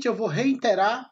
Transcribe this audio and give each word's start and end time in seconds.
Novamente, 0.00 0.06
eu 0.06 0.14
vou 0.14 0.26
reiterar, 0.26 1.10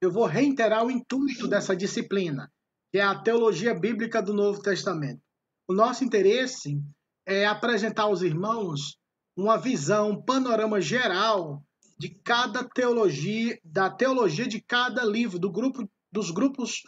eu 0.00 0.12
vou 0.12 0.26
reiterar 0.26 0.84
o 0.84 0.90
intuito 0.90 1.48
dessa 1.48 1.74
disciplina, 1.74 2.52
que 2.92 2.98
é 2.98 3.02
a 3.02 3.18
teologia 3.18 3.74
bíblica 3.74 4.20
do 4.20 4.34
Novo 4.34 4.60
Testamento. 4.60 5.22
O 5.66 5.72
nosso 5.72 6.04
interesse 6.04 6.78
é 7.26 7.46
apresentar 7.46 8.02
aos 8.02 8.20
irmãos 8.20 8.98
uma 9.36 9.56
visão, 9.56 10.10
um 10.10 10.22
panorama 10.22 10.80
geral 10.80 11.62
de 11.98 12.10
cada 12.10 12.62
teologia, 12.64 13.58
da 13.64 13.88
teologia 13.88 14.46
de 14.46 14.60
cada 14.60 15.02
livro, 15.02 15.38
do 15.38 15.50
grupo, 15.50 15.88
dos 16.12 16.30
grupos 16.30 16.82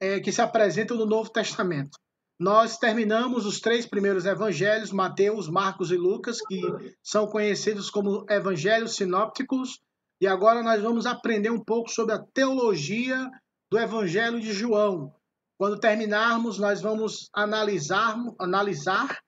é, 0.00 0.18
que 0.18 0.32
se 0.32 0.40
apresentam 0.40 0.96
no 0.96 1.04
Novo 1.04 1.30
Testamento. 1.30 1.98
Nós 2.38 2.78
terminamos 2.78 3.44
os 3.44 3.60
três 3.60 3.84
primeiros 3.86 4.24
evangelhos, 4.24 4.90
Mateus, 4.92 5.46
Marcos 5.48 5.90
e 5.90 5.96
Lucas, 5.96 6.38
que 6.40 6.60
são 7.02 7.26
conhecidos 7.26 7.90
como 7.90 8.24
evangelhos 8.30 8.96
sinópticos, 8.96 9.80
e 10.22 10.26
agora 10.28 10.62
nós 10.62 10.80
vamos 10.80 11.04
aprender 11.04 11.50
um 11.50 11.58
pouco 11.58 11.90
sobre 11.90 12.14
a 12.14 12.24
teologia 12.32 13.28
do 13.68 13.76
evangelho 13.76 14.40
de 14.40 14.52
João. 14.52 15.12
Quando 15.58 15.80
terminarmos, 15.80 16.60
nós 16.60 16.80
vamos 16.80 17.28
analisar, 17.34 18.16
analisar 18.38 19.18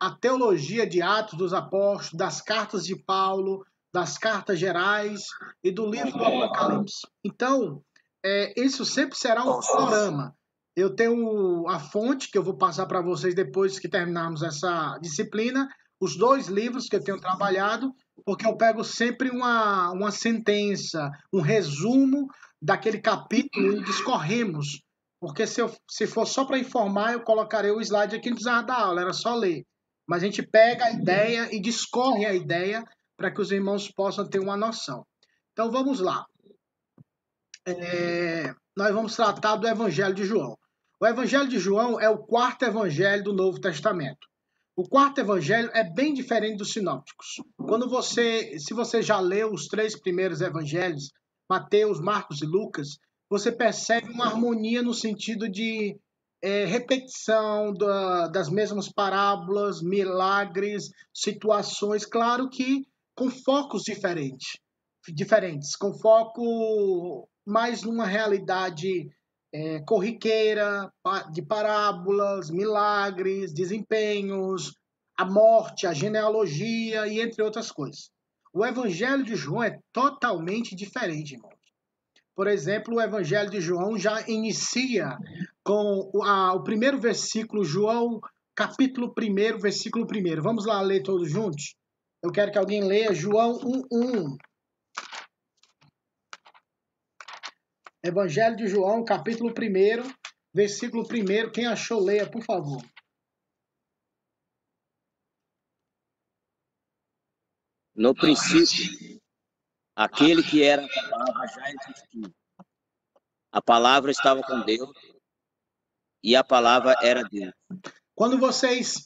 a 0.00 0.10
teologia 0.10 0.88
de 0.88 1.00
Atos 1.00 1.38
dos 1.38 1.54
Apóstolos, 1.54 2.18
das 2.18 2.42
cartas 2.42 2.84
de 2.84 2.96
Paulo, 2.96 3.64
das 3.92 4.18
cartas 4.18 4.58
gerais 4.58 5.22
e 5.62 5.70
do 5.70 5.88
livro 5.88 6.10
do 6.10 6.24
Apocalipse. 6.24 7.06
Então, 7.24 7.80
é, 8.24 8.60
isso 8.60 8.84
sempre 8.84 9.16
será 9.16 9.44
um 9.44 9.60
panorama. 9.60 10.34
Eu 10.74 10.96
tenho 10.96 11.68
a 11.68 11.78
fonte 11.78 12.28
que 12.28 12.36
eu 12.36 12.42
vou 12.42 12.58
passar 12.58 12.86
para 12.86 13.00
vocês 13.00 13.36
depois 13.36 13.78
que 13.78 13.88
terminarmos 13.88 14.42
essa 14.42 14.98
disciplina, 15.00 15.68
os 16.00 16.16
dois 16.16 16.48
livros 16.48 16.88
que 16.88 16.96
eu 16.96 17.04
tenho 17.04 17.20
trabalhado, 17.20 17.94
porque 18.24 18.46
eu 18.46 18.56
pego 18.56 18.84
sempre 18.84 19.30
uma, 19.30 19.90
uma 19.92 20.10
sentença, 20.10 21.10
um 21.32 21.40
resumo 21.40 22.28
daquele 22.60 23.00
capítulo 23.00 23.78
e 23.78 23.84
discorremos. 23.84 24.80
Porque 25.20 25.46
se, 25.46 25.60
eu, 25.60 25.74
se 25.90 26.06
for 26.06 26.26
só 26.26 26.44
para 26.44 26.58
informar, 26.58 27.12
eu 27.12 27.22
colocarei 27.22 27.70
o 27.70 27.80
slide 27.80 28.16
aqui 28.16 28.28
no 28.28 28.36
precisava 28.36 28.66
da 28.66 28.74
aula, 28.74 29.00
era 29.00 29.12
só 29.12 29.34
ler. 29.34 29.64
Mas 30.06 30.22
a 30.22 30.26
gente 30.26 30.42
pega 30.42 30.84
a 30.84 30.92
ideia 30.92 31.48
e 31.50 31.60
discorre 31.60 32.26
a 32.26 32.34
ideia 32.34 32.84
para 33.16 33.32
que 33.32 33.40
os 33.40 33.50
irmãos 33.50 33.90
possam 33.90 34.28
ter 34.28 34.38
uma 34.38 34.56
noção. 34.56 35.06
Então 35.52 35.70
vamos 35.70 36.00
lá. 36.00 36.26
É, 37.66 38.52
nós 38.76 38.92
vamos 38.92 39.16
tratar 39.16 39.56
do 39.56 39.66
Evangelho 39.66 40.14
de 40.14 40.24
João. 40.24 40.58
O 41.00 41.06
Evangelho 41.06 41.48
de 41.48 41.58
João 41.58 41.98
é 41.98 42.08
o 42.08 42.18
quarto 42.18 42.64
evangelho 42.64 43.24
do 43.24 43.32
Novo 43.32 43.60
Testamento. 43.60 44.26
O 44.76 44.88
quarto 44.88 45.20
evangelho 45.20 45.70
é 45.72 45.84
bem 45.84 46.12
diferente 46.12 46.58
dos 46.58 46.72
sinópticos. 46.72 47.40
Quando 47.56 47.88
você, 47.88 48.58
se 48.58 48.74
você 48.74 49.00
já 49.00 49.20
leu 49.20 49.52
os 49.52 49.68
três 49.68 49.98
primeiros 49.98 50.40
evangelhos, 50.40 51.12
Mateus, 51.48 52.00
Marcos 52.00 52.42
e 52.42 52.46
Lucas, 52.46 52.98
você 53.30 53.52
percebe 53.52 54.10
uma 54.10 54.26
harmonia 54.26 54.82
no 54.82 54.92
sentido 54.92 55.48
de 55.48 55.96
é, 56.42 56.64
repetição 56.64 57.72
da, 57.72 58.26
das 58.26 58.48
mesmas 58.48 58.90
parábolas, 58.90 59.80
milagres, 59.80 60.90
situações, 61.12 62.04
claro 62.04 62.50
que 62.50 62.84
com 63.14 63.30
focos 63.30 63.82
diferentes, 63.82 64.58
diferentes, 65.08 65.76
com 65.76 65.94
foco 65.94 67.28
mais 67.46 67.82
numa 67.82 68.06
realidade 68.06 69.08
é, 69.54 69.78
corriqueira, 69.82 70.92
de 71.32 71.40
parábolas, 71.40 72.50
milagres, 72.50 73.52
desempenhos, 73.52 74.74
a 75.16 75.24
morte, 75.24 75.86
a 75.86 75.94
genealogia 75.94 77.06
e 77.06 77.20
entre 77.20 77.40
outras 77.40 77.70
coisas. 77.70 78.10
O 78.52 78.66
Evangelho 78.66 79.22
de 79.22 79.36
João 79.36 79.62
é 79.62 79.78
totalmente 79.92 80.74
diferente, 80.74 81.34
irmãos. 81.34 81.54
Por 82.34 82.48
exemplo, 82.48 82.96
o 82.96 83.00
Evangelho 83.00 83.48
de 83.48 83.60
João 83.60 83.96
já 83.96 84.28
inicia 84.28 85.16
com 85.62 86.10
a, 86.24 86.52
o 86.52 86.64
primeiro 86.64 86.98
versículo, 86.98 87.64
João, 87.64 88.20
capítulo 88.56 89.14
1, 89.16 89.58
versículo 89.60 90.04
1. 90.04 90.42
Vamos 90.42 90.66
lá 90.66 90.80
ler 90.80 91.04
todos 91.04 91.30
juntos? 91.30 91.76
Eu 92.20 92.32
quero 92.32 92.50
que 92.50 92.58
alguém 92.58 92.82
leia 92.82 93.14
João 93.14 93.60
1, 93.62 93.82
1. 93.92 94.36
Evangelho 98.04 98.54
de 98.54 98.66
João, 98.66 99.02
capítulo 99.02 99.48
1, 99.48 100.12
versículo 100.54 101.04
1. 101.04 101.50
Quem 101.50 101.66
achou, 101.66 102.04
leia, 102.04 102.30
por 102.30 102.44
favor. 102.44 102.82
No 107.96 108.14
princípio, 108.14 109.18
aquele 109.96 110.42
que 110.42 110.62
era 110.62 110.84
a 110.84 111.08
palavra 111.08 111.46
já 111.46 111.70
existia. 111.70 112.34
A 113.50 113.62
palavra 113.62 114.10
estava 114.10 114.42
com 114.42 114.60
Deus 114.60 114.90
e 116.22 116.36
a 116.36 116.44
palavra 116.44 116.94
era 117.00 117.22
Deus. 117.22 117.54
Quando 118.14 118.38
vocês. 118.38 118.96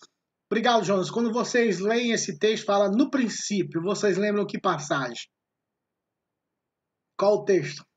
Obrigado, 0.51 0.85
Jonas. 0.85 1.09
Quando 1.09 1.33
vocês 1.33 1.79
leem 1.79 2.11
esse 2.11 2.37
texto, 2.37 2.65
fala 2.65 2.91
no 2.91 3.11
princípio, 3.11 3.81
vocês 3.81 4.19
lembram 4.19 4.45
que 4.45 4.61
passagem? 4.61 5.31
Qual 7.17 7.35
o 7.35 7.45
texto? 7.45 7.88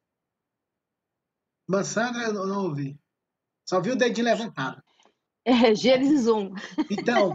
Mansandra, 1.72 2.24
eu 2.24 2.34
não 2.34 2.66
ouvi. 2.66 3.00
Só 3.66 3.80
vi 3.80 3.92
o 3.92 3.96
dedinho 3.96 4.26
levantado. 4.26 4.84
É, 5.46 5.74
Gênesis 5.74 6.28
1. 6.28 6.54
Então, 6.92 7.34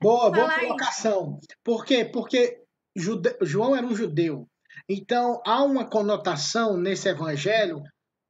boa, 0.00 0.30
boa 0.30 0.60
colocação. 0.60 1.40
Por 1.64 1.84
quê? 1.84 2.04
Porque 2.04 2.62
Jude... 2.94 3.36
João 3.42 3.74
era 3.74 3.84
um 3.84 3.94
judeu. 3.94 4.48
Então, 4.88 5.42
há 5.44 5.64
uma 5.64 5.84
conotação 5.84 6.76
nesse 6.76 7.08
evangelho, 7.08 7.82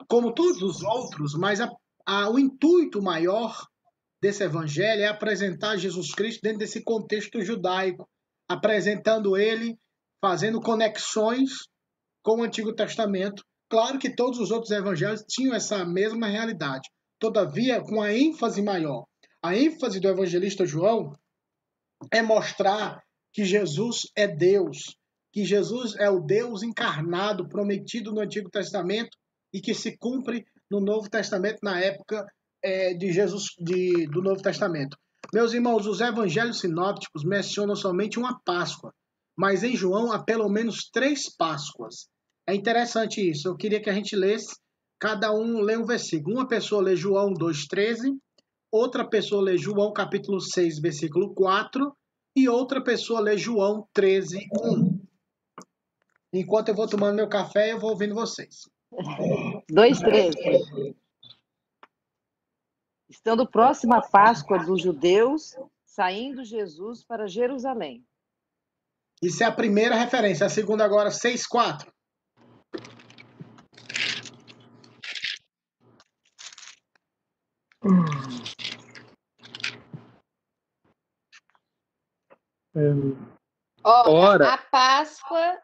como 0.09 0.33
todos 0.33 0.63
os 0.63 0.83
outros, 0.83 1.35
mas 1.35 1.61
a, 1.61 1.71
a, 2.07 2.31
o 2.31 2.39
intuito 2.39 3.03
maior 3.03 3.63
desse 4.23 4.43
evangelho 4.43 5.03
é 5.03 5.07
apresentar 5.07 5.77
Jesus 5.77 6.15
Cristo 6.15 6.41
dentro 6.41 6.61
desse 6.61 6.83
contexto 6.83 7.43
judaico, 7.43 8.09
apresentando 8.49 9.37
ele, 9.37 9.79
fazendo 10.19 10.63
conexões 10.63 11.51
com 12.23 12.41
o 12.41 12.43
Antigo 12.43 12.75
Testamento 12.75 13.45
Claro 13.69 13.99
que 13.99 14.15
todos 14.15 14.39
os 14.39 14.51
outros 14.51 14.71
evangelhos 14.71 15.25
tinham 15.29 15.55
essa 15.55 15.85
mesma 15.85 16.29
realidade, 16.29 16.89
todavia 17.19 17.81
com 17.81 18.01
a 18.01 18.13
ênfase 18.13 18.63
maior. 18.63 19.05
A 19.43 19.57
ênfase 19.57 20.01
do 20.01 20.09
evangelista 20.09 20.65
João 20.65 21.13
é 22.13 22.23
mostrar 22.23 23.03
que 23.33 23.45
Jesus 23.45 24.03
é 24.15 24.27
Deus, 24.27 24.97
que 25.33 25.45
Jesus 25.45 25.97
é 25.97 26.09
o 26.09 26.21
Deus 26.21 26.63
encarnado 26.63 27.49
prometido 27.49 28.13
no 28.13 28.21
Antigo 28.21 28.51
Testamento 28.51 29.17
e 29.53 29.61
que 29.61 29.75
se 29.75 29.97
cumpre 29.97 30.47
no 30.71 30.81
Novo 30.81 31.09
Testamento 31.11 31.59
na 31.63 31.81
época 31.81 32.27
é, 32.63 32.95
de 32.95 33.13
Jesus 33.13 33.49
de, 33.59 34.07
do 34.07 34.23
Novo 34.23 34.43
Testamento. 34.43 34.97
Meus 35.33 35.53
irmãos, 35.53 35.87
os 35.87 36.01
evangelhos 36.01 36.61
sinópticos 36.61 37.25
mencionam 37.25 37.75
somente 37.75 38.19
uma 38.19 38.41
Páscoa, 38.45 38.93
mas 39.37 39.63
em 39.63 39.77
João 39.77 40.13
há 40.13 40.23
pelo 40.23 40.49
menos 40.49 40.89
três 40.91 41.35
Páscoas. 41.37 42.09
É 42.47 42.55
interessante 42.55 43.21
isso. 43.21 43.49
Eu 43.49 43.57
queria 43.57 43.81
que 43.81 43.91
a 43.91 43.93
gente 43.93 44.15
lesse, 44.15 44.57
cada 45.01 45.33
um 45.33 45.61
lê 45.61 45.77
um 45.77 45.85
versículo. 45.85 46.37
Uma 46.37 46.47
pessoa 46.47 46.81
lê 46.81 46.95
João 46.95 47.35
2,13, 47.35 48.17
outra 48.71 49.09
pessoa 49.09 49.43
lê 49.43 49.59
João 49.59 49.93
capítulo 49.93 50.41
6, 50.41 50.81
versículo 50.81 51.35
4, 51.35 51.93
e 52.37 52.49
outra 52.49 52.83
pessoa 52.83 53.21
lê 53.21 53.37
João 53.37 53.89
13, 53.93 54.47
1. 54.63 55.01
Enquanto 56.35 56.69
eu 56.69 56.75
vou 56.75 56.89
tomando 56.89 57.17
meu 57.17 57.29
café, 57.29 57.73
eu 57.73 57.81
vou 57.81 57.91
ouvindo 57.91 58.15
vocês. 58.15 58.69
2,13. 59.71 60.95
Estando 63.09 63.49
próxima 63.49 63.99
a 63.99 64.09
Páscoa 64.09 64.59
dos 64.59 64.83
judeus, 64.83 65.57
saindo 65.85 66.45
Jesus 66.45 67.03
para 67.05 67.27
Jerusalém. 67.27 68.05
Isso 69.23 69.43
é 69.43 69.47
a 69.47 69.53
primeira 69.53 69.95
referência. 69.95 70.47
A 70.47 70.51
segunda 70.51 70.85
agora, 70.85 71.09
6,4. 71.09 71.91
Olha, 83.85 84.11
Ora. 84.11 84.53
a 84.53 84.59
Páscoa. 84.59 85.59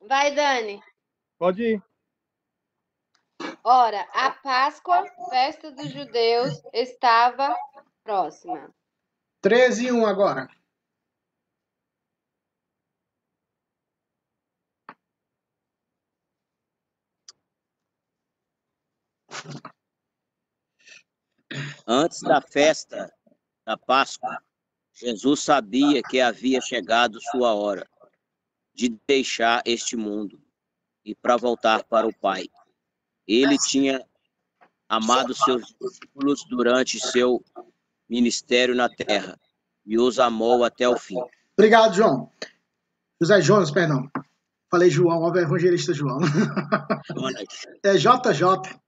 Vai, 0.00 0.34
Dani. 0.34 0.82
Pode 1.38 1.62
ir. 1.62 1.82
Ora, 3.62 4.00
a 4.12 4.30
Páscoa, 4.30 5.04
festa 5.30 5.70
dos 5.70 5.90
judeus, 5.90 6.60
estava 6.72 7.54
próxima. 8.02 8.70
13 9.40 9.86
e 9.86 9.92
1 9.92 10.06
agora. 10.06 10.48
Antes 21.86 22.20
da 22.20 22.40
festa 22.40 23.12
da 23.64 23.76
Páscoa, 23.76 24.38
Jesus 24.94 25.40
sabia 25.40 26.02
que 26.02 26.20
havia 26.20 26.60
chegado 26.60 27.20
sua 27.30 27.54
hora. 27.54 27.86
de 28.74 28.88
deixar 29.06 29.62
este 29.66 29.96
mundo 29.96 30.40
e 31.04 31.14
para 31.14 31.36
voltar 31.36 31.84
para 31.84 32.06
o 32.06 32.14
Pai. 32.14 32.48
Ele 33.26 33.58
tinha 33.58 34.04
amado 34.88 35.34
seus 35.34 35.62
discípulos 35.78 36.44
durante 36.48 36.98
seu 36.98 37.44
ministério 38.08 38.74
na 38.74 38.88
terra 38.88 39.38
e 39.84 39.98
os 39.98 40.18
amou 40.18 40.64
até 40.64 40.88
o 40.88 40.98
fim. 40.98 41.18
Obrigado, 41.56 41.94
João. 41.94 42.30
José 43.20 43.40
Jonas, 43.40 43.70
perdão. 43.70 44.10
Falei 44.70 44.90
João, 44.90 45.20
o 45.20 45.38
evangelista 45.38 45.92
João. 45.92 46.18
Jonas. 47.14 47.66
É 47.82 47.94
JJ. 47.94 48.80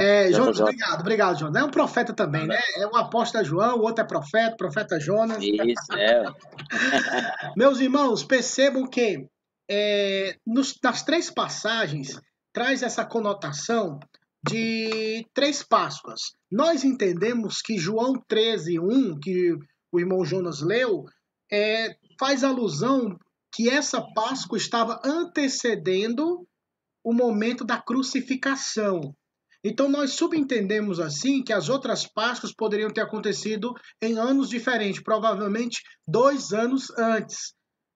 É, 0.00 0.32
Jonas, 0.32 0.60
obrigado, 0.60 1.00
obrigado, 1.00 1.38
Jonas. 1.38 1.62
É 1.62 1.64
um 1.64 1.70
profeta 1.70 2.12
também, 2.14 2.46
né? 2.46 2.58
É 2.76 2.86
um 2.86 2.96
apóstolo 2.96 3.44
João, 3.44 3.76
o 3.78 3.82
outro 3.82 4.02
é 4.02 4.06
profeta, 4.06 4.56
profeta 4.56 4.98
Jonas. 4.98 5.38
Isso, 5.42 5.92
é. 5.94 6.24
Meus 7.56 7.80
irmãos, 7.80 8.24
percebam 8.24 8.88
que 8.88 9.26
é, 9.70 10.34
nos- 10.46 10.78
nas 10.82 11.02
três 11.02 11.30
passagens 11.30 12.18
traz 12.52 12.82
essa 12.82 13.04
conotação 13.04 13.98
de 14.48 15.26
três 15.34 15.62
Páscoas. 15.62 16.20
Nós 16.50 16.82
entendemos 16.82 17.60
que 17.60 17.76
João 17.78 18.14
13, 18.26 18.80
1, 18.80 19.18
que 19.20 19.52
o 19.92 20.00
irmão 20.00 20.24
Jonas 20.24 20.60
leu, 20.62 21.04
é, 21.52 21.94
faz 22.18 22.42
alusão 22.42 23.16
que 23.54 23.68
essa 23.68 24.00
Páscoa 24.14 24.56
estava 24.56 24.98
antecedendo 25.04 26.46
o 27.04 27.12
momento 27.12 27.64
da 27.64 27.76
crucificação. 27.80 29.14
Então 29.62 29.90
nós 29.90 30.12
subentendemos 30.12 30.98
assim 30.98 31.42
que 31.42 31.52
as 31.52 31.68
outras 31.68 32.06
Páscoas 32.06 32.52
poderiam 32.52 32.90
ter 32.90 33.02
acontecido 33.02 33.74
em 34.00 34.18
anos 34.18 34.48
diferentes, 34.48 35.02
provavelmente 35.02 35.82
dois 36.08 36.52
anos 36.52 36.90
antes. 36.98 37.52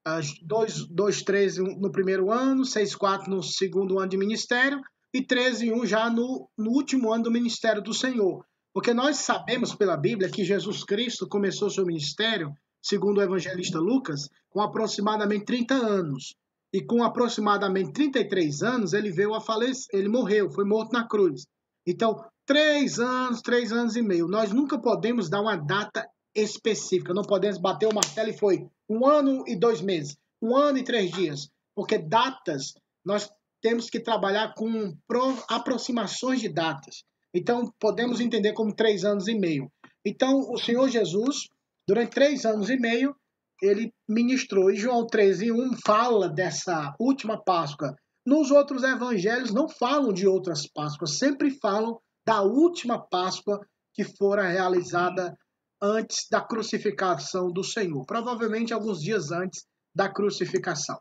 As 0.06 0.34
dois, 0.42 0.86
dois, 0.86 1.22
13 1.22 1.62
no 1.80 1.90
primeiro 1.90 2.30
ano, 2.30 2.64
6, 2.64 2.94
4 2.94 3.30
no 3.30 3.42
segundo 3.42 3.98
ano 3.98 4.10
de 4.10 4.18
ministério 4.18 4.78
e 5.14 5.24
13 5.24 5.66
e 5.68 5.72
1 5.72 5.86
já 5.86 6.10
no, 6.10 6.50
no 6.58 6.70
último 6.72 7.10
ano 7.10 7.24
do 7.24 7.30
ministério 7.30 7.80
do 7.80 7.94
Senhor. 7.94 8.44
Porque 8.74 8.92
nós 8.92 9.16
sabemos 9.18 9.74
pela 9.74 9.96
Bíblia 9.96 10.28
que 10.28 10.44
Jesus 10.44 10.84
Cristo 10.84 11.26
começou 11.26 11.70
seu 11.70 11.86
ministério, 11.86 12.52
segundo 12.82 13.18
o 13.18 13.22
evangelista 13.22 13.78
Lucas, 13.78 14.28
com 14.50 14.60
aproximadamente 14.60 15.46
30 15.46 15.74
anos. 15.74 16.34
E 16.70 16.84
com 16.84 17.04
aproximadamente 17.04 17.92
33 17.92 18.62
anos, 18.62 18.92
ele 18.92 19.12
veio 19.12 19.32
a 19.32 19.40
falecer, 19.40 19.86
ele 19.92 20.08
morreu, 20.08 20.50
foi 20.50 20.64
morto 20.64 20.92
na 20.92 21.06
cruz. 21.06 21.46
Então, 21.86 22.24
três 22.46 22.98
anos, 22.98 23.40
três 23.42 23.72
anos 23.72 23.96
e 23.96 24.02
meio. 24.02 24.26
Nós 24.28 24.52
nunca 24.52 24.78
podemos 24.78 25.28
dar 25.28 25.40
uma 25.40 25.56
data 25.56 26.06
específica. 26.34 27.14
Não 27.14 27.22
podemos 27.22 27.58
bater 27.58 27.86
o 27.86 27.94
martelo 27.94 28.30
e 28.30 28.38
foi 28.38 28.66
um 28.88 29.06
ano 29.06 29.44
e 29.46 29.56
dois 29.56 29.80
meses, 29.80 30.16
um 30.42 30.56
ano 30.56 30.78
e 30.78 30.84
três 30.84 31.10
dias. 31.10 31.48
Porque 31.74 31.98
datas, 31.98 32.74
nós 33.04 33.30
temos 33.62 33.88
que 33.88 34.00
trabalhar 34.00 34.54
com 34.54 34.94
pro- 35.06 35.42
aproximações 35.48 36.40
de 36.40 36.48
datas. 36.48 37.02
Então, 37.34 37.72
podemos 37.80 38.20
entender 38.20 38.52
como 38.52 38.74
três 38.74 39.04
anos 39.04 39.26
e 39.26 39.34
meio. 39.34 39.70
Então, 40.06 40.38
o 40.50 40.58
Senhor 40.58 40.88
Jesus, 40.88 41.48
durante 41.88 42.10
três 42.12 42.44
anos 42.44 42.68
e 42.70 42.76
meio, 42.76 43.16
ele 43.62 43.92
ministrou. 44.08 44.70
E 44.70 44.76
João 44.76 45.06
13, 45.06 45.50
1 45.50 45.78
fala 45.84 46.28
dessa 46.28 46.94
última 47.00 47.42
Páscoa. 47.42 47.94
Nos 48.26 48.50
outros 48.50 48.82
evangelhos 48.82 49.52
não 49.52 49.68
falam 49.68 50.12
de 50.12 50.26
outras 50.26 50.66
Páscoas, 50.66 51.18
sempre 51.18 51.50
falam 51.50 52.00
da 52.26 52.40
última 52.40 52.98
Páscoa 52.98 53.60
que 53.92 54.02
fora 54.02 54.48
realizada 54.48 55.36
antes 55.80 56.26
da 56.30 56.40
crucificação 56.40 57.52
do 57.52 57.62
Senhor, 57.62 58.04
provavelmente 58.06 58.72
alguns 58.72 59.00
dias 59.00 59.30
antes 59.30 59.66
da 59.94 60.08
crucificação. 60.08 60.98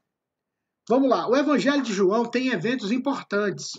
Vamos 0.90 1.10
lá, 1.10 1.30
o 1.30 1.36
Evangelho 1.36 1.82
de 1.82 1.94
João 1.94 2.26
tem 2.26 2.50
eventos 2.50 2.92
importantes, 2.92 3.72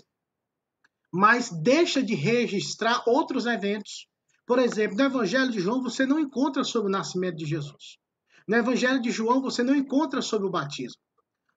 mas 1.13 1.51
deixa 1.51 2.01
de 2.01 2.15
registrar 2.15 3.03
outros 3.07 3.45
eventos. 3.45 4.07
Por 4.47 4.57
exemplo, 4.57 4.97
no 4.97 5.03
Evangelho 5.03 5.51
de 5.51 5.59
João 5.59 5.83
você 5.83 6.05
não 6.05 6.19
encontra 6.19 6.63
sobre 6.63 6.89
o 6.89 6.91
nascimento 6.91 7.37
de 7.37 7.45
Jesus. 7.45 7.97
No 8.47 8.55
Evangelho 8.55 8.99
de 8.99 9.11
João 9.11 9.39
você 9.39 9.61
não 9.61 9.75
encontra 9.75 10.21
sobre 10.21 10.47
o 10.47 10.51
batismo. 10.51 10.99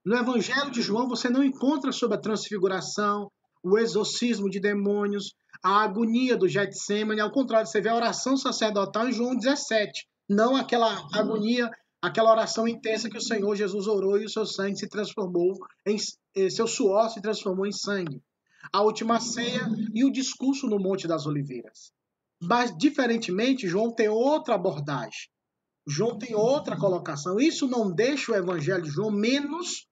No 0.05 0.15
Evangelho 0.17 0.71
de 0.71 0.81
João 0.81 1.07
você 1.07 1.29
não 1.29 1.43
encontra 1.43 1.91
sobre 1.91 2.15
a 2.15 2.21
transfiguração, 2.21 3.29
o 3.61 3.77
exorcismo 3.77 4.49
de 4.49 4.59
demônios, 4.59 5.33
a 5.63 5.81
agonia 5.83 6.37
do 6.37 6.47
Getsemane. 6.47 7.19
Ao 7.19 7.31
contrário, 7.31 7.67
você 7.67 7.81
vê 7.81 7.89
a 7.89 7.95
oração 7.95 8.37
sacerdotal 8.37 9.09
em 9.09 9.13
João 9.13 9.35
17. 9.35 10.07
Não 10.29 10.55
aquela 10.55 11.07
agonia, 11.13 11.69
aquela 12.01 12.31
oração 12.31 12.67
intensa 12.67 13.09
que 13.09 13.17
o 13.17 13.21
Senhor 13.21 13.55
Jesus 13.55 13.87
orou 13.87 14.17
e 14.17 14.25
o 14.25 14.29
seu 14.29 14.45
sangue 14.45 14.77
se 14.77 14.87
transformou 14.87 15.57
em 15.85 15.97
eh, 16.35 16.49
seu 16.49 16.67
suor 16.67 17.09
se 17.09 17.21
transformou 17.21 17.65
em 17.65 17.71
sangue. 17.71 18.21
A 18.71 18.81
última 18.81 19.19
ceia 19.19 19.67
e 19.93 20.05
o 20.05 20.11
discurso 20.11 20.67
no 20.67 20.79
Monte 20.79 21.07
das 21.07 21.25
Oliveiras. 21.25 21.91
Mas, 22.41 22.75
diferentemente, 22.77 23.67
João 23.67 23.93
tem 23.93 24.07
outra 24.07 24.55
abordagem. 24.55 25.27
João 25.89 26.17
tem 26.17 26.35
outra 26.35 26.77
colocação. 26.77 27.39
Isso 27.39 27.67
não 27.67 27.91
deixa 27.91 28.31
o 28.31 28.35
Evangelho 28.35 28.83
de 28.83 28.91
João 28.91 29.09
menos 29.09 29.87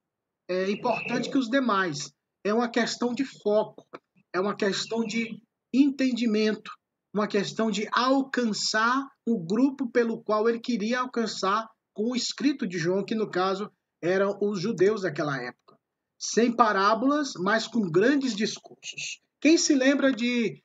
é, 0.48 0.70
importante 0.70 1.30
que 1.30 1.38
os 1.38 1.50
demais. 1.50 2.12
É 2.46 2.54
uma 2.54 2.70
questão 2.70 3.14
de 3.14 3.26
foco, 3.26 3.86
é 4.32 4.40
uma 4.40 4.56
questão 4.56 5.04
de 5.04 5.42
entendimento, 5.74 6.72
uma 7.14 7.28
questão 7.28 7.72
de 7.72 7.90
alcançar 7.92 9.06
o 9.26 9.44
grupo 9.44 9.90
pelo 9.90 10.22
qual 10.24 10.48
ele 10.48 10.60
queria 10.60 11.00
alcançar 11.00 11.68
com 11.94 12.12
o 12.12 12.16
escrito 12.16 12.68
de 12.68 12.78
João, 12.78 13.04
que 13.04 13.16
no 13.16 13.30
caso 13.30 13.70
eram 14.02 14.38
os 14.40 14.62
judeus 14.62 15.02
daquela 15.02 15.36
época. 15.42 15.76
Sem 16.20 16.56
parábolas, 16.56 17.34
mas 17.40 17.68
com 17.68 17.90
grandes 17.90 18.36
discursos. 18.36 19.20
Quem 19.42 19.58
se 19.58 19.74
lembra 19.74 20.14
de 20.14 20.64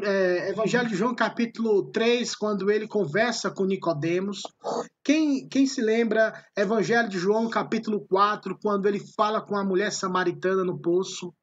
é, 0.00 0.50
Evangelho 0.50 0.88
de 0.88 0.94
João, 0.94 1.14
capítulo 1.14 1.90
3, 1.90 2.34
quando 2.34 2.70
ele 2.70 2.88
conversa 2.88 3.50
com 3.50 3.64
Nicodemos? 3.64 4.40
Quem, 5.04 5.46
quem 5.48 5.66
se 5.66 5.82
lembra 5.82 6.32
Evangelho 6.56 7.08
de 7.08 7.18
João, 7.18 7.50
capítulo 7.50 8.06
4, 8.08 8.58
quando 8.62 8.86
ele 8.86 9.00
fala 9.14 9.42
com 9.42 9.56
a 9.56 9.64
mulher 9.64 9.92
samaritana 9.92 10.64
no 10.64 10.80
poço? 10.80 11.34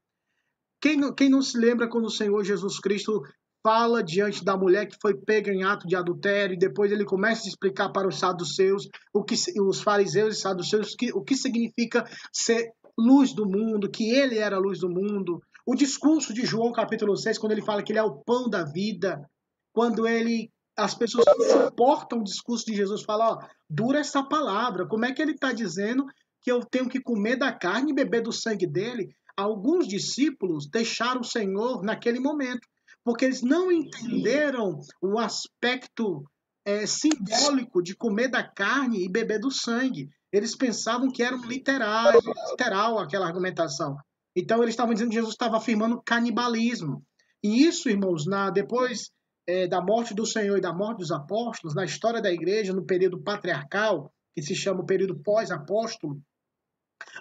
Quem 0.82 1.14
quem 1.14 1.30
não 1.30 1.42
se 1.42 1.58
lembra 1.58 1.90
quando 1.90 2.06
o 2.06 2.12
Senhor 2.12 2.44
Jesus 2.44 2.80
Cristo 2.80 3.22
fala 3.62 4.02
diante 4.02 4.44
da 4.44 4.56
mulher 4.56 4.88
que 4.88 4.98
foi 5.02 5.14
pega 5.14 5.52
em 5.52 5.64
ato 5.64 5.86
de 5.86 5.96
adultério 5.96 6.54
e 6.54 6.60
depois 6.60 6.92
ele 6.92 7.04
começa 7.04 7.46
a 7.46 7.50
explicar 7.50 7.90
para 7.90 8.08
os 8.08 8.18
saduceus, 8.18 8.88
o 9.14 9.24
que, 9.24 9.36
os 9.60 9.82
fariseus 9.82 10.38
e 10.38 10.40
saduceus, 10.40 10.96
que, 10.96 11.12
o 11.14 11.22
que 11.22 11.36
significa 11.36 12.06
ser 12.32 12.72
luz 12.98 13.34
do 13.34 13.46
mundo, 13.46 13.90
que 13.90 14.10
ele 14.10 14.38
era 14.38 14.56
a 14.56 14.60
luz 14.60 14.80
do 14.80 14.90
mundo. 14.90 15.42
O 15.70 15.76
discurso 15.76 16.34
de 16.34 16.48
João 16.48 16.72
capítulo 16.72 17.16
6, 17.16 17.38
quando 17.38 17.52
ele 17.52 17.62
fala 17.62 17.84
que 17.84 17.92
ele 17.92 18.00
é 18.00 18.04
o 18.04 18.24
pão 18.24 18.50
da 18.50 18.64
vida, 18.64 19.24
quando 19.72 20.08
ele 20.08 20.52
as 20.76 20.96
pessoas 20.96 21.26
suportam 21.48 22.22
o 22.22 22.24
discurso 22.24 22.66
de 22.66 22.76
Jesus, 22.76 23.04
falam, 23.04 23.34
ó, 23.34 23.48
dura 23.70 24.00
essa 24.00 24.24
palavra, 24.24 24.88
como 24.88 25.06
é 25.06 25.14
que 25.14 25.22
ele 25.22 25.34
está 25.34 25.54
dizendo 25.54 26.08
que 26.42 26.52
eu 26.52 26.62
tenho 26.62 26.90
que 26.90 27.00
comer 27.00 27.36
da 27.36 27.54
carne 27.54 27.92
e 27.92 27.94
beber 27.94 28.24
do 28.24 28.34
sangue 28.34 28.66
dele? 28.66 29.10
Alguns 29.38 29.88
discípulos 29.88 30.68
deixaram 30.68 31.22
o 31.22 31.24
Senhor 31.24 31.84
naquele 31.84 32.20
momento, 32.20 32.68
porque 33.04 33.26
eles 33.26 33.44
não 33.44 33.72
entenderam 33.72 34.80
o 35.00 35.20
aspecto 35.20 36.24
é, 36.66 36.88
simbólico 36.88 37.84
de 37.84 37.96
comer 37.96 38.30
da 38.30 38.42
carne 38.42 39.06
e 39.06 39.12
beber 39.12 39.40
do 39.40 39.52
sangue. 39.52 40.10
Eles 40.32 40.58
pensavam 40.58 41.12
que 41.12 41.22
era 41.22 41.36
um 41.36 41.46
literal, 41.46 42.14
literal 42.50 42.98
aquela 42.98 43.28
argumentação. 43.28 43.96
Então 44.40 44.62
eles 44.64 44.74
estavam 44.74 44.94
dizendo 44.94 45.10
que 45.10 45.16
Jesus 45.16 45.34
estava 45.34 45.58
afirmando 45.58 46.02
canibalismo. 46.02 47.04
E 47.44 47.66
isso, 47.66 47.90
irmãos, 47.90 48.26
na 48.26 48.50
depois 48.50 49.12
é, 49.46 49.68
da 49.68 49.82
morte 49.82 50.14
do 50.14 50.26
Senhor 50.26 50.58
e 50.58 50.62
da 50.62 50.74
morte 50.74 51.00
dos 51.00 51.12
apóstolos, 51.12 51.76
na 51.76 51.84
história 51.84 52.22
da 52.22 52.32
igreja, 52.32 52.72
no 52.72 52.86
período 52.86 53.22
patriarcal, 53.22 54.14
que 54.34 54.42
se 54.42 54.56
chama 54.56 54.82
o 54.82 54.86
período 54.86 55.20
pós-apóstolo, 55.22 56.22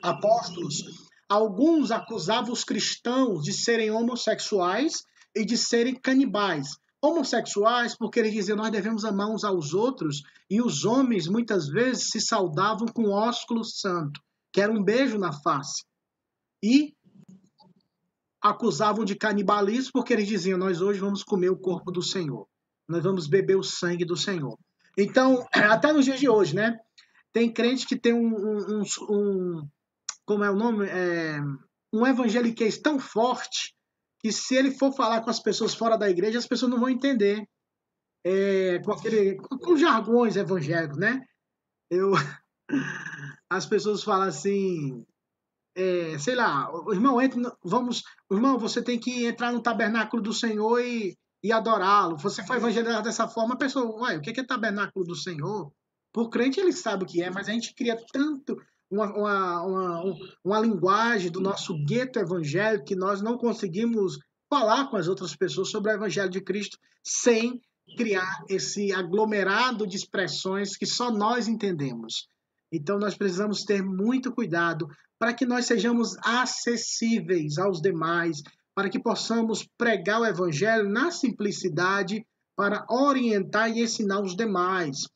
apóstolos, 0.02 0.84
alguns 1.28 1.90
acusavam 1.90 2.52
os 2.52 2.62
cristãos 2.64 3.42
de 3.42 3.52
serem 3.52 3.90
homossexuais 3.90 5.02
e 5.34 5.44
de 5.44 5.56
serem 5.56 5.94
canibais. 5.94 6.68
Homossexuais, 7.02 7.96
porque 7.96 8.20
eles 8.20 8.32
diziam 8.32 8.56
nós 8.56 8.70
devemos 8.70 9.04
amar 9.04 9.28
uns 9.28 9.44
aos 9.44 9.72
outros, 9.72 10.22
e 10.50 10.60
os 10.60 10.84
homens 10.84 11.26
muitas 11.26 11.68
vezes 11.68 12.10
se 12.10 12.20
saudavam 12.20 12.86
com 12.88 13.10
ósculo 13.10 13.64
santo, 13.64 14.20
que 14.52 14.60
era 14.60 14.72
um 14.72 14.82
beijo 14.82 15.18
na 15.18 15.32
face. 15.32 15.84
E 16.62 16.94
acusavam 18.42 19.04
de 19.04 19.16
canibalismo 19.16 19.92
porque 19.92 20.12
eles 20.12 20.28
diziam: 20.28 20.58
Nós 20.58 20.80
hoje 20.80 21.00
vamos 21.00 21.22
comer 21.22 21.50
o 21.50 21.58
corpo 21.58 21.90
do 21.90 22.02
Senhor, 22.02 22.46
nós 22.88 23.02
vamos 23.02 23.26
beber 23.26 23.56
o 23.56 23.62
sangue 23.62 24.04
do 24.04 24.16
Senhor. 24.16 24.58
Então, 24.96 25.46
até 25.52 25.92
nos 25.92 26.04
dias 26.04 26.20
de 26.20 26.28
hoje, 26.28 26.54
né? 26.54 26.78
Tem 27.32 27.52
crente 27.52 27.86
que 27.86 27.98
tem 27.98 28.12
um, 28.12 28.34
um, 28.34 28.82
um 29.10 29.68
como 30.24 30.44
é 30.44 30.50
o 30.50 30.56
nome? 30.56 30.86
É, 30.88 31.38
um 31.92 32.06
evangeliquez 32.06 32.78
tão 32.78 32.98
forte 32.98 33.74
que 34.20 34.32
se 34.32 34.54
ele 34.56 34.72
for 34.72 34.92
falar 34.92 35.22
com 35.22 35.30
as 35.30 35.40
pessoas 35.40 35.74
fora 35.74 35.96
da 35.96 36.10
igreja, 36.10 36.38
as 36.38 36.46
pessoas 36.46 36.70
não 36.70 36.80
vão 36.80 36.88
entender. 36.88 37.46
É, 38.24 38.80
com, 38.80 38.92
aquele, 38.92 39.36
com 39.36 39.76
jargões 39.76 40.36
evangélicos, 40.36 40.98
né? 40.98 41.24
Eu, 41.88 42.12
as 43.48 43.64
pessoas 43.64 44.02
falam 44.02 44.26
assim, 44.28 45.06
é, 45.78 46.18
sei 46.18 46.34
lá, 46.34 46.68
o 46.72 46.92
irmão, 46.92 47.20
entre, 47.20 47.40
vamos, 47.64 48.02
irmão, 48.30 48.58
você 48.58 48.82
tem 48.82 48.98
que 48.98 49.26
entrar 49.26 49.52
no 49.52 49.62
tabernáculo 49.62 50.22
do 50.22 50.32
Senhor 50.32 50.80
e, 50.80 51.16
e 51.42 51.52
adorá-lo. 51.52 52.16
Você 52.18 52.44
foi 52.44 52.56
evangelizado 52.56 53.04
dessa 53.04 53.28
forma, 53.28 53.54
a 53.54 53.58
pessoa, 53.58 53.86
uai, 54.00 54.16
o 54.16 54.20
que 54.20 54.38
é 54.40 54.44
tabernáculo 54.44 55.04
do 55.04 55.14
Senhor? 55.14 55.72
Por 56.12 56.30
crente 56.30 56.58
ele 56.58 56.72
sabe 56.72 57.04
o 57.04 57.06
que 57.06 57.22
é, 57.22 57.30
mas 57.30 57.48
a 57.48 57.52
gente 57.52 57.74
cria 57.74 57.96
tanto 58.12 58.56
uma, 58.90 59.06
uma, 59.14 59.62
uma, 59.62 60.04
um- 60.04 60.18
uma 60.44 60.58
linguagem 60.60 61.30
do 61.30 61.40
nosso 61.40 61.74
gueto 61.84 62.18
evangélico 62.18 62.84
que 62.86 62.96
nós 62.96 63.22
não 63.22 63.36
conseguimos 63.38 64.18
falar 64.50 64.88
com 64.88 64.96
as 64.96 65.06
outras 65.08 65.36
pessoas 65.36 65.70
sobre 65.70 65.92
o 65.92 65.94
evangelho 65.94 66.30
de 66.30 66.40
Cristo 66.40 66.78
sem 67.04 67.60
criar 67.96 68.44
esse 68.48 68.92
aglomerado 68.92 69.86
de 69.86 69.96
expressões 69.96 70.76
que 70.76 70.86
só 70.86 71.10
nós 71.10 71.46
entendemos. 71.48 72.26
Então 72.72 72.98
nós 72.98 73.16
precisamos 73.16 73.62
ter 73.64 73.82
muito 73.82 74.32
cuidado 74.32 74.88
para 75.18 75.34
que 75.34 75.44
nós 75.44 75.66
sejamos 75.66 76.16
acessíveis 76.22 77.58
aos 77.58 77.80
demais, 77.80 78.42
para 78.74 78.88
que 78.88 79.00
possamos 79.00 79.66
pregar 79.76 80.20
o 80.20 80.26
evangelho 80.26 80.88
na 80.88 81.10
simplicidade 81.10 82.24
para 82.56 82.86
orientar 82.88 83.70
e 83.70 83.82
ensinar 83.82 84.20
os 84.20 84.36
demais. 84.36 85.08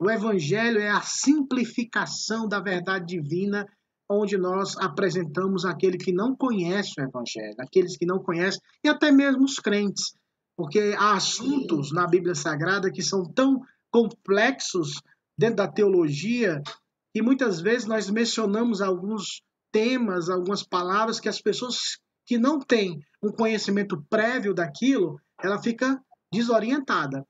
O 0.00 0.08
evangelho 0.08 0.78
é 0.78 0.88
a 0.88 1.00
simplificação 1.00 2.48
da 2.48 2.60
verdade 2.60 3.06
divina, 3.06 3.66
onde 4.08 4.38
nós 4.38 4.76
apresentamos 4.78 5.64
aquele 5.64 5.98
que 5.98 6.12
não 6.12 6.34
conhece 6.34 6.94
o 6.98 7.04
evangelho, 7.04 7.56
aqueles 7.58 7.96
que 7.96 8.06
não 8.06 8.20
conhecem 8.20 8.60
e 8.82 8.88
até 8.88 9.10
mesmo 9.10 9.44
os 9.44 9.56
crentes, 9.56 10.14
porque 10.56 10.94
há 10.96 11.14
assuntos 11.14 11.92
na 11.92 12.06
Bíblia 12.06 12.34
Sagrada 12.34 12.90
que 12.90 13.02
são 13.02 13.24
tão 13.24 13.60
complexos 13.90 15.00
dentro 15.36 15.56
da 15.56 15.68
teologia 15.68 16.62
que 17.12 17.22
muitas 17.22 17.60
vezes 17.60 17.86
nós 17.86 18.08
mencionamos 18.08 18.80
alguns 18.80 19.42
temas, 19.72 20.28
algumas 20.28 20.62
palavras 20.62 21.20
que 21.20 21.28
as 21.28 21.40
pessoas 21.40 21.98
que 22.26 22.38
não 22.38 22.58
têm 22.58 23.00
um 23.22 23.30
conhecimento 23.32 24.04
prévio 24.08 24.54
daquilo, 24.54 25.20
ela 25.42 25.62
fica 25.62 26.00
desorientada. 26.32 27.26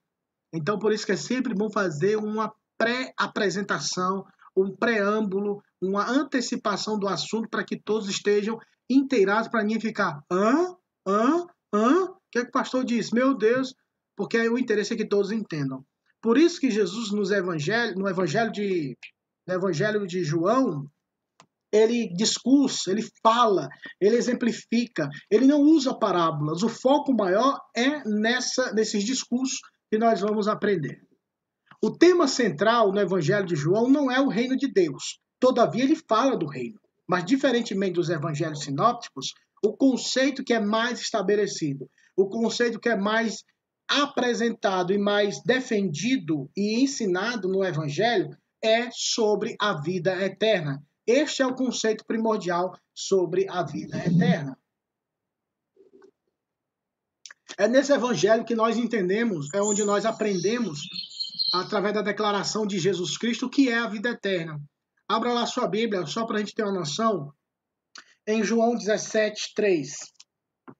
Então, 0.52 0.78
por 0.78 0.92
isso 0.92 1.06
que 1.06 1.12
é 1.12 1.16
sempre 1.16 1.54
bom 1.54 1.70
fazer 1.70 2.16
uma 2.16 2.52
pré-apresentação, 2.76 4.24
um 4.56 4.74
preâmbulo, 4.74 5.62
uma 5.80 6.08
antecipação 6.08 6.98
do 6.98 7.06
assunto 7.06 7.48
para 7.48 7.64
que 7.64 7.80
todos 7.80 8.08
estejam 8.08 8.58
inteirados 8.88 9.48
para 9.48 9.62
ninguém 9.62 9.80
ficar 9.80 10.20
hã? 10.30 10.74
Hã? 11.06 11.46
Hã? 11.72 12.04
O 12.04 12.16
que, 12.30 12.38
é 12.38 12.42
que 12.42 12.48
o 12.48 12.52
pastor 12.52 12.84
disse? 12.84 13.14
Meu 13.14 13.36
Deus, 13.36 13.74
porque 14.16 14.36
o 14.48 14.58
interesse 14.58 14.94
é 14.94 14.96
que 14.96 15.06
todos 15.06 15.30
entendam. 15.30 15.84
Por 16.20 16.36
isso 16.36 16.60
que 16.60 16.70
Jesus 16.70 17.12
nos 17.12 17.30
evangelho, 17.30 17.94
no 17.96 18.08
evangelho 18.08 18.50
de 18.50 18.96
no 19.46 19.54
evangelho 19.54 20.06
de 20.06 20.22
João, 20.22 20.86
ele 21.72 22.08
discursa, 22.14 22.90
ele 22.90 23.06
fala, 23.22 23.68
ele 24.00 24.16
exemplifica, 24.16 25.08
ele 25.30 25.46
não 25.46 25.60
usa 25.60 25.98
parábolas. 25.98 26.62
O 26.62 26.68
foco 26.68 27.12
maior 27.14 27.58
é 27.76 28.02
nessa 28.08 28.72
nesses 28.72 29.04
discursos 29.04 29.58
que 29.90 29.98
nós 29.98 30.20
vamos 30.20 30.48
aprender. 30.48 31.00
O 31.82 31.90
tema 31.90 32.26
central 32.26 32.92
no 32.92 33.00
Evangelho 33.00 33.46
de 33.46 33.54
João 33.54 33.88
não 33.88 34.10
é 34.10 34.20
o 34.20 34.28
reino 34.28 34.56
de 34.56 34.66
Deus. 34.66 35.20
Todavia, 35.38 35.84
ele 35.84 35.96
fala 36.08 36.36
do 36.36 36.46
reino. 36.46 36.78
Mas, 37.08 37.24
diferentemente 37.24 37.94
dos 37.94 38.10
evangelhos 38.10 38.64
sinópticos, 38.64 39.32
o 39.64 39.76
conceito 39.76 40.44
que 40.44 40.52
é 40.52 40.60
mais 40.60 41.00
estabelecido, 41.00 41.88
o 42.16 42.28
conceito 42.28 42.80
que 42.80 42.88
é 42.88 42.96
mais 42.96 43.44
apresentado 43.88 44.92
e 44.92 44.98
mais 44.98 45.40
defendido 45.42 46.50
e 46.54 46.82
ensinado 46.82 47.48
no 47.48 47.64
Evangelho 47.64 48.36
é 48.62 48.90
sobre 48.92 49.56
a 49.60 49.80
vida 49.80 50.22
eterna. 50.22 50.82
Este 51.08 51.40
é 51.40 51.46
o 51.46 51.54
conceito 51.54 52.04
primordial 52.04 52.78
sobre 52.94 53.48
a 53.48 53.62
vida 53.62 53.96
eterna. 53.96 54.58
É 57.56 57.66
nesse 57.66 57.94
evangelho 57.94 58.44
que 58.44 58.54
nós 58.54 58.76
entendemos, 58.76 59.48
é 59.54 59.62
onde 59.62 59.82
nós 59.84 60.04
aprendemos, 60.04 60.80
através 61.54 61.94
da 61.94 62.02
declaração 62.02 62.66
de 62.66 62.78
Jesus 62.78 63.16
Cristo, 63.16 63.46
o 63.46 63.50
que 63.50 63.70
é 63.70 63.78
a 63.78 63.88
vida 63.88 64.10
eterna. 64.10 64.60
Abra 65.08 65.32
lá 65.32 65.46
sua 65.46 65.66
Bíblia, 65.66 66.04
só 66.04 66.26
para 66.26 66.36
a 66.36 66.38
gente 66.40 66.54
ter 66.54 66.62
uma 66.62 66.80
noção, 66.80 67.32
em 68.26 68.44
João 68.44 68.76
17, 68.76 69.54
3. 69.54 69.90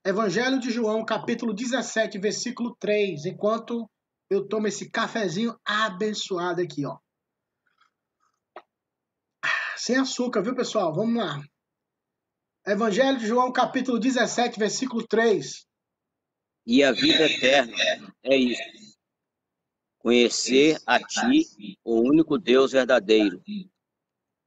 Evangelho 0.04 0.60
de 0.60 0.70
João, 0.70 1.06
capítulo 1.06 1.54
17, 1.54 2.18
versículo 2.18 2.76
3. 2.78 3.24
Enquanto 3.24 3.90
eu 4.28 4.46
tomo 4.46 4.66
esse 4.66 4.90
cafezinho 4.90 5.58
abençoado 5.64 6.60
aqui, 6.60 6.84
ó. 6.84 6.98
Sem 9.78 9.96
açúcar, 9.96 10.42
viu, 10.42 10.56
pessoal? 10.56 10.92
Vamos 10.92 11.16
lá. 11.16 11.40
Evangelho 12.66 13.16
de 13.16 13.28
João, 13.28 13.52
capítulo 13.52 13.96
17, 13.96 14.58
versículo 14.58 15.06
3. 15.06 15.64
E 16.66 16.82
a 16.82 16.90
vida 16.90 17.24
eterna 17.24 17.72
é 18.24 18.36
isso. 18.36 18.60
Conhecer 19.98 20.78
a 20.84 20.98
ti, 20.98 21.46
o 21.84 22.00
único 22.00 22.38
Deus 22.38 22.72
verdadeiro, 22.72 23.40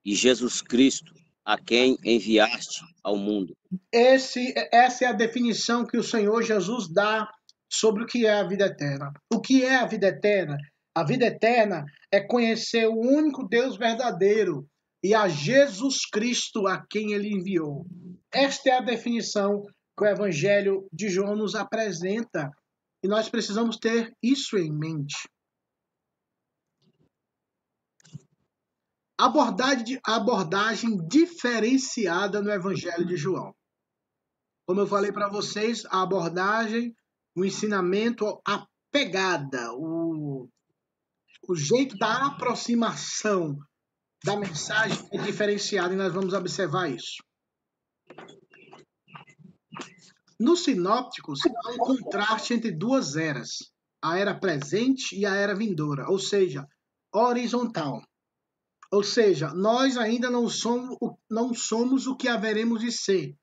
e 0.03 0.13
Jesus 0.13 0.61
Cristo, 0.61 1.13
a 1.45 1.57
quem 1.57 1.97
enviaste 2.03 2.81
ao 3.01 3.15
mundo. 3.15 3.55
Esse, 3.89 4.53
essa 4.69 5.05
é 5.05 5.07
a 5.07 5.13
definição 5.13 5.88
que 5.88 5.97
o 5.97 6.03
Senhor 6.03 6.43
Jesus 6.43 6.91
dá 6.91 7.31
sobre 7.71 8.03
o 8.03 8.05
que 8.05 8.25
é 8.25 8.33
a 8.33 8.43
vida 8.43 8.65
eterna. 8.65 9.13
O 9.33 9.39
que 9.39 9.63
é 9.63 9.75
a 9.75 9.85
vida 9.85 10.07
eterna? 10.07 10.57
A 10.93 11.05
vida 11.05 11.25
eterna 11.25 11.85
é 12.11 12.19
conhecer 12.19 12.85
o 12.85 13.00
único 13.00 13.47
Deus 13.47 13.77
verdadeiro 13.77 14.67
e 15.03 15.15
a 15.15 15.27
Jesus 15.27 16.05
Cristo 16.05 16.67
a 16.67 16.86
quem 16.86 17.13
ele 17.13 17.29
enviou. 17.29 17.86
Esta 18.31 18.70
é 18.70 18.77
a 18.77 18.81
definição 18.81 19.65
que 19.98 20.03
o 20.03 20.08
Evangelho 20.08 20.88
de 20.91 21.10
João 21.10 21.36
nos 21.36 21.55
apresenta 21.55 22.51
e 23.03 23.08
nós 23.08 23.27
precisamos 23.27 23.77
ter 23.77 24.15
isso 24.22 24.58
em 24.58 24.72
mente. 24.72 25.27
Abordagem, 29.17 30.00
abordagem 30.03 30.98
diferenciada 31.08 32.41
no 32.41 32.51
Evangelho 32.51 33.05
de 33.05 33.15
João. 33.15 33.53
Como 34.65 34.81
eu 34.81 34.88
falei 34.88 35.12
para 35.12 35.29
vocês, 35.29 35.84
a 35.86 36.01
abordagem, 36.01 36.96
o 37.36 37.43
ensinamento, 37.43 38.41
a 38.48 38.65
pegada, 38.91 39.74
o, 39.74 40.48
o 41.48 41.55
jeito 41.55 41.98
da 41.98 42.27
aproximação 42.27 43.58
da 44.24 44.38
mensagem 44.38 44.98
é 45.12 45.18
diferenciado 45.18 45.94
e 45.94 45.98
nós 45.98 46.13
vamos 46.13 46.34
observar 46.34 46.90
isso. 46.90 47.24
Nos 50.40 50.63
sinópticos, 50.63 51.42
há 51.46 51.72
um 51.72 51.78
contraste 51.78 52.54
entre 52.54 52.72
duas 52.72 53.16
eras, 53.16 53.72
a 54.01 54.18
era 54.18 54.34
presente 54.34 55.16
e 55.16 55.25
a 55.25 55.36
era 55.36 55.56
vindoura, 55.56 56.10
ou 56.10 56.18
seja, 56.18 56.68
horizontal. 57.13 58.01
Ou 58.92 59.04
seja, 59.04 59.54
nós 59.54 59.98
ainda 59.98 60.30
não 60.30 60.50
somos, 60.50 60.98
não 61.30 61.54
somos 61.54 62.08
o 62.08 62.16
que 62.16 62.28
haveremos 62.28 62.82
de 62.82 62.92
ser. 62.92 63.36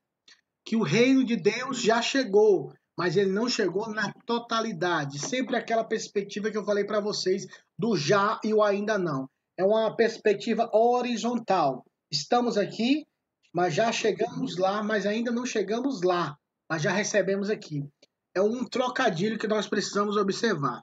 Que 0.65 0.77
o 0.77 0.83
reino 0.83 1.25
de 1.25 1.37
Deus 1.37 1.81
já 1.81 2.03
chegou, 2.03 2.73
mas 2.97 3.17
ele 3.17 3.31
não 3.31 3.49
chegou 3.49 3.89
na 3.89 4.13
totalidade. 4.27 5.19
Sempre 5.19 5.57
aquela 5.57 5.85
perspectiva 5.85 6.51
que 6.51 6.59
eu 6.59 6.65
falei 6.65 6.85
para 6.85 7.01
vocês 7.01 7.47
do 7.79 7.97
já 7.97 8.39
e 8.45 8.53
o 8.53 8.63
ainda 8.63 8.99
não. 8.99 9.31
É 9.59 9.65
uma 9.65 9.95
perspectiva 9.97 10.71
horizontal. 10.73 11.85
Estamos 12.09 12.57
aqui, 12.57 13.05
mas 13.53 13.75
já 13.75 13.91
chegamos 13.91 14.57
lá, 14.57 14.85
mas 14.85 15.05
ainda 15.05 15.33
não 15.33 15.45
chegamos 15.45 16.01
lá, 16.03 16.39
mas 16.71 16.81
já 16.81 16.93
recebemos 16.93 17.51
aqui. 17.51 17.85
É 18.33 18.41
um 18.41 18.65
trocadilho 18.65 19.37
que 19.37 19.49
nós 19.49 19.67
precisamos 19.67 20.17
observar. 20.17 20.81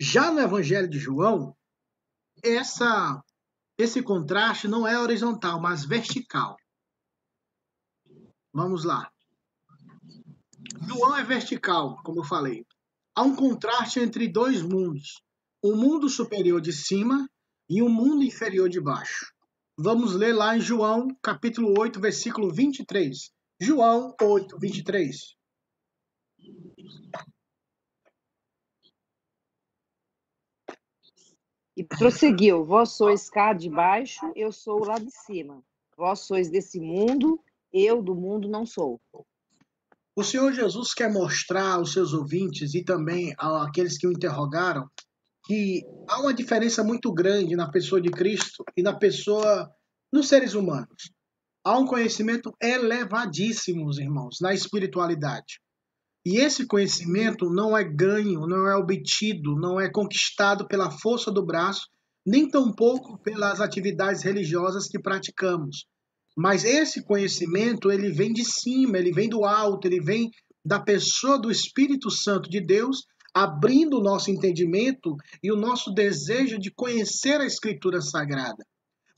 Já 0.00 0.32
no 0.32 0.40
Evangelho 0.40 0.88
de 0.88 0.98
João, 0.98 1.56
essa 2.42 3.22
esse 3.78 4.02
contraste 4.02 4.66
não 4.66 4.86
é 4.86 4.98
horizontal, 4.98 5.60
mas 5.60 5.84
vertical. 5.84 6.56
Vamos 8.52 8.84
lá. 8.84 9.10
João 10.86 11.16
é 11.16 11.22
vertical, 11.22 12.02
como 12.02 12.20
eu 12.20 12.24
falei. 12.24 12.66
Há 13.14 13.22
um 13.22 13.36
contraste 13.36 14.00
entre 14.00 14.26
dois 14.26 14.62
mundos: 14.62 15.22
o 15.62 15.76
mundo 15.76 16.08
superior 16.08 16.60
de 16.60 16.72
cima 16.72 17.28
e 17.68 17.82
o 17.82 17.88
mundo 17.88 18.22
inferior 18.22 18.68
de 18.68 18.80
baixo. 18.80 19.32
Vamos 19.78 20.14
ler 20.14 20.32
lá 20.34 20.56
em 20.56 20.60
João, 20.60 21.08
capítulo 21.22 21.74
8, 21.78 22.00
versículo 22.00 22.52
23. 22.52 23.32
João 23.60 24.14
8, 24.20 24.58
23. 24.58 25.34
E 31.76 31.82
prosseguiu: 31.82 32.64
Vós 32.64 32.90
sois 32.90 33.30
cá 33.30 33.52
de 33.52 33.70
baixo, 33.70 34.30
eu 34.36 34.52
sou 34.52 34.84
lá 34.84 34.98
de 34.98 35.10
cima. 35.10 35.62
Vós 35.96 36.20
sois 36.20 36.50
desse 36.50 36.78
mundo, 36.78 37.40
eu 37.72 38.02
do 38.02 38.14
mundo 38.14 38.48
não 38.48 38.66
sou. 38.66 39.00
O 40.14 40.22
Senhor 40.22 40.52
Jesus 40.52 40.92
quer 40.92 41.10
mostrar 41.10 41.76
aos 41.76 41.92
seus 41.92 42.12
ouvintes 42.12 42.74
e 42.74 42.84
também 42.84 43.34
àqueles 43.38 43.96
que 43.96 44.06
o 44.06 44.12
interrogaram 44.12 44.86
que 45.52 45.84
há 46.08 46.18
uma 46.18 46.32
diferença 46.32 46.82
muito 46.82 47.12
grande 47.12 47.54
na 47.54 47.70
pessoa 47.70 48.00
de 48.00 48.08
Cristo 48.08 48.64
e 48.74 48.82
na 48.82 48.94
pessoa 48.94 49.70
nos 50.10 50.26
seres 50.26 50.54
humanos. 50.54 51.12
Há 51.62 51.78
um 51.78 51.84
conhecimento 51.84 52.50
elevadíssimo, 52.58 53.90
irmãos, 54.00 54.38
na 54.40 54.54
espiritualidade. 54.54 55.60
E 56.24 56.38
esse 56.38 56.66
conhecimento 56.66 57.50
não 57.50 57.76
é 57.76 57.84
ganho, 57.84 58.46
não 58.46 58.66
é 58.66 58.74
obtido, 58.74 59.54
não 59.54 59.78
é 59.78 59.90
conquistado 59.90 60.66
pela 60.66 60.90
força 60.90 61.30
do 61.30 61.44
braço, 61.44 61.86
nem 62.26 62.48
tampouco 62.48 63.18
pelas 63.18 63.60
atividades 63.60 64.22
religiosas 64.22 64.88
que 64.88 64.98
praticamos. 64.98 65.84
Mas 66.34 66.64
esse 66.64 67.04
conhecimento, 67.04 67.92
ele 67.92 68.10
vem 68.10 68.32
de 68.32 68.42
cima, 68.42 68.96
ele 68.96 69.12
vem 69.12 69.28
do 69.28 69.44
alto, 69.44 69.86
ele 69.86 70.00
vem 70.00 70.30
da 70.64 70.80
pessoa 70.80 71.38
do 71.38 71.50
Espírito 71.50 72.10
Santo 72.10 72.48
de 72.48 72.64
Deus, 72.64 73.04
abrindo 73.34 73.98
o 73.98 74.02
nosso 74.02 74.30
entendimento 74.30 75.16
e 75.42 75.50
o 75.50 75.56
nosso 75.56 75.92
desejo 75.92 76.58
de 76.58 76.70
conhecer 76.70 77.40
a 77.40 77.46
Escritura 77.46 78.00
Sagrada. 78.00 78.64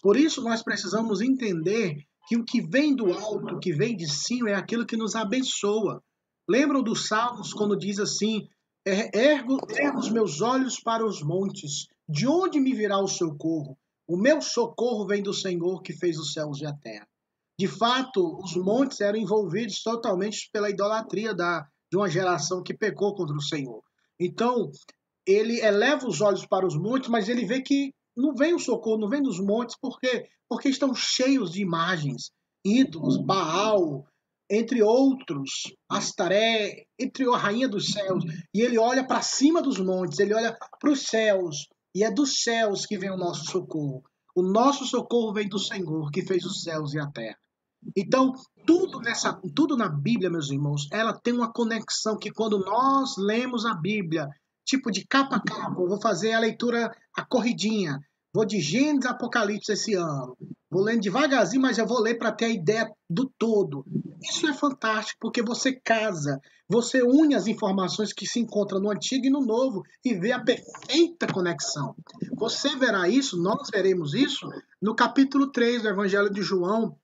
Por 0.01 0.17
isso, 0.17 0.43
nós 0.43 0.63
precisamos 0.63 1.21
entender 1.21 2.05
que 2.29 2.37
o 2.37 2.45
que 2.45 2.61
vem 2.61 2.95
do 2.95 3.13
alto, 3.13 3.57
o 3.57 3.61
que 3.61 3.73
vem 3.73 3.97
de 3.97 4.09
cima, 4.09 4.51
é 4.51 4.55
aquilo 4.55 4.87
que 4.87 4.97
nos 4.97 5.15
abençoa. 5.15 6.03
Lembram 6.49 6.83
dos 6.83 7.09
Salmos 7.09 7.53
quando 7.53 7.77
diz 7.77 7.99
assim: 7.99 8.47
Ergo, 8.85 9.59
ergo 9.71 9.99
os 9.99 10.11
meus 10.11 10.41
olhos 10.41 10.79
para 10.79 11.05
os 11.05 11.23
montes, 11.23 11.87
de 12.09 12.27
onde 12.27 12.61
me 12.61 12.75
virá 12.75 12.99
o 12.99 13.09
socorro? 13.09 13.79
O 14.07 14.17
meu 14.17 14.43
socorro 14.43 15.07
vem 15.07 15.23
do 15.23 15.33
Senhor 15.33 15.81
que 15.83 15.95
fez 15.95 16.19
os 16.19 16.35
céus 16.35 16.61
e 16.61 16.67
a 16.67 16.73
terra. 16.75 17.09
De 17.59 17.67
fato, 17.67 18.39
os 18.43 18.55
montes 18.57 19.01
eram 19.01 19.19
envolvidos 19.19 19.83
totalmente 19.83 20.51
pela 20.53 20.69
idolatria 20.69 21.35
da, 21.35 21.67
de 21.91 21.97
uma 21.97 22.11
geração 22.11 22.63
que 22.63 22.75
pecou 22.75 23.15
contra 23.15 23.35
o 23.35 23.41
Senhor. 23.41 23.83
Então, 24.19 24.71
ele 25.27 25.61
eleva 25.61 26.07
os 26.07 26.21
olhos 26.21 26.47
para 26.47 26.67
os 26.67 26.77
montes, 26.77 27.09
mas 27.09 27.29
ele 27.29 27.45
vê 27.45 27.61
que 27.63 27.93
não 28.17 28.35
vem 28.35 28.55
o 28.55 28.59
socorro, 28.59 29.01
não 29.01 29.09
vem 29.09 29.23
dos 29.23 29.41
montes, 29.41 29.77
por 29.81 29.99
quê? 29.99 30.29
Porque 30.49 30.69
estão 30.69 30.95
cheios 30.95 31.53
de 31.53 31.63
imagens, 31.63 32.31
ídolos, 32.65 33.17
Baal, 33.19 34.07
entre 34.49 34.83
outros, 34.83 35.75
Astaré, 35.91 36.85
entre 36.99 37.29
a 37.29 37.37
rainha 37.37 37.69
dos 37.69 37.89
céus. 37.89 38.25
E 38.55 38.61
ele 38.61 38.79
olha 38.79 39.07
para 39.07 39.23
cima 39.23 39.63
dos 39.63 39.79
montes, 39.81 40.19
ele 40.19 40.35
olha 40.35 40.57
para 40.81 40.91
os 40.91 41.03
céus, 41.03 41.67
e 41.95 42.05
é 42.05 42.11
dos 42.11 42.43
céus 42.43 42.87
que 42.87 42.99
vem 42.99 43.11
o 43.11 43.17
nosso 43.17 43.45
socorro. 43.47 44.03
O 44.35 44.43
nosso 44.43 44.85
socorro 44.85 45.33
vem 45.33 45.49
do 45.49 45.59
Senhor, 45.59 46.11
que 46.11 46.23
fez 46.23 46.45
os 46.45 46.63
céus 46.63 46.93
e 46.93 46.99
a 46.99 47.07
terra. 47.07 47.39
Então, 47.97 48.33
tudo 48.67 49.01
nessa, 49.01 49.33
tudo 49.55 49.77
na 49.77 49.89
Bíblia, 49.89 50.31
meus 50.31 50.51
irmãos, 50.51 50.89
ela 50.91 51.13
tem 51.13 51.35
uma 51.35 51.53
conexão 51.53 52.17
que 52.17 52.31
quando 52.31 52.59
nós 52.59 53.17
lemos 53.19 53.67
a 53.67 53.75
Bíblia, 53.75 54.29
tipo 54.65 54.91
de 54.91 55.07
capa 55.07 55.37
a 55.37 55.41
capa, 55.41 55.81
eu 55.81 55.89
vou 55.89 56.01
fazer 56.01 56.33
a 56.33 56.41
leitura 56.41 56.91
a 57.17 57.25
corridinha, 57.25 57.99
vou 58.33 58.45
de 58.45 58.61
Gênesis 58.61 59.07
Apocalipse 59.07 59.73
esse 59.73 59.95
ano, 59.95 60.37
vou 60.71 60.83
lendo 60.83 61.03
devagarzinho, 61.03 61.63
mas 61.63 61.79
eu 61.79 61.87
vou 61.87 62.01
ler 62.01 62.17
para 62.17 62.33
ter 62.33 62.47
a 62.47 62.51
ideia 62.51 62.91
do 63.09 63.31
todo. 63.39 63.85
Isso 64.23 64.47
é 64.47 64.55
fantástico, 64.55 65.19
porque 65.21 65.43
você 65.43 65.73
casa, 65.73 66.41
você 66.69 67.03
une 67.03 67.35
as 67.35 67.47
informações 67.47 68.13
que 68.13 68.27
se 68.27 68.41
encontram 68.41 68.81
no 68.81 68.91
Antigo 68.91 69.27
e 69.27 69.31
no 69.31 69.41
Novo 69.41 69.83
e 70.03 70.15
vê 70.15 70.33
a 70.33 70.43
perfeita 70.43 71.27
conexão. 71.27 71.95
Você 72.37 72.75
verá 72.75 73.09
isso, 73.09 73.41
nós 73.41 73.69
veremos 73.71 74.15
isso 74.15 74.49
no 74.81 74.95
capítulo 74.95 75.53
3 75.53 75.83
do 75.83 75.89
Evangelho 75.89 76.31
de 76.31 76.43
João, 76.43 76.97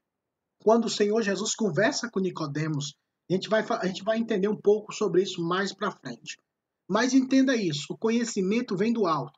quando 0.63 0.85
o 0.87 0.91
Senhor 0.91 1.23
Jesus 1.23 1.55
conversa 1.55 2.11
com 2.11 2.21
Nicodemos. 2.21 2.95
A 3.29 3.33
gente 3.33 3.49
vai, 3.49 3.65
a 3.69 3.87
gente 3.87 4.03
vai 4.03 4.19
entender 4.19 4.49
um 4.49 4.57
pouco 4.57 4.93
sobre 4.93 5.23
isso 5.23 5.43
mais 5.43 5.73
para 5.73 5.93
frente. 5.93 6.37
Mas 6.89 7.15
entenda 7.15 7.55
isso: 7.57 7.87
o 7.91 7.99
conhecimento 7.99 8.77
vem 8.77 8.93
do 8.93 9.07
alto. 9.07 9.33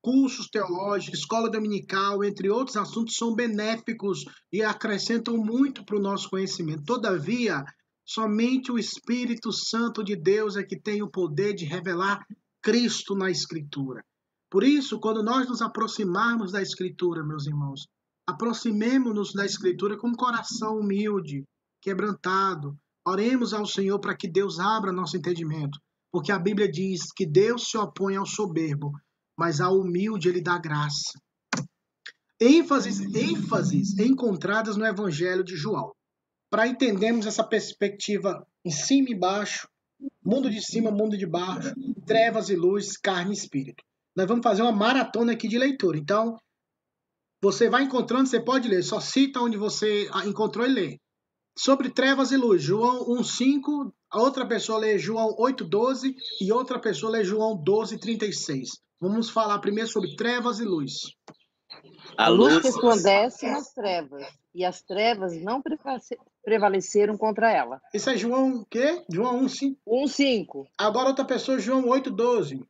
Cursos 0.00 0.48
teológicos, 0.48 1.20
escola 1.20 1.48
dominical, 1.48 2.24
entre 2.24 2.50
outros 2.50 2.76
assuntos, 2.76 3.16
são 3.16 3.34
benéficos 3.34 4.24
e 4.52 4.62
acrescentam 4.62 5.36
muito 5.36 5.84
para 5.84 5.96
o 5.96 6.02
nosso 6.02 6.28
conhecimento. 6.28 6.82
Todavia, 6.84 7.64
somente 8.04 8.72
o 8.72 8.78
Espírito 8.78 9.52
Santo 9.52 10.02
de 10.02 10.16
Deus 10.16 10.56
é 10.56 10.64
que 10.64 10.76
tem 10.76 11.02
o 11.02 11.10
poder 11.10 11.54
de 11.54 11.64
revelar 11.64 12.24
Cristo 12.60 13.14
na 13.14 13.30
Escritura. 13.30 14.04
Por 14.50 14.64
isso, 14.64 14.98
quando 14.98 15.22
nós 15.22 15.48
nos 15.48 15.62
aproximarmos 15.62 16.52
da 16.52 16.60
Escritura, 16.60 17.24
meus 17.24 17.46
irmãos, 17.46 17.86
aproximemo-nos 18.26 19.32
da 19.32 19.44
Escritura 19.44 19.96
com 19.96 20.08
um 20.08 20.14
coração 20.14 20.78
humilde, 20.78 21.44
quebrantado. 21.80 22.76
Oremos 23.06 23.52
ao 23.52 23.66
Senhor 23.66 23.98
para 23.98 24.16
que 24.16 24.28
Deus 24.28 24.60
abra 24.60 24.92
nosso 24.92 25.16
entendimento, 25.16 25.78
porque 26.12 26.30
a 26.30 26.38
Bíblia 26.38 26.70
diz 26.70 27.12
que 27.12 27.26
Deus 27.26 27.68
se 27.68 27.76
opõe 27.76 28.16
ao 28.16 28.26
soberbo, 28.26 28.92
mas 29.36 29.60
ao 29.60 29.78
humilde 29.78 30.28
ele 30.28 30.40
dá 30.40 30.58
graça. 30.58 31.18
ênfases, 32.40 33.00
ênfases 33.14 33.98
encontradas 33.98 34.76
no 34.76 34.84
Evangelho 34.84 35.44
de 35.44 35.56
João. 35.56 35.92
Para 36.50 36.66
entendermos 36.66 37.26
essa 37.26 37.42
perspectiva 37.42 38.46
em 38.64 38.70
cima 38.70 39.08
e 39.08 39.14
embaixo, 39.14 39.68
mundo 40.24 40.50
de 40.50 40.60
cima, 40.60 40.90
mundo 40.90 41.16
de 41.16 41.26
baixo, 41.26 41.72
trevas 42.04 42.50
e 42.50 42.56
luz, 42.56 42.96
carne 42.96 43.30
e 43.30 43.36
espírito. 43.36 43.82
Nós 44.14 44.26
vamos 44.26 44.42
fazer 44.42 44.62
uma 44.62 44.72
maratona 44.72 45.32
aqui 45.32 45.48
de 45.48 45.58
leitura. 45.58 45.96
Então, 45.96 46.36
você 47.42 47.68
vai 47.68 47.82
encontrando, 47.82 48.28
você 48.28 48.40
pode 48.40 48.68
ler, 48.68 48.84
só 48.84 49.00
cita 49.00 49.40
onde 49.40 49.56
você 49.56 50.08
encontrou 50.24 50.64
e 50.64 50.70
lê. 50.70 51.00
Sobre 51.58 51.90
trevas 51.90 52.30
e 52.30 52.36
luz, 52.36 52.62
João 52.62 53.04
1,5, 53.18 53.92
a 54.10 54.22
outra 54.22 54.46
pessoa 54.46 54.78
lê 54.78 54.96
João 54.96 55.36
8,12 55.36 56.14
e 56.40 56.52
outra 56.52 56.78
pessoa 56.78 57.12
lê 57.12 57.24
João 57.24 57.62
12,36. 57.62 58.68
Vamos 59.00 59.28
falar 59.28 59.58
primeiro 59.58 59.90
sobre 59.90 60.14
trevas 60.14 60.60
e 60.60 60.64
luz. 60.64 60.92
A 62.16 62.28
luz 62.28 62.62
resplandece 62.62 63.50
nas 63.50 63.72
trevas, 63.72 64.24
e 64.54 64.64
as 64.64 64.82
trevas 64.82 65.34
não 65.42 65.62
prevaleceram 66.44 67.18
contra 67.18 67.50
ela. 67.50 67.80
Isso 67.92 68.08
é 68.08 68.16
João 68.16 68.60
o 68.60 68.66
quê? 68.66 69.04
João 69.10 69.44
1,5. 69.44 69.76
1,5. 69.86 70.66
Agora 70.78 71.08
outra 71.08 71.24
pessoa, 71.24 71.58
João 71.58 71.86
8,12. 71.86 72.64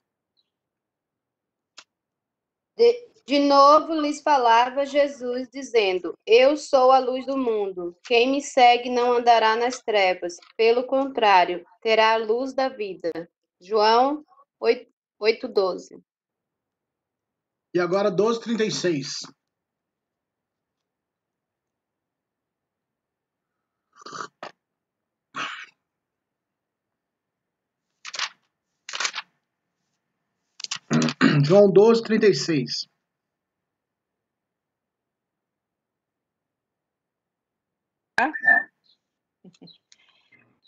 De, 2.77 3.12
de 3.27 3.39
novo 3.39 3.95
lhes 3.95 4.21
falava 4.21 4.85
Jesus, 4.85 5.49
dizendo: 5.53 6.15
Eu 6.27 6.57
sou 6.57 6.91
a 6.91 6.99
luz 6.99 7.25
do 7.25 7.37
mundo. 7.37 7.97
Quem 8.05 8.31
me 8.31 8.43
segue 8.43 8.91
não 8.91 9.13
andará 9.13 9.57
nas 9.57 9.81
trevas. 9.81 10.37
Pelo 10.57 10.85
contrário, 10.85 11.65
terá 11.81 12.15
a 12.15 12.17
luz 12.17 12.53
da 12.53 12.69
vida. 12.69 13.11
João 13.61 14.25
8,12. 14.61 16.03
E 17.75 17.81
agora 17.81 18.11
12,36. 18.11 19.07
João 31.45 31.73
12, 31.73 32.03
36. 32.03 32.91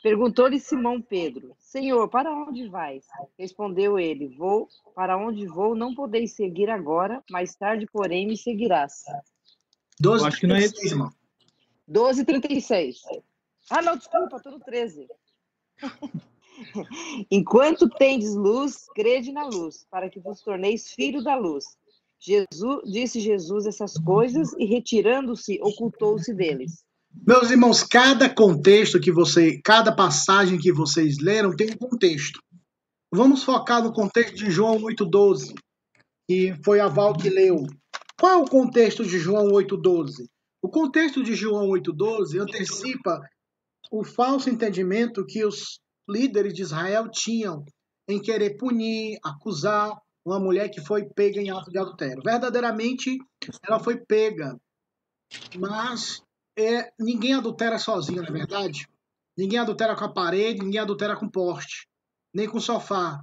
Perguntou-lhe 0.03 0.61
Simão 0.61 1.01
Pedro: 1.01 1.57
Senhor, 1.59 2.09
para 2.09 2.31
onde 2.31 2.69
vais? 2.69 3.07
Respondeu 3.38 3.99
ele: 3.99 4.29
Vou, 4.37 4.69
para 4.95 5.17
onde 5.17 5.47
vou, 5.47 5.75
não 5.75 5.95
podeis 5.95 6.33
seguir 6.33 6.69
agora, 6.69 7.25
mais 7.31 7.55
tarde, 7.55 7.87
porém, 7.90 8.27
me 8.27 8.37
seguirás. 8.37 9.03
12, 9.99 10.27
acho 10.27 10.40
que 10.40 10.47
não 10.47 10.57
é 10.57 10.61
isso, 10.61 10.87
irmão. 10.87 11.11
12, 11.88 12.25
36. 12.25 13.01
Ah, 13.71 13.81
não, 13.81 13.97
desculpa, 13.97 14.37
estou 14.37 14.53
no 14.53 14.61
13. 14.61 15.09
Enquanto 17.31 17.88
tendes 17.88 18.35
luz, 18.35 18.87
crede 18.95 19.33
na 19.33 19.47
luz, 19.47 19.87
para 19.90 20.11
que 20.11 20.21
vos 20.21 20.43
torneis 20.43 20.93
filho 20.93 21.23
da 21.23 21.35
luz. 21.35 21.64
Jesus, 22.21 22.90
disse 22.90 23.21
Jesus 23.21 23.67
essas 23.67 23.95
coisas 23.99 24.53
e, 24.59 24.64
retirando-se, 24.64 25.59
ocultou-se 25.62 26.33
deles. 26.33 26.84
Meus 27.22 27.50
irmãos, 27.50 27.83
cada 27.83 28.29
contexto 28.29 29.00
que 29.00 29.12
você, 29.12 29.61
cada 29.62 29.94
passagem 29.94 30.59
que 30.59 30.72
vocês 30.72 31.18
leram 31.18 31.55
tem 31.55 31.70
um 31.70 31.77
contexto. 31.77 32.40
Vamos 33.12 33.44
focar 33.44 33.83
no 33.83 33.92
contexto 33.92 34.37
de 34.37 34.50
João 34.50 34.79
8:12, 34.83 35.55
que 36.29 36.55
foi 36.64 36.81
a 36.81 36.88
Val 36.88 37.14
que 37.14 37.31
leu. 37.31 37.64
Qual 38.18 38.33
é 38.33 38.37
o 38.37 38.44
contexto 38.44 39.05
de 39.05 39.18
João 39.18 39.48
8:12? 39.53 40.27
O 40.62 40.68
contexto 40.68 41.22
de 41.22 41.35
João 41.35 41.68
8:12 41.68 42.38
antecipa 42.38 43.20
o 43.90 44.05
falso 44.05 44.50
entendimento 44.50 45.24
que 45.24 45.44
os 45.44 45.79
líderes 46.09 46.53
de 46.53 46.62
Israel 46.62 47.09
tinham 47.11 47.64
em 48.09 48.20
querer 48.20 48.57
punir, 48.57 49.18
acusar 49.24 49.96
uma 50.24 50.40
mulher 50.40 50.68
que 50.68 50.81
foi 50.81 51.05
pega 51.05 51.40
em 51.40 51.50
ato 51.50 51.70
de 51.70 51.79
adultério. 51.79 52.22
Verdadeiramente, 52.22 53.16
ela 53.66 53.79
foi 53.79 53.96
pega, 53.96 54.59
mas 55.57 56.22
é, 56.57 56.93
ninguém 56.99 57.35
adultera 57.35 57.79
sozinho, 57.79 58.23
na 58.23 58.29
é 58.29 58.33
verdade. 58.33 58.88
Ninguém 59.37 59.59
adultera 59.59 59.97
com 59.97 60.05
a 60.05 60.12
parede, 60.12 60.61
ninguém 60.61 60.81
adultera 60.81 61.17
com 61.17 61.29
poste, 61.29 61.88
nem 62.33 62.49
com 62.49 62.61
sofá. 62.61 63.21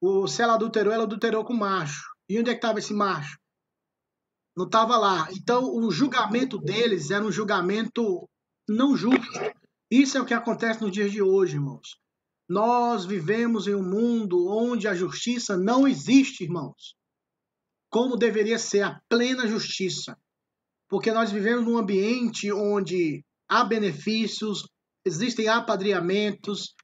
O, 0.00 0.26
se 0.26 0.42
ela 0.42 0.54
adulterou, 0.54 0.92
ela 0.92 1.04
adulterou 1.04 1.44
com 1.44 1.54
macho. 1.54 2.04
E 2.28 2.38
onde 2.38 2.50
é 2.50 2.52
que 2.52 2.58
estava 2.58 2.78
esse 2.78 2.92
macho? 2.92 3.38
não 4.58 4.66
estava 4.66 4.96
lá. 4.96 5.28
Então, 5.30 5.72
o 5.72 5.88
julgamento 5.88 6.58
deles 6.58 7.12
era 7.12 7.24
um 7.24 7.30
julgamento 7.30 8.28
não 8.68 8.96
justo. 8.96 9.40
Isso 9.88 10.18
é 10.18 10.20
o 10.20 10.26
que 10.26 10.34
acontece 10.34 10.82
nos 10.82 10.90
dias 10.90 11.12
de 11.12 11.22
hoje, 11.22 11.54
irmãos. 11.54 11.96
Nós 12.48 13.04
vivemos 13.04 13.68
em 13.68 13.76
um 13.76 13.88
mundo 13.88 14.48
onde 14.48 14.88
a 14.88 14.94
justiça 14.94 15.56
não 15.56 15.86
existe, 15.86 16.42
irmãos. 16.42 16.96
Como 17.88 18.16
deveria 18.16 18.58
ser 18.58 18.82
a 18.82 19.00
plena 19.08 19.46
justiça. 19.46 20.18
Porque 20.88 21.12
nós 21.12 21.30
vivemos 21.30 21.64
num 21.64 21.78
ambiente 21.78 22.50
onde 22.52 23.24
há 23.48 23.64
benefícios, 23.64 24.66
existem 25.04 25.48
apadreamentos. 25.48 26.74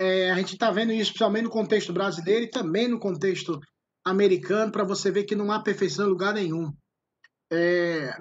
É, 0.00 0.30
a 0.30 0.36
gente 0.36 0.54
está 0.54 0.70
vendo 0.70 0.92
isso 0.92 1.10
principalmente 1.10 1.44
no 1.44 1.50
contexto 1.50 1.92
brasileiro 1.92 2.44
e 2.44 2.50
também 2.50 2.88
no 2.88 2.98
contexto 2.98 3.58
americano, 4.04 4.72
para 4.72 4.84
você 4.84 5.10
ver 5.10 5.24
que 5.24 5.36
não 5.36 5.52
há 5.52 5.62
perfeição 5.62 6.06
em 6.06 6.10
lugar 6.10 6.32
nenhum 6.32 6.72
é, 7.50 8.16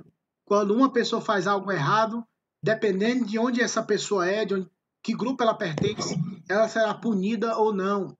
quando 0.45 0.73
uma 0.73 0.91
pessoa 0.91 1.21
faz 1.21 1.45
algo 1.45 1.71
errado, 1.71 2.23
dependendo 2.63 3.25
de 3.25 3.37
onde 3.37 3.61
essa 3.61 3.83
pessoa 3.83 4.27
é, 4.27 4.43
de 4.43 4.55
onde, 4.55 4.69
que 5.03 5.15
grupo 5.15 5.43
ela 5.43 5.53
pertence, 5.53 6.15
ela 6.49 6.67
será 6.67 6.93
punida 6.93 7.55
ou 7.57 7.73
não. 7.73 8.17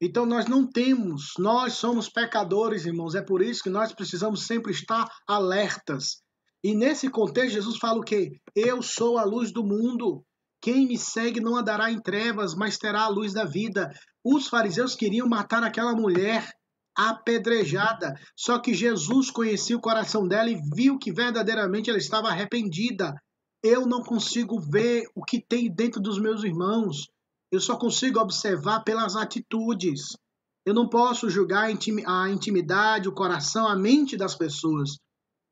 Então 0.00 0.26
nós 0.26 0.46
não 0.46 0.66
temos, 0.66 1.32
nós 1.38 1.74
somos 1.74 2.10
pecadores, 2.10 2.84
irmãos. 2.84 3.14
É 3.14 3.22
por 3.22 3.40
isso 3.40 3.62
que 3.62 3.70
nós 3.70 3.92
precisamos 3.92 4.46
sempre 4.46 4.72
estar 4.72 5.08
alertas. 5.26 6.22
E 6.64 6.74
nesse 6.74 7.10
contexto, 7.10 7.52
Jesus 7.52 7.76
fala 7.76 7.98
o 8.00 8.02
quê? 8.02 8.40
Eu 8.56 8.80
sou 8.80 9.18
a 9.18 9.24
luz 9.24 9.52
do 9.52 9.62
mundo. 9.62 10.24
Quem 10.62 10.88
me 10.88 10.96
segue 10.96 11.38
não 11.38 11.58
andará 11.58 11.92
em 11.92 12.00
trevas, 12.00 12.54
mas 12.54 12.78
terá 12.78 13.02
a 13.02 13.08
luz 13.08 13.34
da 13.34 13.44
vida. 13.44 13.92
Os 14.24 14.48
fariseus 14.48 14.96
queriam 14.96 15.28
matar 15.28 15.62
aquela 15.62 15.94
mulher 15.94 16.50
apedrejada. 16.96 18.14
Só 18.34 18.58
que 18.58 18.72
Jesus 18.72 19.30
conhecia 19.30 19.76
o 19.76 19.80
coração 19.80 20.26
dela 20.26 20.48
e 20.48 20.58
viu 20.74 20.98
que 20.98 21.12
verdadeiramente 21.12 21.90
ela 21.90 21.98
estava 21.98 22.28
arrependida. 22.28 23.14
Eu 23.62 23.86
não 23.86 24.02
consigo 24.02 24.58
ver 24.58 25.04
o 25.14 25.22
que 25.22 25.44
tem 25.46 25.70
dentro 25.70 26.00
dos 26.00 26.18
meus 26.18 26.44
irmãos. 26.44 27.08
Eu 27.52 27.60
só 27.60 27.76
consigo 27.76 28.18
observar 28.18 28.84
pelas 28.84 29.16
atitudes. 29.16 30.16
Eu 30.64 30.72
não 30.72 30.88
posso 30.88 31.28
julgar 31.28 31.66
a 31.66 32.30
intimidade, 32.30 33.06
o 33.06 33.14
coração, 33.14 33.68
a 33.68 33.76
mente 33.76 34.16
das 34.16 34.34
pessoas. 34.34 34.96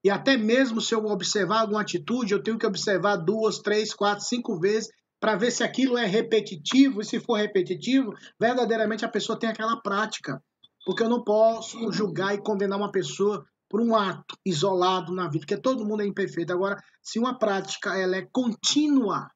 E 0.05 0.11
até 0.11 0.37
mesmo 0.37 0.81
se 0.81 0.95
eu 0.95 1.05
observar 1.07 1.61
alguma 1.61 1.81
atitude, 1.81 2.33
eu 2.33 2.43
tenho 2.43 2.59
que 2.59 2.67
observar 2.67 3.17
duas, 3.17 3.59
três, 3.59 3.95
quatro, 3.95 4.25
cinco 4.25 4.59
vezes 4.59 4.91
para 5.21 5.37
ver 5.37 5.53
se 5.53 5.63
aquilo 5.63 5.97
é 5.97 6.05
repetitivo. 6.05 7.01
E 7.01 7.05
se 7.05 7.21
for 7.21 7.37
repetitivo, 7.37 8.13
verdadeiramente 8.41 9.05
a 9.05 9.09
pessoa 9.09 9.39
tem 9.39 9.49
aquela 9.49 9.81
prática. 9.81 10.43
Porque 10.85 11.03
eu 11.03 11.09
não 11.09 11.23
posso 11.23 11.93
julgar 11.93 12.35
e 12.35 12.43
condenar 12.43 12.77
uma 12.77 12.91
pessoa 12.91 13.45
por 13.73 13.81
um 13.81 13.97
ato 13.97 14.37
isolado 14.45 15.15
na 15.15 15.29
vida, 15.29 15.39
porque 15.39 15.57
todo 15.57 15.87
mundo 15.87 16.03
é 16.03 16.07
imperfeito. 16.07 16.53
Agora, 16.53 16.77
se 17.01 17.19
uma 17.19 17.39
prática 17.39 17.97
ela 17.97 18.17
é 18.17 18.29
contínua, 18.31 19.31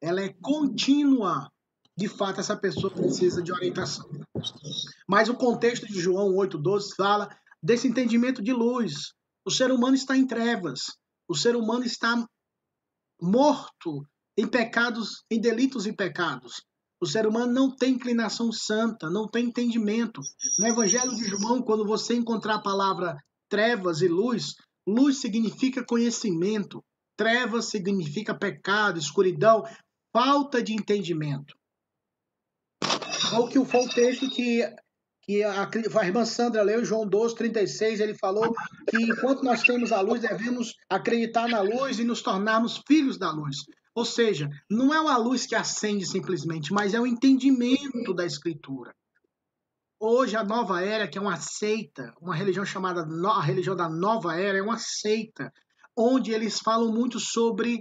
ela 0.00 0.22
é 0.22 0.32
contínua, 0.40 1.50
de 1.94 2.08
fato 2.08 2.40
essa 2.40 2.56
pessoa 2.56 2.90
precisa 2.90 3.42
de 3.42 3.52
orientação. 3.52 4.08
Mas 5.06 5.28
o 5.28 5.34
contexto 5.34 5.86
de 5.86 6.00
João 6.00 6.34
8:12 6.34 6.94
fala 6.96 7.28
desse 7.62 7.86
entendimento 7.86 8.42
de 8.42 8.54
luz. 8.54 9.12
O 9.44 9.50
ser 9.50 9.70
humano 9.70 9.94
está 9.94 10.16
em 10.16 10.26
trevas. 10.26 10.96
O 11.28 11.34
ser 11.34 11.56
humano 11.56 11.84
está 11.84 12.26
morto 13.20 14.06
em 14.36 14.46
pecados, 14.46 15.24
em 15.30 15.40
delitos 15.40 15.86
e 15.86 15.92
pecados. 15.92 16.62
O 17.00 17.06
ser 17.06 17.26
humano 17.26 17.52
não 17.52 17.74
tem 17.74 17.94
inclinação 17.94 18.50
santa, 18.50 19.10
não 19.10 19.28
tem 19.28 19.46
entendimento. 19.46 20.20
No 20.58 20.66
Evangelho 20.66 21.14
de 21.14 21.24
João, 21.24 21.62
quando 21.62 21.86
você 21.86 22.14
encontrar 22.14 22.56
a 22.56 22.62
palavra 22.62 23.16
trevas 23.48 24.00
e 24.00 24.08
luz, 24.08 24.54
luz 24.86 25.18
significa 25.18 25.84
conhecimento, 25.84 26.82
trevas 27.16 27.66
significa 27.66 28.34
pecado, 28.34 28.98
escuridão, 28.98 29.62
falta 30.12 30.62
de 30.62 30.72
entendimento. 30.72 31.54
O 33.38 33.48
que 33.48 33.58
o 33.58 33.66
texto 33.66 34.30
que, 34.30 34.62
que 35.24 35.42
a, 35.42 35.62
a 35.62 36.06
irmã 36.06 36.24
Sandra 36.24 36.62
leu 36.62 36.84
João 36.84 37.06
12, 37.06 37.34
36, 37.34 38.00
ele 38.00 38.14
falou 38.14 38.52
que 38.88 39.02
enquanto 39.02 39.42
nós 39.42 39.62
temos 39.62 39.90
a 39.92 40.00
luz, 40.00 40.20
devemos 40.20 40.74
acreditar 40.88 41.48
na 41.48 41.60
luz 41.60 41.98
e 41.98 42.04
nos 42.04 42.22
tornarmos 42.22 42.82
filhos 42.86 43.18
da 43.18 43.30
luz. 43.30 43.56
Ou 43.94 44.04
seja, 44.04 44.50
não 44.68 44.92
é 44.92 45.00
uma 45.00 45.16
luz 45.16 45.46
que 45.46 45.54
acende 45.54 46.04
simplesmente, 46.04 46.72
mas 46.72 46.94
é 46.94 47.00
o 47.00 47.06
entendimento 47.06 48.12
da 48.12 48.26
Escritura. 48.26 48.94
Hoje, 49.98 50.36
a 50.36 50.44
nova 50.44 50.82
era, 50.82 51.08
que 51.08 51.16
é 51.16 51.20
uma 51.20 51.36
seita, 51.36 52.12
uma 52.20 52.34
religião 52.34 52.66
chamada 52.66 53.06
a 53.30 53.40
religião 53.40 53.76
da 53.76 53.88
nova 53.88 54.36
era, 54.38 54.58
é 54.58 54.62
uma 54.62 54.78
seita, 54.78 55.50
onde 55.96 56.32
eles 56.32 56.58
falam 56.58 56.92
muito 56.92 57.18
sobre 57.20 57.80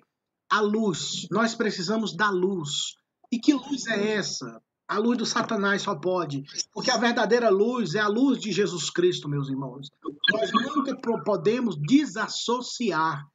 a 0.49 0.61
luz. 0.61 1.27
Nós 1.31 1.55
precisamos 1.55 2.15
da 2.15 2.29
luz. 2.29 2.93
E 3.31 3.39
que 3.39 3.53
luz 3.53 3.87
é 3.87 4.11
essa? 4.11 4.61
A 4.93 4.99
luz 4.99 5.17
do 5.17 5.25
Satanás 5.25 5.81
só 5.81 5.95
pode. 5.95 6.43
Porque 6.71 6.91
a 6.91 6.97
verdadeira 6.97 7.49
luz 7.49 7.95
é 7.95 7.99
a 7.99 8.07
luz 8.07 8.39
de 8.39 8.51
Jesus 8.51 8.91
Cristo, 8.91 9.27
meus 9.27 9.49
irmãos. 9.49 9.89
Nós 10.31 10.51
nunca 10.51 10.95
podemos 11.23 11.75
desassociar 11.75 13.25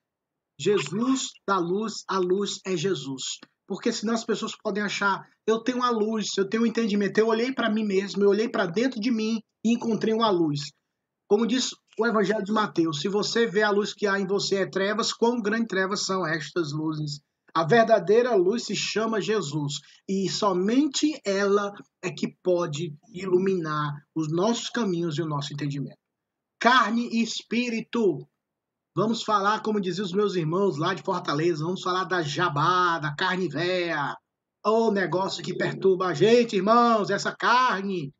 Jesus 0.56 1.30
da 1.44 1.58
luz, 1.58 2.04
a 2.06 2.16
luz 2.16 2.60
é 2.64 2.76
Jesus. 2.76 3.40
Porque 3.66 3.90
senão 3.90 4.14
as 4.14 4.24
pessoas 4.24 4.52
podem 4.62 4.84
achar, 4.84 5.28
eu 5.44 5.58
tenho 5.58 5.82
a 5.82 5.90
luz, 5.90 6.28
eu 6.36 6.48
tenho 6.48 6.62
um 6.62 6.66
entendimento. 6.66 7.18
Eu 7.18 7.26
olhei 7.26 7.52
para 7.52 7.68
mim 7.68 7.84
mesmo, 7.84 8.22
eu 8.22 8.28
olhei 8.28 8.48
para 8.48 8.66
dentro 8.66 9.00
de 9.00 9.10
mim 9.10 9.40
e 9.64 9.72
encontrei 9.72 10.14
uma 10.14 10.30
luz. 10.30 10.60
Como 11.26 11.44
diz 11.44 11.70
o 11.98 12.06
Evangelho 12.06 12.44
de 12.44 12.52
Mateus, 12.52 13.00
se 13.00 13.08
você 13.08 13.48
vê 13.48 13.64
a 13.64 13.70
luz 13.70 13.92
que 13.92 14.06
há 14.06 14.16
em 14.20 14.28
você 14.28 14.58
é 14.58 14.70
trevas, 14.70 15.12
quão 15.12 15.42
grandes 15.42 15.66
trevas 15.66 16.06
são 16.06 16.24
estas 16.24 16.72
luzes? 16.72 17.20
A 17.54 17.64
verdadeira 17.64 18.34
luz 18.34 18.64
se 18.64 18.76
chama 18.76 19.20
Jesus 19.20 19.80
e 20.08 20.28
somente 20.28 21.20
ela 21.24 21.72
é 22.02 22.10
que 22.10 22.36
pode 22.42 22.94
iluminar 23.12 23.92
os 24.14 24.30
nossos 24.30 24.68
caminhos 24.68 25.18
e 25.18 25.22
o 25.22 25.26
nosso 25.26 25.52
entendimento. 25.52 25.98
Carne 26.60 27.08
e 27.12 27.22
espírito 27.22 28.26
Vamos 28.98 29.22
falar, 29.22 29.62
como 29.62 29.80
diziam 29.80 30.04
os 30.04 30.12
meus 30.12 30.34
irmãos 30.34 30.76
lá 30.76 30.92
de 30.92 31.04
Fortaleza, 31.04 31.64
vamos 31.64 31.82
falar 31.82 32.02
da 32.02 32.20
jabá, 32.20 32.98
da 32.98 33.14
carne 33.14 33.48
véia. 33.48 34.16
O 34.66 34.90
negócio 34.90 35.40
que 35.40 35.56
perturba 35.56 36.08
a 36.08 36.14
gente, 36.14 36.56
irmãos, 36.56 37.08
essa 37.08 37.30
carne. 37.30 38.12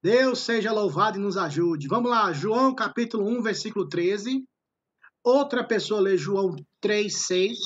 Deus 0.00 0.38
seja 0.38 0.70
louvado 0.70 1.18
e 1.18 1.20
nos 1.20 1.36
ajude. 1.36 1.88
Vamos 1.88 2.08
lá, 2.08 2.32
João 2.32 2.72
capítulo 2.72 3.26
1, 3.26 3.42
versículo 3.42 3.88
13. 3.88 4.44
Outra 5.24 5.66
pessoa 5.66 6.00
lê 6.00 6.16
João 6.16 6.54
3, 6.80 7.12
6 7.12 7.58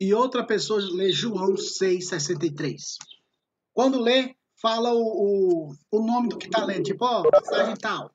e 0.00 0.14
outra 0.14 0.44
pessoa 0.44 0.80
lê 0.80 1.12
João 1.12 1.56
6, 1.56 2.08
63. 2.08 2.96
Quando 3.72 4.00
lê, 4.00 4.34
fala 4.60 4.92
o, 4.92 5.02
o, 5.02 5.74
o 5.90 6.02
nome 6.02 6.28
do 6.28 6.38
que 6.38 6.46
está 6.46 6.64
lendo, 6.64 6.84
tipo, 6.84 7.04
ó, 7.04 7.28
passagem 7.30 7.76
tal. 7.76 8.10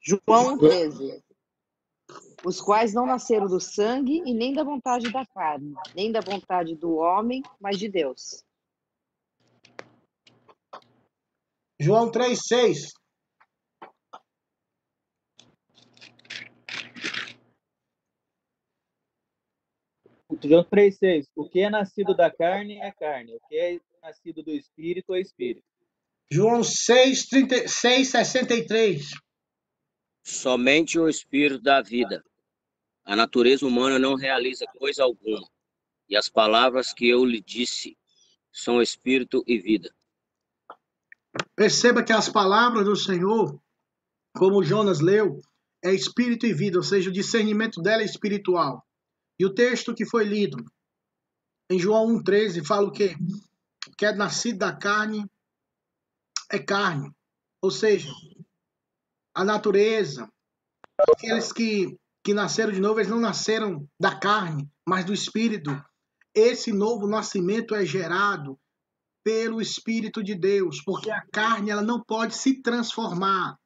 João 0.00 0.56
13 0.56 1.22
os 2.44 2.60
quais 2.60 2.94
não 2.94 3.06
nasceram 3.06 3.46
do 3.46 3.60
sangue 3.60 4.22
e 4.24 4.32
nem 4.32 4.52
da 4.52 4.64
vontade 4.64 5.10
da 5.10 5.26
carne, 5.26 5.74
nem 5.94 6.10
da 6.10 6.20
vontade 6.20 6.74
do 6.74 6.96
homem, 6.96 7.42
mas 7.60 7.78
de 7.78 7.88
Deus. 7.88 8.44
João 11.78 12.10
3,6. 12.10 12.92
João 20.42 20.64
3,6. 20.64 21.26
O 21.34 21.48
que 21.48 21.60
é 21.60 21.70
nascido 21.70 22.14
da 22.14 22.30
carne 22.30 22.78
é 22.78 22.90
carne, 22.92 23.34
o 23.34 23.40
que 23.48 23.56
é 23.56 23.80
nascido 24.02 24.42
do 24.42 24.52
espírito 24.52 25.14
é 25.14 25.20
espírito. 25.20 25.66
João 26.30 26.62
6, 26.62 27.26
36, 27.26 28.08
63. 28.08 29.10
Somente 30.22 30.98
o 30.98 31.08
espírito 31.08 31.62
da 31.62 31.82
vida 31.82 32.22
a 33.10 33.16
natureza 33.16 33.66
humana 33.66 33.98
não 33.98 34.14
realiza 34.14 34.64
coisa 34.78 35.02
alguma, 35.02 35.48
e 36.08 36.16
as 36.16 36.28
palavras 36.28 36.92
que 36.92 37.08
eu 37.08 37.24
lhe 37.24 37.40
disse 37.40 37.96
são 38.52 38.80
espírito 38.80 39.42
e 39.48 39.58
vida. 39.58 39.92
Perceba 41.56 42.04
que 42.04 42.12
as 42.12 42.28
palavras 42.28 42.84
do 42.84 42.94
Senhor, 42.94 43.60
como 44.36 44.62
Jonas 44.62 45.00
leu, 45.00 45.40
é 45.82 45.92
espírito 45.92 46.46
e 46.46 46.52
vida, 46.52 46.78
ou 46.78 46.84
seja, 46.84 47.10
o 47.10 47.12
discernimento 47.12 47.82
dela 47.82 48.02
é 48.02 48.04
espiritual. 48.04 48.86
E 49.40 49.44
o 49.46 49.54
texto 49.54 49.94
que 49.94 50.04
foi 50.04 50.22
lido 50.22 50.62
em 51.70 51.78
João 51.78 52.18
1,13 52.18 52.62
fala 52.62 52.86
o 52.86 52.92
quê? 52.92 53.16
Que 53.96 54.04
é 54.04 54.14
nascido 54.14 54.58
da 54.58 54.76
carne 54.76 55.24
é 56.52 56.58
carne. 56.58 57.10
Ou 57.62 57.70
seja, 57.70 58.12
a 59.34 59.42
natureza, 59.42 60.30
aqueles 60.98 61.50
que 61.52 61.96
que 62.22 62.34
nasceram 62.34 62.70
de 62.70 62.80
novo, 62.80 63.00
eles 63.00 63.10
não 63.10 63.18
nasceram 63.18 63.88
da 63.98 64.14
carne, 64.14 64.70
mas 64.86 65.06
do 65.06 65.14
espírito. 65.14 65.70
Esse 66.34 66.70
novo 66.70 67.06
nascimento 67.06 67.74
é 67.74 67.86
gerado 67.86 68.60
pelo 69.24 69.58
espírito 69.58 70.22
de 70.22 70.34
Deus, 70.34 70.82
porque 70.84 71.10
a 71.10 71.24
carne 71.32 71.70
ela 71.70 71.80
não 71.80 72.04
pode 72.04 72.34
se 72.34 72.60
transformar. 72.60 73.56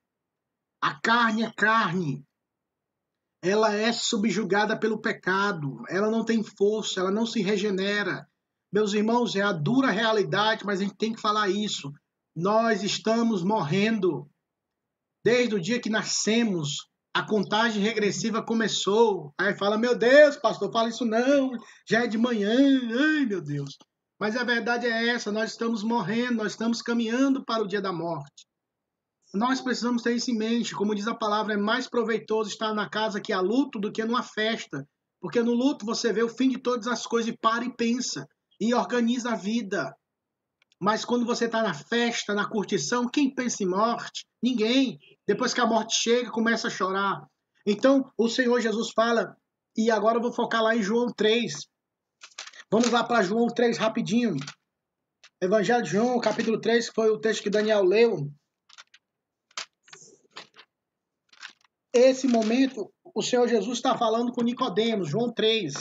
A 0.80 1.00
carne 1.00 1.42
é 1.42 1.52
carne. 1.52 2.24
Ela 3.44 3.74
é 3.74 3.92
subjugada 3.92 4.74
pelo 4.74 4.98
pecado, 4.98 5.82
ela 5.90 6.10
não 6.10 6.24
tem 6.24 6.42
força, 6.42 7.00
ela 7.00 7.10
não 7.10 7.26
se 7.26 7.42
regenera. 7.42 8.26
Meus 8.72 8.94
irmãos, 8.94 9.36
é 9.36 9.42
a 9.42 9.52
dura 9.52 9.90
realidade, 9.90 10.64
mas 10.64 10.80
a 10.80 10.84
gente 10.84 10.96
tem 10.96 11.12
que 11.12 11.20
falar 11.20 11.50
isso. 11.50 11.92
Nós 12.34 12.82
estamos 12.82 13.44
morrendo. 13.44 14.26
Desde 15.22 15.54
o 15.54 15.60
dia 15.60 15.78
que 15.78 15.90
nascemos, 15.90 16.88
a 17.14 17.22
contagem 17.22 17.82
regressiva 17.82 18.42
começou. 18.42 19.34
Aí 19.38 19.54
fala, 19.54 19.76
meu 19.76 19.94
Deus, 19.94 20.36
pastor, 20.36 20.72
fala 20.72 20.88
isso 20.88 21.04
não, 21.04 21.50
já 21.86 22.04
é 22.04 22.06
de 22.06 22.16
manhã, 22.16 22.56
ai 22.56 23.26
meu 23.26 23.42
Deus. 23.42 23.76
Mas 24.18 24.36
a 24.36 24.44
verdade 24.44 24.86
é 24.86 25.08
essa, 25.08 25.30
nós 25.30 25.50
estamos 25.50 25.82
morrendo, 25.82 26.36
nós 26.36 26.52
estamos 26.52 26.80
caminhando 26.80 27.44
para 27.44 27.62
o 27.62 27.68
dia 27.68 27.82
da 27.82 27.92
morte. 27.92 28.46
Nós 29.34 29.60
precisamos 29.60 30.00
ter 30.00 30.14
isso 30.14 30.30
em 30.30 30.38
mente, 30.38 30.76
como 30.76 30.94
diz 30.94 31.08
a 31.08 31.14
palavra, 31.14 31.54
é 31.54 31.56
mais 31.56 31.88
proveitoso 31.88 32.50
estar 32.50 32.72
na 32.72 32.88
casa 32.88 33.20
que 33.20 33.32
há 33.32 33.40
luto 33.40 33.80
do 33.80 33.90
que 33.90 34.04
numa 34.04 34.22
festa. 34.22 34.88
Porque 35.20 35.42
no 35.42 35.52
luto 35.52 35.84
você 35.84 36.12
vê 36.12 36.22
o 36.22 36.28
fim 36.28 36.48
de 36.48 36.58
todas 36.58 36.86
as 36.86 37.04
coisas 37.04 37.34
e 37.34 37.36
para 37.36 37.64
e 37.64 37.74
pensa, 37.74 38.28
e 38.60 38.72
organiza 38.72 39.32
a 39.32 39.36
vida. 39.36 39.92
Mas 40.80 41.04
quando 41.04 41.26
você 41.26 41.46
está 41.46 41.62
na 41.64 41.74
festa, 41.74 42.32
na 42.32 42.48
curtição, 42.48 43.08
quem 43.08 43.34
pensa 43.34 43.64
em 43.64 43.66
morte? 43.66 44.24
Ninguém. 44.40 45.00
Depois 45.26 45.52
que 45.52 45.60
a 45.60 45.66
morte 45.66 45.96
chega, 45.96 46.30
começa 46.30 46.68
a 46.68 46.70
chorar. 46.70 47.26
Então, 47.66 48.08
o 48.16 48.28
Senhor 48.28 48.60
Jesus 48.60 48.92
fala, 48.94 49.36
e 49.76 49.90
agora 49.90 50.18
eu 50.18 50.22
vou 50.22 50.32
focar 50.32 50.62
lá 50.62 50.76
em 50.76 50.82
João 50.82 51.12
3. 51.12 51.66
Vamos 52.70 52.90
lá 52.90 53.02
para 53.02 53.22
João 53.22 53.48
3 53.48 53.78
rapidinho. 53.78 54.36
Evangelho 55.42 55.82
de 55.82 55.90
João, 55.90 56.20
capítulo 56.20 56.60
3, 56.60 56.88
que 56.88 56.94
foi 56.94 57.10
o 57.10 57.18
texto 57.18 57.42
que 57.42 57.50
Daniel 57.50 57.82
leu. 57.82 58.30
Esse 61.94 62.26
momento, 62.26 62.92
o 63.14 63.22
Senhor 63.22 63.46
Jesus 63.46 63.78
está 63.78 63.96
falando 63.96 64.32
com 64.32 64.42
Nicodemos, 64.42 65.08
João 65.08 65.32
3. 65.32 65.74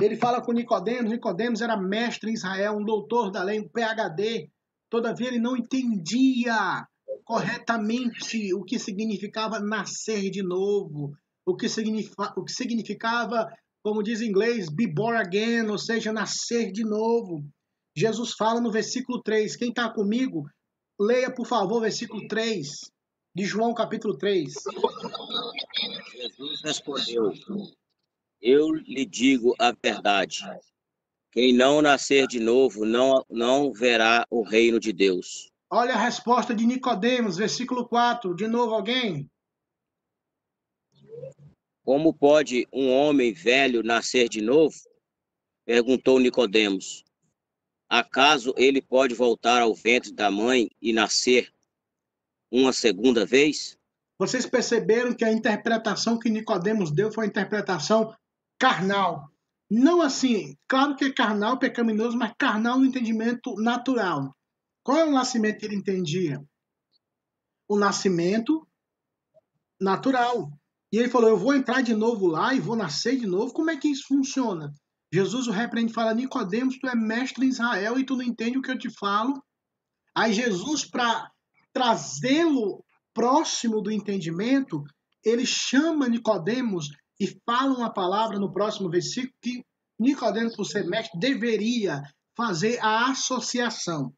Ele 0.00 0.16
fala 0.16 0.40
com 0.40 0.50
Nicodemos, 0.50 1.10
Nicodemos 1.10 1.60
era 1.60 1.76
mestre 1.76 2.30
em 2.30 2.32
Israel, 2.32 2.78
um 2.78 2.84
doutor 2.86 3.30
da 3.30 3.42
lei, 3.42 3.60
um 3.60 3.68
PhD. 3.68 4.48
Todavia 4.88 5.28
ele 5.28 5.38
não 5.38 5.58
entendia 5.58 6.86
corretamente 7.22 8.54
o 8.54 8.64
que 8.64 8.78
significava 8.78 9.60
nascer 9.60 10.30
de 10.30 10.42
novo, 10.42 11.12
o 11.44 11.54
que, 11.54 11.68
significa, 11.68 12.32
o 12.34 12.42
que 12.42 12.52
significava, 12.52 13.46
como 13.84 14.02
diz 14.02 14.22
em 14.22 14.28
inglês, 14.30 14.70
be 14.70 14.86
born 14.86 15.18
again, 15.18 15.68
ou 15.68 15.76
seja, 15.76 16.14
nascer 16.14 16.72
de 16.72 16.82
novo. 16.82 17.44
Jesus 17.94 18.32
fala 18.32 18.58
no 18.58 18.72
versículo 18.72 19.22
3. 19.22 19.54
Quem 19.54 19.68
está 19.68 19.92
comigo, 19.92 20.48
leia, 20.98 21.30
por 21.30 21.46
favor, 21.46 21.76
o 21.76 21.82
versículo 21.82 22.26
3 22.26 22.90
de 23.34 23.44
João, 23.44 23.72
capítulo 23.72 24.16
3. 24.16 24.54
Jesus 26.12 26.62
respondeu: 26.62 27.32
Eu 28.40 28.72
lhe 28.72 29.04
digo 29.04 29.54
a 29.58 29.72
verdade. 29.72 30.44
Quem 31.32 31.52
não 31.52 31.80
nascer 31.80 32.26
de 32.26 32.40
novo 32.40 32.84
não, 32.84 33.24
não 33.30 33.72
verá 33.72 34.26
o 34.28 34.42
reino 34.42 34.80
de 34.80 34.92
Deus. 34.92 35.48
Olha 35.70 35.94
a 35.94 35.98
resposta 35.98 36.52
de 36.52 36.66
Nicodemos, 36.66 37.36
versículo 37.36 37.86
4. 37.86 38.34
De 38.34 38.48
novo, 38.48 38.74
alguém? 38.74 39.30
Como 41.84 42.12
pode 42.12 42.66
um 42.72 42.90
homem 42.90 43.32
velho 43.32 43.82
nascer 43.84 44.28
de 44.28 44.40
novo? 44.40 44.74
Perguntou 45.64 46.18
Nicodemos. 46.18 47.04
Acaso 47.88 48.52
ele 48.56 48.82
pode 48.82 49.14
voltar 49.14 49.62
ao 49.62 49.72
ventre 49.72 50.12
da 50.12 50.30
mãe 50.30 50.68
e 50.82 50.92
nascer 50.92 51.52
uma 52.50 52.72
segunda 52.72 53.24
vez? 53.24 53.78
Vocês 54.18 54.44
perceberam 54.44 55.14
que 55.14 55.24
a 55.24 55.32
interpretação 55.32 56.18
que 56.18 56.28
Nicodemos 56.28 56.90
deu 56.90 57.10
foi 57.12 57.24
uma 57.24 57.30
interpretação 57.30 58.14
carnal. 58.58 59.30
Não 59.70 60.02
assim, 60.02 60.56
claro 60.68 60.96
que 60.96 61.04
é 61.04 61.12
carnal, 61.12 61.58
pecaminoso, 61.58 62.18
mas 62.18 62.34
carnal 62.36 62.78
no 62.78 62.84
entendimento 62.84 63.54
natural. 63.54 64.34
Qual 64.82 64.98
é 64.98 65.04
o 65.04 65.12
nascimento 65.12 65.58
que 65.58 65.66
ele 65.66 65.76
entendia? 65.76 66.42
O 67.68 67.78
nascimento 67.78 68.66
natural. 69.80 70.50
E 70.92 70.98
ele 70.98 71.08
falou: 71.08 71.30
Eu 71.30 71.36
vou 71.36 71.54
entrar 71.54 71.82
de 71.82 71.94
novo 71.94 72.26
lá 72.26 72.52
e 72.52 72.60
vou 72.60 72.76
nascer 72.76 73.16
de 73.16 73.26
novo. 73.26 73.52
Como 73.52 73.70
é 73.70 73.76
que 73.76 73.88
isso 73.88 74.08
funciona? 74.08 74.74
Jesus 75.12 75.46
o 75.46 75.52
repreende 75.52 75.92
e 75.92 75.94
fala: 75.94 76.14
Nicodemos, 76.14 76.78
tu 76.78 76.88
é 76.88 76.94
mestre 76.94 77.46
em 77.46 77.48
Israel 77.48 77.98
e 77.98 78.04
tu 78.04 78.16
não 78.16 78.24
entende 78.24 78.58
o 78.58 78.62
que 78.62 78.70
eu 78.70 78.78
te 78.78 78.90
falo. 78.90 79.42
Aí 80.14 80.32
Jesus, 80.32 80.84
para 80.84 81.30
trazê-lo 81.72 82.84
próximo 83.12 83.80
do 83.80 83.90
entendimento, 83.90 84.82
ele 85.24 85.44
chama 85.44 86.08
Nicodemos 86.08 86.88
e 87.18 87.26
fala 87.44 87.76
uma 87.76 87.92
palavra 87.92 88.38
no 88.38 88.52
próximo 88.52 88.88
versículo 88.88 89.34
que 89.42 89.64
Nicodemos, 89.98 90.56
por 90.56 90.64
ser 90.64 90.86
mestre, 90.86 91.18
deveria 91.18 92.02
fazer 92.34 92.78
a 92.80 93.10
associação 93.10 94.12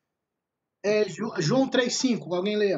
é, 0.84 1.04
João 1.38 1.70
3,5, 1.70 2.34
alguém 2.34 2.56
lê? 2.56 2.72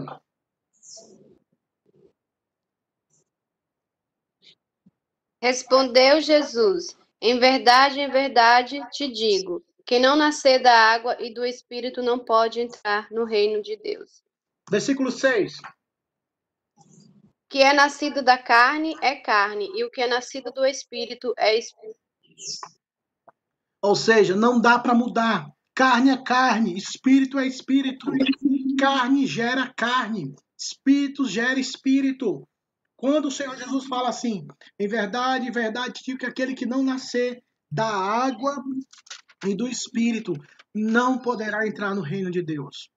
Respondeu 5.41 6.21
Jesus: 6.21 6.97
Em 7.21 7.39
verdade, 7.39 8.01
em 8.01 8.11
verdade 8.11 8.81
te 8.91 9.09
digo: 9.09 9.65
quem 9.87 10.01
não 10.01 10.17
nascer 10.17 10.63
da 10.63 10.73
água 10.73 11.17
e 11.19 11.33
do 11.33 11.45
espírito 11.47 12.03
não 12.03 12.19
pode 12.19 12.61
entrar 12.61 13.11
no 13.11 13.25
reino 13.25 13.63
de 13.63 13.77
Deus. 13.77 14.23
Versículo 14.71 15.11
6. 15.11 15.59
Que 17.49 17.63
é 17.63 17.73
nascido 17.73 18.23
da 18.23 18.37
carne 18.37 18.95
é 19.01 19.15
carne, 19.17 19.71
e 19.75 19.85
o 19.85 19.91
que 19.91 20.01
é 20.01 20.07
nascido 20.07 20.51
do 20.51 20.65
espírito 20.65 21.33
é 21.37 21.57
espírito. 21.57 21.99
Ou 23.83 23.95
seja, 23.95 24.35
não 24.35 24.61
dá 24.61 24.79
para 24.79 24.95
mudar. 24.95 25.47
Carne 25.75 26.11
é 26.11 26.23
carne, 26.23 26.77
espírito 26.77 27.39
é 27.39 27.47
espírito. 27.47 28.11
Carne 28.79 29.27
gera 29.27 29.73
carne, 29.77 30.35
espírito 30.59 31.29
gera 31.29 31.61
espírito. 31.61 32.49
Quando 32.97 33.27
o 33.27 33.31
Senhor 33.31 33.57
Jesus 33.57 33.87
fala 33.87 34.09
assim, 34.09 34.47
em 34.79 34.89
verdade, 34.89 35.47
em 35.47 35.53
verdade, 35.53 36.01
digo 36.03 36.19
que 36.19 36.27
aquele 36.27 36.55
que 36.55 36.65
não 36.65 36.83
nascer 36.83 37.43
da 37.71 37.87
água 37.87 38.57
e 39.47 39.55
do 39.55 39.69
espírito 39.69 40.33
não 40.75 41.19
poderá 41.19 41.67
entrar 41.67 41.95
no 41.95 42.01
reino 42.01 42.31
de 42.31 42.43
Deus. 42.43 42.89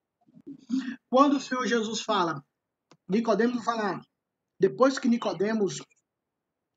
Quando 1.10 1.38
o 1.38 1.40
Senhor 1.40 1.66
Jesus 1.66 2.02
fala, 2.02 2.44
Nicodemos 3.08 3.64
fala, 3.64 4.02
depois 4.60 5.00
que 5.00 5.08
Nicodemos 5.08 5.82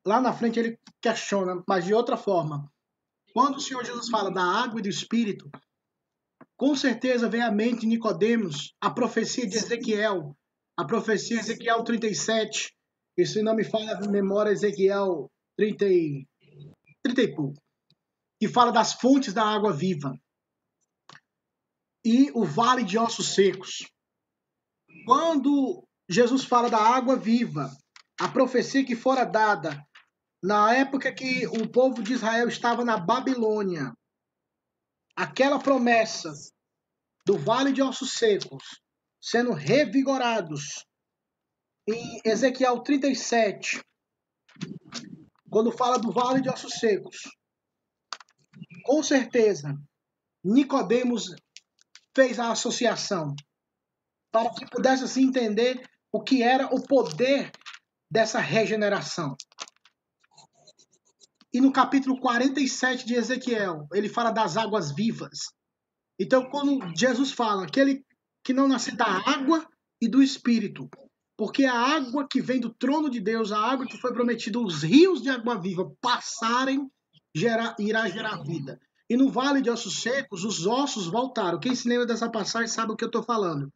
lá 0.05 0.19
na 0.19 0.33
frente 0.33 0.59
ele 0.59 0.79
questiona, 1.01 1.61
mas 1.67 1.85
de 1.85 1.93
outra 1.93 2.17
forma. 2.17 2.71
Quando 3.33 3.57
o 3.57 3.61
Senhor 3.61 3.83
Jesus 3.83 4.09
fala 4.09 4.31
da 4.31 4.43
água 4.43 4.79
e 4.79 4.83
do 4.83 4.89
espírito, 4.89 5.49
com 6.57 6.75
certeza 6.75 7.29
vem 7.29 7.41
à 7.41 7.51
mente 7.51 7.85
Nicodemos 7.85 8.73
a 8.79 8.89
profecia 8.89 9.47
de 9.47 9.57
Ezequiel, 9.57 10.35
a 10.77 10.85
profecia 10.85 11.37
de 11.37 11.43
Ezequiel 11.43 11.83
37, 11.83 12.75
e 13.17 13.25
se 13.25 13.41
não 13.41 13.55
me 13.55 13.63
falha 13.63 13.97
a 13.97 14.07
memória, 14.07 14.51
Ezequiel 14.51 15.29
30 15.57 15.85
e, 15.85 16.27
30 17.03 17.21
e 17.21 17.35
pouco, 17.35 17.61
que 18.39 18.47
fala 18.47 18.71
das 18.71 18.93
fontes 18.93 19.33
da 19.33 19.43
água 19.43 19.71
viva 19.71 20.13
e 22.03 22.31
o 22.33 22.43
vale 22.43 22.83
de 22.83 22.97
ossos 22.97 23.33
secos. 23.33 23.87
Quando 25.05 25.87
Jesus 26.09 26.43
fala 26.43 26.69
da 26.69 26.79
água 26.79 27.15
viva, 27.15 27.71
a 28.19 28.27
profecia 28.27 28.85
que 28.85 28.95
fora 28.95 29.23
dada 29.23 29.85
na 30.43 30.73
época 30.73 31.13
que 31.13 31.45
o 31.47 31.69
povo 31.69 32.01
de 32.01 32.13
Israel 32.13 32.47
estava 32.47 32.83
na 32.83 32.97
Babilônia, 32.97 33.93
aquela 35.15 35.59
promessa 35.59 36.33
do 37.25 37.37
vale 37.37 37.71
de 37.71 37.81
ossos 37.81 38.13
secos 38.13 38.81
sendo 39.21 39.53
revigorados 39.53 40.83
em 41.87 42.21
Ezequiel 42.25 42.81
37, 42.81 43.79
quando 45.49 45.71
fala 45.71 45.99
do 45.99 46.11
vale 46.11 46.41
de 46.41 46.49
ossos 46.49 46.73
secos, 46.73 47.29
com 48.83 49.03
certeza 49.03 49.75
Nicodemos 50.43 51.35
fez 52.15 52.39
a 52.39 52.51
associação 52.51 53.35
para 54.31 54.49
que 54.53 54.65
pudesse 54.69 55.03
assim 55.03 55.27
entender 55.27 55.81
o 56.11 56.21
que 56.21 56.41
era 56.41 56.67
o 56.67 56.81
poder 56.81 57.51
dessa 58.09 58.39
regeneração. 58.39 59.35
E 61.53 61.59
no 61.59 61.71
capítulo 61.71 62.19
47 62.19 63.05
de 63.05 63.15
Ezequiel, 63.15 63.87
ele 63.93 64.07
fala 64.07 64.31
das 64.31 64.55
águas 64.55 64.93
vivas. 64.93 65.39
Então, 66.19 66.49
quando 66.49 66.79
Jesus 66.95 67.31
fala 67.31 67.63
aquele 67.63 68.05
que 68.43 68.53
não 68.53 68.67
nasce 68.67 68.95
da 68.95 69.05
água 69.05 69.67
e 70.01 70.07
do 70.07 70.23
espírito, 70.23 70.89
porque 71.37 71.65
a 71.65 71.73
água 71.73 72.27
que 72.29 72.41
vem 72.41 72.59
do 72.59 72.73
trono 72.73 73.09
de 73.09 73.19
Deus, 73.19 73.51
a 73.51 73.59
água 73.59 73.85
que 73.85 73.97
foi 73.97 74.13
prometida, 74.13 74.59
os 74.59 74.83
rios 74.83 75.21
de 75.21 75.29
água 75.29 75.59
viva 75.59 75.91
passarem, 75.99 76.89
gera, 77.35 77.75
irá 77.79 78.07
gerar 78.07 78.43
vida. 78.43 78.79
E 79.11 79.17
no 79.17 79.29
vale 79.29 79.61
de 79.61 79.69
ossos 79.69 80.01
secos, 80.01 80.45
os 80.45 80.65
ossos 80.65 81.05
voltaram. 81.05 81.59
Quem 81.59 81.75
se 81.75 81.85
lembra 81.85 82.05
dessa 82.05 82.31
passagem 82.31 82.69
sabe 82.69 82.93
o 82.93 82.95
que 82.95 83.03
eu 83.03 83.09
estou 83.09 83.21
falando. 83.21 83.69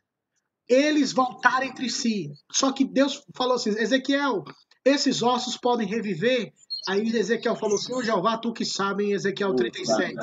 Eles 0.66 1.12
voltaram 1.12 1.66
entre 1.66 1.90
si. 1.90 2.32
Só 2.50 2.72
que 2.72 2.86
Deus 2.86 3.22
falou 3.36 3.56
assim: 3.56 3.72
Ezequiel, 3.72 4.46
esses 4.86 5.22
ossos 5.22 5.58
podem 5.58 5.86
reviver. 5.86 6.54
Aí 6.88 7.02
Ezequiel 7.14 7.58
falou, 7.58 7.78
Senhor 7.78 8.02
Jeová, 8.02 8.38
tu 8.38 8.54
que 8.54 8.64
sabe, 8.64 9.04
em 9.04 9.12
Ezequiel 9.12 9.54
37. 9.54 10.16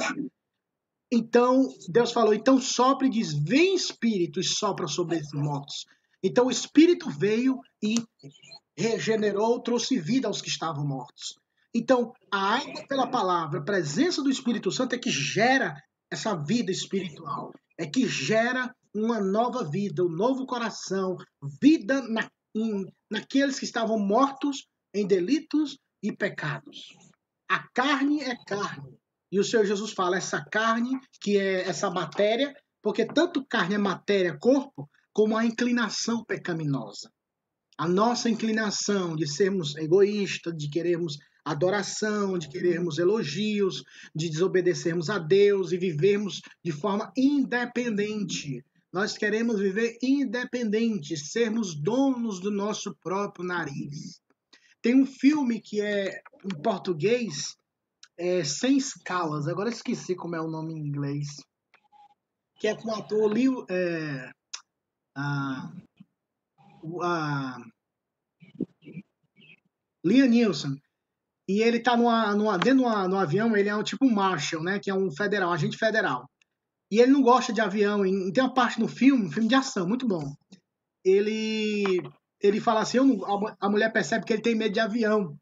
Então, 1.12 1.68
Deus 1.90 2.11
falou, 2.11 2.33
então 2.33 2.59
sopra 2.59 3.07
e 3.07 3.11
diz, 3.11 3.35
vem 3.35 3.75
Espírito 3.75 4.40
e 4.40 4.42
sopra 4.42 4.88
sobre 4.88 5.16
esses 5.16 5.35
mortos. 5.35 5.85
Então 6.22 6.46
o 6.46 6.51
Espírito 6.51 7.11
veio 7.11 7.61
e 7.83 8.03
regenerou, 8.75 9.61
trouxe 9.61 9.98
vida 9.98 10.27
aos 10.27 10.40
que 10.40 10.48
estavam 10.48 10.87
mortos. 10.87 11.41
Então, 11.75 12.13
a 12.31 12.57
água 12.57 12.87
pela 12.87 13.11
palavra, 13.11 13.61
a 13.61 13.65
presença 13.65 14.23
do 14.23 14.31
Espírito 14.31 14.71
Santo 14.71 14.95
é 14.95 14.99
que 14.99 15.11
gera 15.11 15.75
essa 16.11 16.35
vida 16.35 16.71
espiritual, 16.71 17.53
é 17.79 17.87
que 17.87 18.07
gera 18.07 18.75
uma 18.95 19.19
nova 19.21 19.65
vida, 19.65 20.05
um 20.05 20.11
novo 20.11 20.45
coração, 20.45 21.17
vida 21.61 22.03
na, 22.03 22.31
em, 22.55 22.85
naqueles 23.11 23.59
que 23.59 23.65
estavam 23.65 23.99
mortos 23.99 24.67
em 24.95 25.07
delitos 25.07 25.79
e 26.03 26.13
pecados. 26.13 26.89
A 27.49 27.67
carne 27.73 28.21
é 28.23 28.37
carne. 28.47 28.99
E 29.31 29.41
o 29.41 29.45
Senhor 29.45 29.65
Jesus 29.65 29.93
fala, 29.93 30.19
essa 30.19 30.45
carne, 30.45 31.01
que 31.23 31.39
é 31.39 31.67
essa 31.67 31.91
matéria, 31.91 32.55
porque 32.83 33.07
tanto 33.07 33.47
carne 33.47 33.77
é 33.77 33.79
matéria, 33.79 34.37
corpo, 34.39 34.91
como 35.13 35.37
a 35.37 35.47
inclinação 35.47 36.23
pecaminosa. 36.23 37.11
A 37.79 37.89
nossa 37.89 38.29
inclinação 38.29 39.17
de 39.17 39.27
sermos 39.27 39.75
egoístas, 39.77 40.55
de 40.55 40.69
querermos 40.69 41.17
adoração, 41.44 42.38
de 42.38 42.48
querermos 42.48 42.98
elogios, 42.98 43.83
de 44.14 44.28
desobedecermos 44.28 45.11
a 45.11 45.18
Deus 45.18 45.72
e 45.72 45.78
vivermos 45.78 46.40
de 46.64 46.72
forma 46.72 47.12
independente. 47.16 48.64
Nós 48.92 49.16
queremos 49.16 49.59
viver 49.59 49.96
independente, 50.02 51.16
sermos 51.16 51.74
donos 51.74 52.40
do 52.40 52.50
nosso 52.50 52.94
próprio 53.02 53.44
nariz. 53.44 54.20
Tem 54.83 54.94
um 54.94 55.07
filme 55.07 55.61
que 55.61 55.81
é 55.81 56.20
em 56.44 56.62
português, 56.62 57.57
é, 58.18 58.44
Sem 58.44 58.76
Escalas, 58.76 59.48
agora 59.48 59.70
esqueci 59.70 60.14
como 60.14 60.37
é 60.37 60.40
o 60.40 60.50
nome 60.50 60.74
em 60.74 60.78
inglês, 60.78 61.28
que 62.59 62.68
é 62.68 62.74
com 62.74 62.88
o 62.88 62.94
ator 62.94 63.33
Leo, 63.33 63.64
é, 63.70 64.31
Liam. 70.05 70.76
E 71.48 71.61
ele 71.61 71.81
tá 71.81 71.96
numa, 71.96 72.35
numa, 72.35 72.59
dentro 72.59 72.85
do 72.85 73.16
avião, 73.16 73.57
ele 73.57 73.68
é 73.68 73.76
um 73.76 73.83
tipo 73.83 74.07
um 74.07 74.14
Marshall, 74.14 74.62
né? 74.62 74.78
Que 74.78 74.90
é 74.90 74.94
um 74.94 75.11
federal, 75.11 75.50
um 75.50 75.52
agente 75.52 75.76
federal. 75.76 76.28
E 76.90 77.00
ele 77.00 77.12
não 77.12 77.22
gosta 77.22 77.52
de 77.52 77.61
avião. 77.61 78.07
E 78.07 78.33
tem 78.33 78.44
uma 78.44 78.55
parte 78.55 78.78
no 78.78 78.88
filme, 78.88 79.26
um 79.26 79.31
filme 79.31 79.48
de 79.48 79.55
ação, 79.55 79.88
muito 79.88 80.07
bom. 80.07 80.35
Ele 81.05 82.02
ele 82.40 82.61
fala 82.61 82.81
assim, 82.81 82.98
não, 82.98 83.24
a 83.61 83.70
mulher 83.70 83.92
percebe 83.92 84.24
que 84.24 84.33
ele 84.33 84.42
tem 84.42 84.55
medo 84.55 84.74
de 84.74 84.81
avião. 84.81 85.37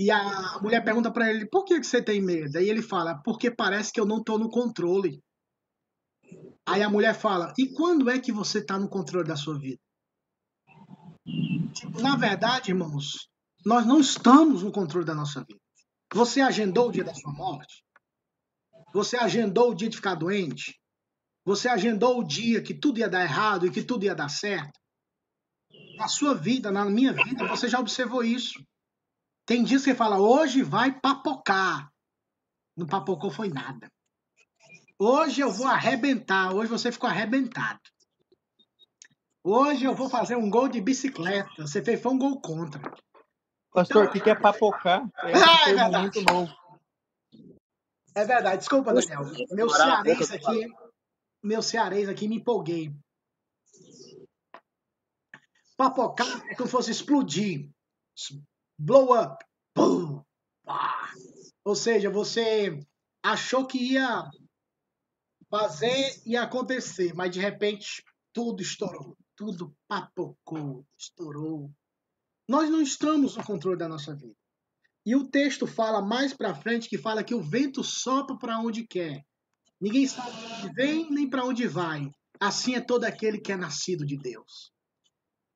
E 0.00 0.10
a 0.10 0.58
mulher 0.60 0.84
pergunta 0.84 1.10
para 1.10 1.30
ele, 1.30 1.46
por 1.48 1.64
que, 1.64 1.78
que 1.80 1.86
você 1.86 2.02
tem 2.02 2.20
medo? 2.20 2.56
Aí 2.56 2.68
ele 2.68 2.82
fala, 2.82 3.20
porque 3.24 3.50
parece 3.50 3.92
que 3.92 4.00
eu 4.00 4.06
não 4.06 4.18
estou 4.18 4.38
no 4.38 4.48
controle. 4.48 5.20
Aí 6.66 6.82
a 6.82 6.90
mulher 6.90 7.14
fala, 7.14 7.52
e 7.58 7.72
quando 7.72 8.10
é 8.10 8.18
que 8.18 8.30
você 8.30 8.58
está 8.58 8.78
no 8.78 8.88
controle 8.88 9.26
da 9.26 9.36
sua 9.36 9.58
vida? 9.58 9.80
Tipo, 11.72 12.00
na 12.00 12.16
verdade, 12.16 12.70
irmãos, 12.70 13.28
nós 13.68 13.84
não 13.84 14.00
estamos 14.00 14.62
no 14.62 14.72
controle 14.72 15.04
da 15.04 15.14
nossa 15.14 15.44
vida. 15.44 15.60
Você 16.14 16.40
agendou 16.40 16.88
o 16.88 16.92
dia 16.92 17.04
da 17.04 17.12
sua 17.12 17.30
morte? 17.30 17.84
Você 18.94 19.18
agendou 19.18 19.70
o 19.70 19.74
dia 19.74 19.90
de 19.90 19.96
ficar 19.96 20.14
doente? 20.14 20.80
Você 21.44 21.68
agendou 21.68 22.18
o 22.18 22.24
dia 22.24 22.62
que 22.62 22.72
tudo 22.72 22.98
ia 22.98 23.10
dar 23.10 23.22
errado 23.22 23.66
e 23.66 23.70
que 23.70 23.82
tudo 23.82 24.06
ia 24.06 24.14
dar 24.14 24.30
certo? 24.30 24.80
Na 25.98 26.08
sua 26.08 26.34
vida, 26.34 26.70
na 26.70 26.86
minha 26.86 27.12
vida, 27.12 27.46
você 27.46 27.68
já 27.68 27.78
observou 27.78 28.24
isso. 28.24 28.58
Tem 29.44 29.62
dias 29.62 29.84
que 29.84 29.94
fala, 29.94 30.18
hoje 30.18 30.62
vai 30.62 30.98
papocar. 30.98 31.92
Não 32.74 32.86
papocou 32.86 33.30
foi 33.30 33.50
nada. 33.50 33.86
Hoje 34.98 35.42
eu 35.42 35.52
vou 35.52 35.66
arrebentar. 35.66 36.54
Hoje 36.54 36.70
você 36.70 36.90
ficou 36.90 37.10
arrebentado. 37.10 37.80
Hoje 39.44 39.84
eu 39.84 39.94
vou 39.94 40.08
fazer 40.08 40.36
um 40.36 40.48
gol 40.48 40.68
de 40.68 40.80
bicicleta. 40.80 41.50
Você 41.58 41.84
fez 41.84 42.00
foi 42.00 42.12
um 42.12 42.18
gol 42.18 42.40
contra. 42.40 42.80
Pastor, 43.72 44.06
o 44.06 44.10
que, 44.10 44.20
que 44.20 44.30
é 44.30 44.34
papocar? 44.34 45.08
É 45.22 45.32
Ah, 45.34 45.94
é 45.94 45.98
muito 46.00 46.22
novo. 46.22 46.52
É 48.14 48.24
verdade. 48.24 48.58
Desculpa, 48.58 48.92
Daniel. 48.92 49.24
Meu 49.50 49.66
do 49.66 49.72
aqui, 50.34 50.74
meu 51.42 51.62
cearês 51.62 52.08
aqui 52.08 52.26
me 52.26 52.36
empolguei. 52.36 52.92
Papocar 55.76 56.44
é 56.48 56.54
como 56.56 56.66
se 56.66 56.72
fosse 56.72 56.90
explodir. 56.90 57.70
Blow 58.76 59.16
up. 59.16 59.44
Boom. 59.76 60.24
Ou 61.64 61.76
seja, 61.76 62.10
você 62.10 62.80
achou 63.22 63.66
que 63.66 63.92
ia 63.92 64.28
fazer 65.48 66.20
e 66.26 66.36
acontecer, 66.36 67.14
mas 67.14 67.30
de 67.30 67.40
repente 67.40 68.02
tudo 68.32 68.62
estourou. 68.62 69.16
Tudo 69.36 69.72
papocou, 69.86 70.84
estourou. 70.98 71.70
Nós 72.48 72.70
não 72.70 72.80
estamos 72.80 73.36
no 73.36 73.44
controle 73.44 73.78
da 73.78 73.88
nossa 73.88 74.14
vida. 74.14 74.34
E 75.04 75.14
o 75.14 75.28
texto 75.28 75.66
fala 75.66 76.00
mais 76.00 76.32
para 76.32 76.54
frente 76.54 76.88
que 76.88 76.96
fala 76.96 77.22
que 77.22 77.34
o 77.34 77.42
vento 77.42 77.84
sopra 77.84 78.36
para 78.36 78.58
onde 78.58 78.86
quer. 78.86 79.22
Ninguém 79.80 80.06
sabe 80.06 80.30
para 80.30 80.56
onde 80.56 80.74
vem 80.74 81.10
nem 81.10 81.28
para 81.28 81.44
onde 81.44 81.66
vai. 81.66 82.10
Assim 82.40 82.74
é 82.74 82.80
todo 82.80 83.04
aquele 83.04 83.38
que 83.38 83.52
é 83.52 83.56
nascido 83.56 84.04
de 84.04 84.16
Deus. 84.16 84.72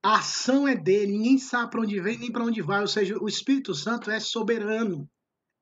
A 0.03 0.19
ação 0.19 0.67
é 0.67 0.75
dele, 0.75 1.13
ninguém 1.13 1.39
sabe 1.39 1.71
para 1.71 1.81
onde 1.81 2.01
vem 2.01 2.19
nem 2.19 2.31
para 2.31 2.45
onde 2.45 2.61
vai. 2.61 2.81
Ou 2.81 2.89
seja, 2.89 3.17
o 3.19 3.29
Espírito 3.29 3.75
Santo 3.75 4.11
é 4.11 4.21
soberano. 4.21 5.09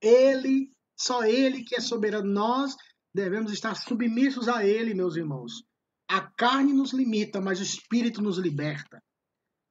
Ele, 0.00 0.72
só 0.96 1.24
ele 1.24 1.62
que 1.62 1.76
é 1.76 1.80
soberano. 1.80 2.30
Nós 2.30 2.74
devemos 3.14 3.52
estar 3.52 3.74
submissos 3.76 4.48
a 4.48 4.64
ele, 4.64 4.94
meus 4.94 5.14
irmãos. 5.14 5.62
A 6.08 6.20
carne 6.20 6.72
nos 6.72 6.92
limita, 6.92 7.40
mas 7.40 7.60
o 7.60 7.62
Espírito 7.62 8.22
nos 8.22 8.38
liberta. 8.38 9.02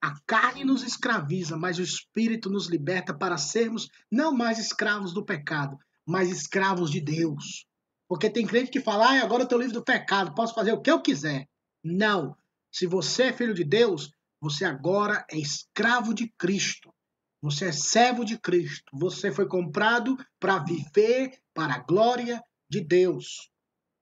A 0.01 0.17
carne 0.25 0.63
nos 0.63 0.83
escraviza, 0.83 1.57
mas 1.57 1.77
o 1.77 1.81
Espírito 1.81 2.49
nos 2.49 2.67
liberta 2.67 3.13
para 3.13 3.38
sermos 3.38 3.89
não 4.09 4.31
mais 4.31 4.57
escravos 4.57 5.13
do 5.13 5.25
pecado, 5.25 5.77
mas 6.05 6.29
escravos 6.29 6.89
de 6.89 7.01
Deus. 7.01 7.65
Porque 8.07 8.29
tem 8.29 8.47
crente 8.47 8.71
que 8.71 8.81
fala, 8.81 9.07
ah, 9.07 9.23
agora 9.23 9.41
eu 9.41 9.45
estou 9.45 9.59
livre 9.59 9.73
do 9.73 9.83
pecado, 9.83 10.33
posso 10.33 10.53
fazer 10.53 10.71
o 10.71 10.81
que 10.81 10.89
eu 10.89 11.01
quiser. 11.01 11.47
Não. 11.83 12.35
Se 12.71 12.88
você 12.88 13.23
é 13.23 13.33
filho 13.33 13.53
de 13.53 13.63
Deus, 13.63 14.12
você 14.41 14.63
agora 14.63 15.25
é 15.29 15.38
escravo 15.38 16.13
de 16.13 16.31
Cristo. 16.38 16.93
Você 17.41 17.65
é 17.65 17.71
servo 17.71 18.23
de 18.23 18.38
Cristo. 18.38 18.91
Você 18.93 19.31
foi 19.31 19.47
comprado 19.47 20.17
para 20.39 20.59
viver 20.59 21.39
para 21.53 21.75
a 21.75 21.79
glória 21.79 22.41
de 22.69 22.81
Deus. 22.81 23.49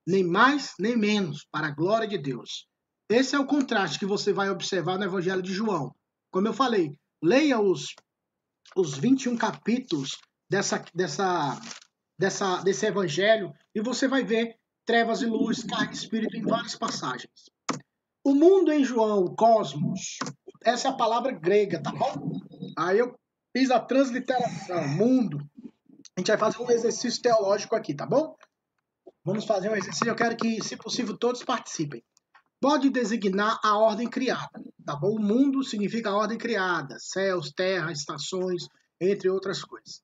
Nem 0.05 0.23
mais, 0.23 0.73
nem 0.79 0.95
menos, 0.95 1.45
para 1.51 1.67
a 1.67 1.71
glória 1.71 2.07
de 2.07 2.17
Deus. 2.17 2.67
Esse 3.10 3.38
é 3.38 3.39
o 3.39 3.46
contraste 3.46 3.98
que 3.98 4.06
você 4.06 4.34
vai 4.34 4.50
observar 4.50 4.98
no 4.98 5.06
Evangelho 5.06 5.41
de 5.41 5.54
João. 5.54 5.96
Como 6.30 6.46
eu 6.46 6.54
falei, 6.54 6.93
leia 7.24 7.58
os, 7.58 7.96
os 8.76 8.98
21 8.98 9.38
capítulos 9.38 10.17
dessa, 10.50 10.84
dessa, 10.93 11.58
dessa, 12.20 12.62
desse 12.63 12.86
Evangelho 12.86 13.54
e 13.74 13.80
você 13.80 14.10
vai 14.10 14.26
ver 14.26 14.58
trevas 14.86 15.22
e 15.22 15.26
luz, 15.26 15.63
carne 15.63 15.93
e 15.93 15.96
espírito 15.96 16.36
em 16.36 16.41
várias 16.41 16.76
passagens. 16.76 17.32
O 18.26 18.36
mundo 18.36 18.74
em 18.74 18.84
João, 18.84 19.24
o 19.24 19.36
cosmos, 19.36 20.17
essa 20.65 20.89
é 20.89 20.91
a 20.91 20.98
palavra 20.98 21.32
grega, 21.32 21.82
tá 21.82 21.91
bom? 21.91 22.30
Aí 22.78 23.00
eu 23.00 23.17
fiz 23.56 23.72
a 23.72 23.80
transliteração, 23.80 24.86
mundo. 24.86 25.39
A 26.13 26.20
gente 26.20 26.28
vai 26.28 26.38
fazer 26.38 26.62
um 26.62 26.70
exercício 26.70 27.22
teológico 27.22 27.74
aqui, 27.74 27.93
tá 27.93 28.06
bom? 28.06 28.36
Vamos 29.24 29.46
fazer 29.46 29.70
um 29.70 29.76
exercício, 29.78 30.10
eu 30.10 30.15
quero 30.15 30.36
que, 30.36 30.62
se 30.62 30.76
possível, 30.76 31.17
todos 31.17 31.41
participem 31.41 32.04
pode 32.60 32.89
designar 32.89 33.60
a 33.63 33.78
ordem 33.78 34.10
criada, 34.10 34.63
tá 34.86 34.96
bom? 34.96 35.15
O 35.15 35.22
mundo 35.22 35.63
significa 35.63 36.10
a 36.10 36.15
ordem 36.15 36.38
criada, 36.38 36.98
céus, 37.00 37.51
terra, 37.51 37.91
estações, 37.91 38.68
entre 38.99 39.30
outras 39.30 39.64
coisas. 39.64 40.01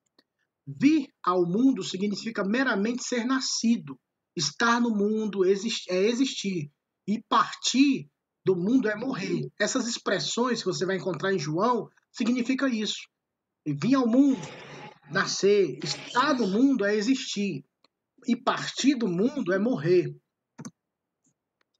Vir 0.65 1.07
ao 1.21 1.45
mundo 1.45 1.83
significa 1.83 2.43
meramente 2.43 3.03
ser 3.03 3.25
nascido, 3.25 3.99
estar 4.35 4.79
no 4.79 4.91
mundo, 4.91 5.43
é 5.45 5.49
existir. 5.49 6.71
E 7.05 7.21
partir 7.27 8.09
do 8.45 8.55
mundo 8.55 8.89
é 8.89 8.95
morrer. 8.95 9.51
Essas 9.59 9.87
expressões 9.87 10.59
que 10.59 10.65
você 10.65 10.85
vai 10.85 10.97
encontrar 10.97 11.33
em 11.33 11.39
João 11.39 11.89
significa 12.11 12.69
isso. 12.69 13.07
Vir 13.65 13.95
ao 13.95 14.07
mundo, 14.07 14.41
nascer, 15.11 15.79
estar 15.83 16.33
no 16.33 16.47
mundo 16.47 16.85
é 16.85 16.95
existir. 16.95 17.65
E 18.25 18.35
partir 18.35 18.95
do 18.95 19.07
mundo 19.07 19.51
é 19.51 19.59
morrer. 19.59 20.15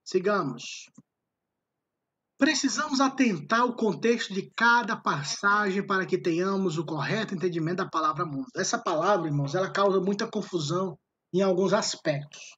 Sigamos. 0.04 0.90
Precisamos 2.38 3.00
atentar 3.00 3.62
ao 3.62 3.76
contexto 3.76 4.34
de 4.34 4.52
cada 4.56 4.98
passagem 4.98 5.86
para 5.86 6.06
que 6.06 6.18
tenhamos 6.18 6.78
o 6.78 6.86
correto 6.86 7.34
entendimento 7.34 7.78
da 7.78 7.90
palavra 7.90 8.26
mundo. 8.26 8.48
Essa 8.56 8.78
palavra, 8.78 9.28
irmãos, 9.28 9.56
ela 9.56 9.72
causa 9.72 10.02
muita 10.02 10.30
confusão 10.30 10.98
em 11.34 11.42
alguns 11.42 11.74
aspectos. 11.74 12.58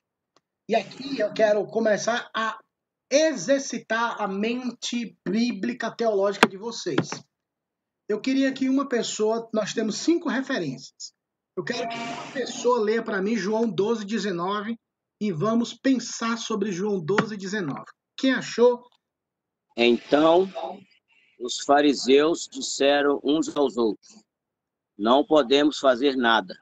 E 0.67 0.75
aqui 0.75 1.19
eu 1.19 1.31
quero 1.33 1.63
começar 1.67 2.29
a 2.35 2.57
exercitar 3.11 4.19
a 4.19 4.27
mente 4.27 5.15
bíblica 5.27 5.91
teológica 5.91 6.49
de 6.49 6.57
vocês. 6.57 7.09
eu 8.09 8.19
queria 8.19 8.51
que 8.51 8.67
uma 8.67 8.87
pessoa, 8.87 9.47
nós 9.53 9.73
temos 9.73 9.97
cinco 9.97 10.29
referências. 10.29 11.13
Eu 11.55 11.63
quero 11.63 11.87
que 11.87 11.95
uma 11.95 12.31
pessoa 12.31 12.79
leia 12.79 13.03
para 13.03 13.21
mim 13.21 13.35
João 13.35 13.69
12, 13.69 14.05
19 14.05 14.77
e 15.19 15.31
vamos 15.31 15.73
pensar 15.73 16.37
sobre 16.37 16.71
João 16.71 16.99
12, 16.99 17.37
19. 17.37 17.83
Quem 18.17 18.33
achou? 18.33 18.87
Então 19.77 20.49
os 21.39 21.59
fariseus 21.59 22.47
disseram 22.51 23.19
uns 23.23 23.55
aos 23.55 23.77
outros: 23.77 24.23
Não 24.97 25.25
podemos 25.25 25.79
fazer 25.79 26.15
nada. 26.15 26.55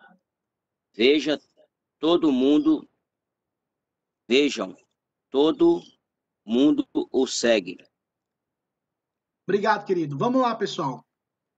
Veja, 0.95 1.41
todo 1.99 2.31
mundo, 2.31 2.87
vejam, 4.27 4.75
todo 5.29 5.81
mundo 6.45 6.87
o 6.93 7.25
segue. 7.25 7.77
Obrigado, 9.47 9.85
querido. 9.85 10.17
Vamos 10.17 10.41
lá, 10.41 10.55
pessoal. 10.55 11.05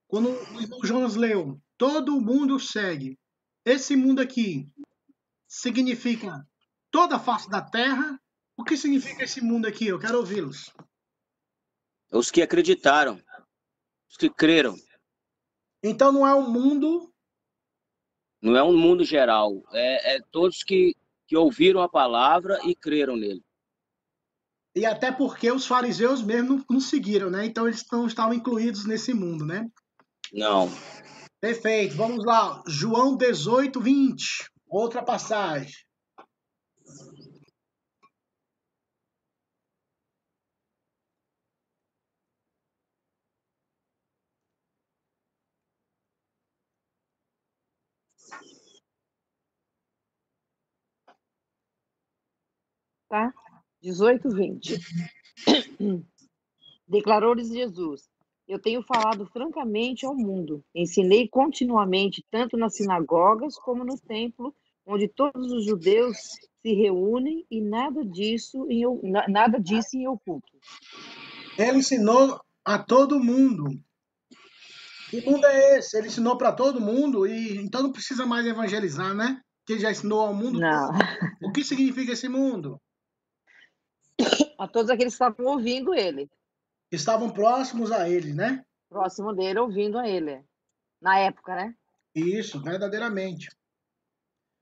Quando 0.08 0.30
o 0.30 0.62
irmão 0.62 0.80
Jonas 0.84 1.16
leu, 1.16 1.60
todo 1.78 2.22
mundo 2.22 2.60
segue. 2.60 3.18
Esse 3.66 3.96
mundo 3.96 4.22
aqui 4.22 4.70
significa 5.48 6.48
toda 6.96 7.18
a 7.18 7.20
face 7.20 7.50
da 7.50 7.62
terra. 7.62 8.18
O 8.56 8.64
que 8.64 8.78
significa 8.78 9.26
esse 9.26 9.41
mundo 9.41 9.68
aqui? 9.68 9.86
Eu 9.86 10.00
quero 10.00 10.18
ouvi-los. 10.18 10.74
Os 12.10 12.32
que 12.32 12.41
acreditaram, 12.41 13.22
os 14.10 14.16
que 14.16 14.30
creram. 14.30 14.78
Então 15.84 16.14
não 16.14 16.26
é 16.26 16.34
um 16.34 16.50
mundo. 16.50 17.14
Não 18.41 18.56
é 18.56 18.64
um 18.64 18.78
mundo 18.78 19.04
geral. 19.04 19.62
É, 19.74 20.16
é 20.16 20.22
todos 20.32 20.64
que, 20.64 20.96
que 21.28 21.36
ouviram 21.36 21.82
a 21.82 21.89
palavra 21.89 22.62
e 22.64 22.74
creram 22.74 23.18
nele. 23.18 23.43
E 24.74 24.86
até 24.86 25.12
porque 25.12 25.52
os 25.52 25.68
fariseus 25.68 26.24
mesmo 26.24 26.56
não, 26.56 26.66
não 26.70 26.80
seguiram, 26.80 27.30
né? 27.30 27.46
Então 27.46 27.68
eles 27.68 27.84
não 27.91 28.08
estavam 28.08 28.34
incluídos 28.34 28.86
nesse 28.86 29.14
mundo, 29.14 29.46
né? 29.46 29.70
Não. 30.32 30.72
Perfeito. 31.41 31.98
Vamos 31.98 32.24
lá. 32.24 32.64
João 32.66 33.18
18, 33.18 33.82
20. 33.82 34.50
Outra 34.70 35.04
passagem. 35.04 35.85
Tá? 53.10 53.34
18, 53.82 54.30
20. 54.30 54.80
Declarou-lhes 56.88 57.49
Jesus: 57.49 58.03
Eu 58.47 58.60
tenho 58.60 58.82
falado 58.84 59.26
francamente 59.28 60.06
ao 60.06 60.16
mundo, 60.16 60.64
ensinei 60.74 61.28
continuamente, 61.28 62.26
tanto 62.32 62.58
nas 62.58 62.76
sinagogas 62.76 63.58
como 63.58 63.84
no 63.84 63.97
templo, 63.97 64.56
onde 64.86 65.08
todos 65.08 65.51
os 65.51 65.66
judeus 65.66 66.18
se 66.62 66.74
reúnem 66.74 67.45
e 67.49 67.62
nada 67.62 68.03
disso 68.03 68.68
em, 68.70 68.84
nada 69.30 69.60
disso 69.60 69.95
em 69.95 70.08
oculto. 70.08 70.51
Ele 71.58 71.78
ensinou 71.78 72.39
a 72.64 72.80
todo 72.80 73.20
mundo. 73.20 73.66
Que 75.10 75.22
mundo 75.22 75.45
é 75.45 75.78
esse? 75.78 75.97
Ele 75.97 76.08
ensinou 76.08 76.38
para 76.38 76.51
todo 76.51 76.82
mundo 76.82 77.28
e 77.28 77.58
então 77.58 77.84
não 77.84 77.91
precisa 77.91 78.26
mais 78.26 78.45
evangelizar, 78.45 79.14
né? 79.14 79.39
Que 79.66 79.80
já 79.80 79.91
ensinou 79.91 80.22
ao 80.22 80.34
mundo. 80.34 80.60
Não. 80.60 80.89
O 81.43 81.51
que 81.51 81.64
significa 81.64 82.14
esse 82.14 82.28
mundo? 82.28 82.80
A 84.57 84.68
todos 84.68 84.89
aqueles 84.89 85.18
que 85.18 85.24
estavam 85.24 85.45
ouvindo 85.45 85.93
ele. 85.93 86.30
Estavam 86.91 87.30
próximos 87.30 87.91
a 87.91 88.09
ele, 88.09 88.34
né? 88.34 88.66
Próximo 88.89 89.34
dele, 89.34 89.59
ouvindo 89.59 89.97
a 89.97 90.07
ele. 90.07 90.43
Na 91.01 91.20
época, 91.20 91.55
né? 91.55 91.76
Isso, 92.13 92.61
verdadeiramente. 92.61 93.49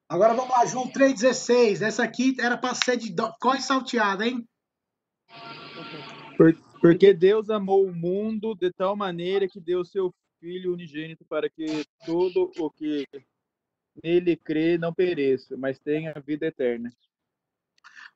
Agora 0.09 0.33
vamos 0.33 0.51
lá, 0.51 0.65
João 0.65 0.91
3,16. 0.91 1.81
Essa 1.81 2.03
aqui 2.03 2.35
era 2.39 2.57
para 2.57 2.75
ser 2.75 2.97
de 2.97 3.13
cois 3.39 3.63
salteada, 3.63 4.25
hein? 4.25 4.47
Porque 6.81 7.13
Deus 7.13 7.49
amou 7.49 7.85
o 7.85 7.95
mundo 7.95 8.55
de 8.55 8.71
tal 8.71 8.95
maneira 8.95 9.47
que 9.47 9.59
deu 9.59 9.85
seu 9.85 10.13
Filho 10.43 10.73
unigênito 10.73 11.23
para 11.23 11.49
que 11.49 11.85
todo 12.05 12.51
o 12.57 12.69
que 12.69 13.07
nele 14.03 14.35
crê 14.35 14.77
não 14.77 14.93
pereça, 14.93 15.55
mas 15.55 15.79
tenha 15.79 16.13
vida 16.19 16.47
eterna. 16.47 16.91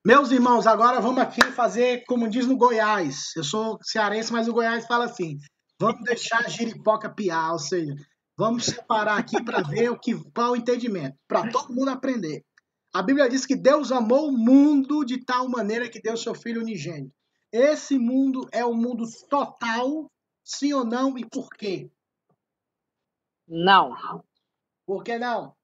Meus 0.07 0.31
irmãos, 0.31 0.65
agora 0.65 1.01
vamos 1.01 1.21
aqui 1.21 1.43
fazer 1.51 2.05
como 2.05 2.29
diz 2.29 2.47
no 2.47 2.55
Goiás. 2.55 3.35
Eu 3.35 3.43
sou 3.43 3.77
cearense, 3.83 4.31
mas 4.31 4.47
o 4.47 4.53
Goiás 4.53 4.87
fala 4.87 5.03
assim: 5.03 5.37
vamos 5.77 6.01
deixar 6.03 6.45
a 6.45 6.47
giripoca 6.47 7.13
piar, 7.13 7.51
ou 7.51 7.59
seja, 7.59 7.93
vamos 8.37 8.67
separar 8.67 9.17
aqui 9.17 9.43
para 9.43 9.61
ver 9.61 9.91
o 9.91 9.99
que 9.99 10.15
qual 10.31 10.53
o 10.53 10.55
entendimento, 10.55 11.17
para 11.27 11.51
todo 11.51 11.75
mundo 11.75 11.89
aprender. 11.89 12.41
A 12.95 13.03
Bíblia 13.03 13.27
diz 13.27 13.45
que 13.45 13.53
Deus 13.53 13.91
amou 13.91 14.29
o 14.29 14.37
mundo 14.37 15.03
de 15.03 15.25
tal 15.25 15.49
maneira 15.49 15.89
que 15.89 16.01
deu 16.01 16.15
seu 16.15 16.33
filho 16.33 16.61
unigênito. 16.61 17.13
Esse 17.51 17.99
mundo 17.99 18.47
é 18.53 18.63
o 18.63 18.69
um 18.69 18.77
mundo 18.77 19.03
total, 19.29 20.09
sim 20.41 20.71
ou 20.71 20.85
não, 20.85 21.17
e 21.17 21.25
por 21.25 21.49
quê? 21.49 21.91
Não. 23.45 23.93
Por 24.85 25.03
que 25.03 25.19
não? 25.19 25.56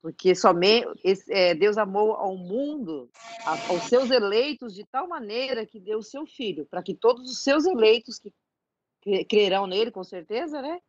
Porque 0.00 0.34
somente 0.34 0.86
é, 1.28 1.54
Deus 1.54 1.76
amou 1.76 2.12
ao 2.12 2.36
mundo, 2.36 3.10
aos 3.44 3.82
seus 3.84 4.10
eleitos, 4.10 4.74
de 4.74 4.84
tal 4.84 5.08
maneira 5.08 5.66
que 5.66 5.80
deu 5.80 5.98
o 5.98 6.04
seu 6.04 6.24
filho, 6.24 6.66
para 6.66 6.82
que 6.82 6.94
todos 6.94 7.30
os 7.30 7.42
seus 7.42 7.66
eleitos 7.66 8.20
que 8.20 9.24
crerão 9.24 9.66
nele, 9.66 9.90
com 9.90 10.04
certeza, 10.04 10.62
né? 10.62 10.80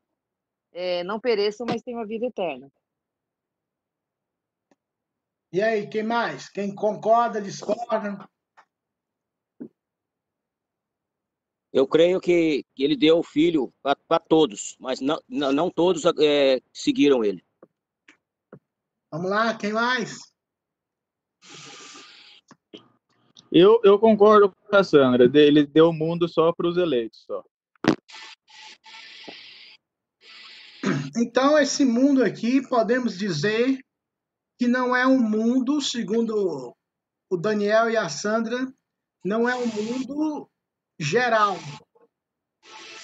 É, 0.71 1.03
não 1.03 1.19
pereçam, 1.19 1.65
mas 1.67 1.81
tenham 1.81 2.01
a 2.01 2.05
vida 2.05 2.27
eterna. 2.27 2.71
E 5.51 5.61
aí, 5.61 5.87
quem 5.87 6.03
mais? 6.03 6.47
Quem 6.47 6.73
concorda, 6.75 7.41
discorda? 7.41 8.29
Eu 11.73 11.87
creio 11.87 12.19
que 12.19 12.63
ele 12.77 12.95
deu 12.95 13.19
o 13.19 13.23
filho 13.23 13.73
para 13.81 14.19
todos, 14.19 14.75
mas 14.79 14.99
não, 15.01 15.19
não, 15.27 15.51
não 15.51 15.69
todos 15.71 16.03
é, 16.19 16.61
seguiram 16.71 17.23
ele. 17.23 17.43
Vamos 19.11 19.29
lá, 19.29 19.57
quem 19.57 19.73
mais? 19.73 20.19
Eu, 23.51 23.81
eu 23.83 23.97
concordo 23.97 24.51
com 24.51 24.75
a 24.75 24.83
Sandra. 24.83 25.25
Ele 25.33 25.65
deu 25.65 25.89
o 25.89 25.93
mundo 25.93 26.27
só 26.27 26.53
para 26.53 26.67
os 26.67 26.77
eleitos. 26.77 27.23
Só. 27.25 27.43
Então, 31.17 31.57
esse 31.57 31.83
mundo 31.83 32.23
aqui, 32.23 32.61
podemos 32.67 33.17
dizer 33.17 33.79
que 34.59 34.67
não 34.67 34.95
é 34.95 35.07
um 35.07 35.19
mundo, 35.19 35.81
segundo 35.81 36.75
o 37.31 37.37
Daniel 37.37 37.89
e 37.89 37.97
a 37.97 38.09
Sandra, 38.09 38.71
não 39.25 39.49
é 39.49 39.55
um 39.55 39.65
mundo 39.65 40.49
geral. 40.99 41.57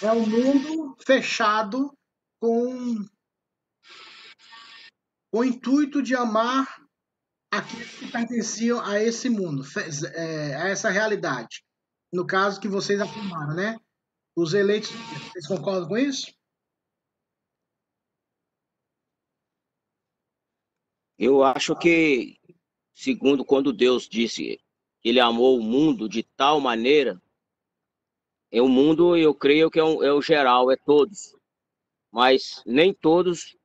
É 0.04 0.12
um 0.12 0.28
mundo 0.28 0.96
fechado 1.06 1.92
com 2.40 3.04
o 5.36 5.44
intuito 5.44 6.02
de 6.02 6.16
amar 6.16 6.82
aqueles 7.52 8.00
que 8.00 8.10
pertenciam 8.10 8.80
a 8.80 9.02
esse 9.02 9.30
mundo, 9.30 9.64
é, 10.14 10.56
a 10.56 10.70
essa 10.70 10.90
realidade. 10.90 11.62
No 12.12 12.26
caso 12.26 12.62
que 12.62 12.70
vocês 12.70 13.02
afirmaram, 13.02 13.54
né? 13.54 13.78
Os 14.34 14.54
eleitos, 14.54 14.92
vocês 14.92 15.46
concordam 15.46 15.90
com 15.90 15.98
isso? 15.98 16.34
Eu 21.20 21.44
acho 21.44 21.76
que, 21.76 22.40
segundo 22.94 23.44
quando 23.44 23.74
Deus 23.74 24.08
disse 24.08 24.58
ele 25.04 25.20
amou 25.20 25.60
o 25.60 25.64
mundo 25.64 26.08
de 26.08 26.24
tal 26.24 26.62
maneira 26.62 27.22
é 28.52 28.62
o 28.62 28.70
mundo, 28.70 29.18
eu 29.18 29.36
creio 29.36 29.70
que 29.70 29.80
é, 29.80 29.84
um, 29.84 30.02
é 30.02 30.14
o 30.14 30.22
geral, 30.22 30.72
é 30.72 30.78
todos. 30.78 31.36
Mas 32.10 32.64
nem 32.66 32.94
todos 32.94 33.58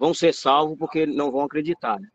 vão 0.00 0.14
ser 0.14 0.32
salvos 0.32 0.78
porque 0.78 1.04
não 1.04 1.30
vão 1.30 1.42
acreditar. 1.42 2.00
Né? 2.00 2.08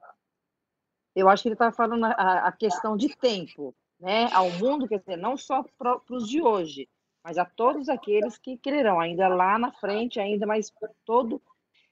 Eu 1.15 1.29
acho 1.29 1.43
que 1.43 1.49
ele 1.49 1.53
está 1.53 1.71
falando 1.71 2.03
a, 2.03 2.47
a, 2.47 2.51
questão 2.51 2.97
de 2.97 3.15
tempo, 3.15 3.75
né? 3.99 4.27
Ao 4.33 4.49
mundo, 4.49 4.88
quer 4.88 4.99
dizer, 4.99 5.17
não 5.17 5.38
só 5.38 5.63
para 5.77 6.01
os 6.09 6.27
de 6.27 6.41
hoje, 6.41 6.89
mas 7.23 7.38
a 7.38 7.45
todos 7.45 7.88
aqueles 7.88 8.39
que 8.39 8.57
crerão, 8.57 8.99
ainda 8.99 9.27
lá 9.27 9.59
na 9.59 9.71
frente, 9.71 10.19
ainda 10.19 10.47
mais 10.47 10.73
todo. 11.05 11.39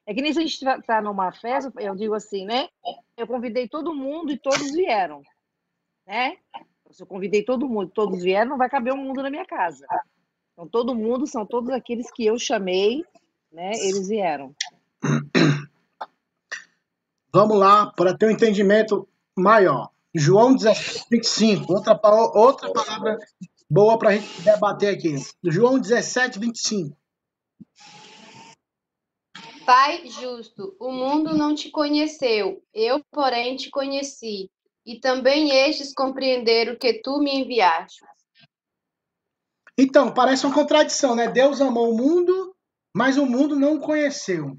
É 0.05 0.13
que 0.13 0.21
nem 0.21 0.33
se 0.33 0.39
a 0.39 0.41
gente 0.41 0.53
está 0.53 0.81
tá 0.81 1.01
numa 1.01 1.31
festa, 1.31 1.71
eu 1.79 1.95
digo 1.95 2.15
assim, 2.15 2.43
né? 2.43 2.67
Eu 3.15 3.27
convidei 3.27 3.69
todo 3.69 3.93
mundo 3.93 4.31
e 4.31 4.37
todos 4.37 4.71
vieram, 4.71 5.21
né? 6.07 6.37
Se 6.89 7.03
eu 7.03 7.07
convidei 7.07 7.43
todo 7.43 7.69
mundo, 7.69 7.91
todos 7.91 8.21
vieram, 8.21 8.49
não 8.49 8.57
vai 8.57 8.69
caber 8.69 8.93
um 8.93 8.97
mundo 8.97 9.21
na 9.21 9.29
minha 9.29 9.45
casa. 9.45 9.85
Então, 10.51 10.67
todo 10.67 10.93
mundo 10.93 11.25
são 11.25 11.45
todos 11.45 11.69
aqueles 11.69 12.11
que 12.11 12.25
eu 12.25 12.37
chamei, 12.37 13.03
né? 13.51 13.71
Eles 13.75 14.09
vieram. 14.09 14.53
Vamos 17.33 17.57
lá, 17.57 17.91
para 17.91 18.15
ter 18.15 18.27
um 18.27 18.31
entendimento 18.31 19.07
maior. 19.35 19.89
João 20.13 20.53
17, 20.53 21.07
25, 21.09 21.73
outra, 21.73 21.99
outra 22.35 22.71
palavra 22.71 23.17
boa 23.67 23.97
para 23.97 24.09
a 24.09 24.15
gente 24.15 24.41
debater 24.43 24.93
aqui. 24.93 25.15
João 25.43 25.79
17, 25.79 26.37
25. 26.37 26.95
Pai 29.65 30.07
justo, 30.07 30.75
o 30.79 30.91
mundo 30.91 31.35
não 31.35 31.55
te 31.55 31.71
conheceu, 31.71 32.61
eu, 32.73 33.01
porém, 33.09 33.55
te 33.55 33.71
conheci, 33.71 34.51
e 34.85 34.99
também 34.99 35.49
estes 35.51 35.93
compreenderam 35.93 36.75
que 36.75 37.01
tu 37.01 37.17
me 37.17 37.33
enviaste. 37.33 38.05
Então, 39.75 40.13
parece 40.13 40.45
uma 40.45 40.53
contradição, 40.53 41.15
né? 41.15 41.29
Deus 41.29 41.61
amou 41.61 41.91
o 41.91 41.97
mundo, 41.97 42.53
mas 42.93 43.17
o 43.17 43.25
mundo 43.25 43.55
não 43.55 43.77
o 43.77 43.79
conheceu. 43.79 44.55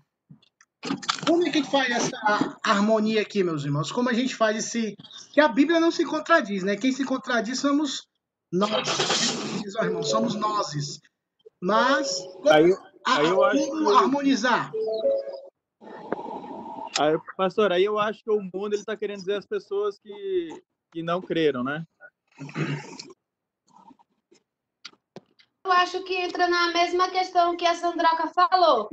Como 1.26 1.46
é 1.46 1.50
que 1.50 1.62
faz 1.62 1.90
essa 1.90 2.58
harmonia 2.62 3.22
aqui, 3.22 3.42
meus 3.42 3.64
irmãos? 3.64 3.90
Como 3.90 4.08
a 4.08 4.12
gente 4.12 4.34
faz 4.36 4.56
esse. 4.56 4.96
Que 5.32 5.40
a 5.40 5.48
Bíblia 5.48 5.80
não 5.80 5.90
se 5.90 6.04
contradiz, 6.04 6.62
né? 6.62 6.76
Quem 6.76 6.92
se 6.92 7.04
contradiz 7.04 7.58
somos 7.58 8.06
nós. 8.52 8.70
Diz, 9.62 9.74
ó, 9.76 9.84
irmão, 9.84 10.02
somos 10.02 10.34
nós. 10.34 11.00
Mas. 11.60 12.20
Aí, 12.50 12.76
aí 13.06 13.26
eu 13.26 13.42
acho 13.44 13.66
como 13.66 13.86
que- 13.90 13.96
harmonizar? 13.96 14.70
aí, 16.98 17.18
pastor, 17.36 17.72
aí 17.72 17.84
eu 17.84 17.98
acho 17.98 18.22
que 18.22 18.30
o 18.30 18.40
mundo 18.40 18.74
ele 18.74 18.76
está 18.76 18.96
querendo 18.96 19.20
dizer 19.20 19.36
as 19.36 19.46
pessoas 19.46 19.98
que, 19.98 20.62
que 20.92 21.02
não 21.02 21.20
creram, 21.22 21.64
né? 21.64 21.84
Eu 25.64 25.72
acho 25.72 26.02
que 26.04 26.14
entra 26.14 26.46
na 26.46 26.68
mesma 26.72 27.08
questão 27.08 27.56
que 27.56 27.64
a 27.64 27.74
Sandroca 27.74 28.28
falou. 28.28 28.90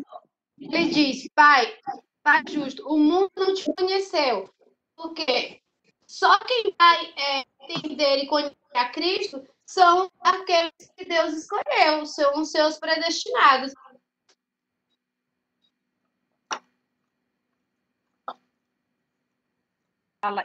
Ele 0.61 0.89
diz, 0.89 1.27
pai, 1.33 1.75
pai 2.21 2.43
justo, 2.47 2.87
o 2.87 2.97
mundo 2.97 3.31
não 3.35 3.53
te 3.55 3.73
conheceu. 3.73 4.47
Porque 4.95 5.59
só 6.05 6.37
quem 6.39 6.75
vai 6.77 7.13
é, 7.17 7.45
entender 7.67 8.17
e 8.17 8.27
conhecer 8.27 8.55
a 8.75 8.89
Cristo 8.89 9.43
são 9.65 10.11
aqueles 10.19 10.71
que 10.95 11.05
Deus 11.05 11.33
escolheu, 11.33 12.05
são 12.05 12.39
os 12.39 12.51
seus 12.51 12.77
predestinados. 12.77 13.73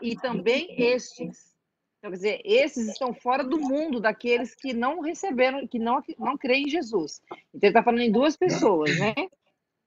E 0.00 0.16
também 0.16 0.74
estes. 0.80 1.54
Então, 1.98 2.10
quer 2.10 2.16
dizer, 2.16 2.40
esses 2.42 2.88
estão 2.88 3.12
fora 3.12 3.44
do 3.44 3.60
mundo 3.60 4.00
daqueles 4.00 4.54
que 4.54 4.72
não 4.72 5.00
receberam, 5.00 5.66
que 5.66 5.78
não, 5.78 6.02
não 6.18 6.38
creem 6.38 6.64
em 6.64 6.70
Jesus. 6.70 7.20
Então, 7.28 7.60
ele 7.60 7.66
está 7.66 7.82
falando 7.82 8.00
em 8.00 8.10
duas 8.10 8.36
pessoas, 8.36 8.98
né? 8.98 9.14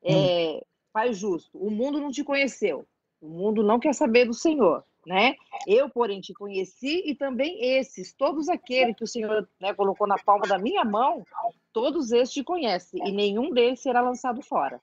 É, 0.03 0.63
pai 0.93 1.13
justo, 1.13 1.57
o 1.57 1.69
mundo 1.69 1.99
não 1.99 2.11
te 2.11 2.23
conheceu, 2.23 2.85
o 3.21 3.27
mundo 3.27 3.63
não 3.63 3.79
quer 3.79 3.93
saber 3.93 4.25
do 4.25 4.33
Senhor, 4.33 4.83
né? 5.05 5.35
Eu, 5.67 5.89
porém, 5.89 6.21
te 6.21 6.33
conheci 6.33 7.03
e 7.05 7.15
também 7.15 7.77
esses, 7.77 8.13
todos 8.13 8.47
aqueles 8.47 8.95
que 8.95 9.03
o 9.03 9.07
Senhor 9.07 9.47
né, 9.59 9.73
colocou 9.73 10.07
na 10.07 10.17
palma 10.17 10.47
da 10.47 10.57
minha 10.57 10.85
mão, 10.85 11.25
todos 11.73 12.11
esses 12.11 12.33
te 12.33 12.43
conhecem 12.43 13.01
e 13.07 13.11
nenhum 13.11 13.51
deles 13.51 13.81
será 13.81 14.01
lançado 14.01 14.41
fora. 14.41 14.81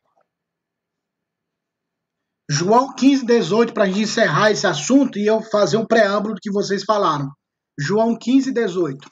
João 2.49 2.95
15, 2.95 3.27
18, 3.27 3.75
para 3.75 3.85
a 3.85 3.87
gente 3.87 4.03
encerrar 4.03 4.53
esse 4.53 4.67
assunto 4.67 5.19
e 5.19 5.27
eu 5.27 5.43
fazer 5.43 5.77
um 5.77 5.87
preâmbulo 5.87 6.35
do 6.35 6.41
que 6.41 6.53
vocês 6.53 6.85
falaram. 6.85 7.29
João 7.79 8.17
15, 8.17 8.53
18. 8.53 9.09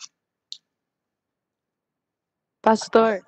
Pastor, 2.62 3.20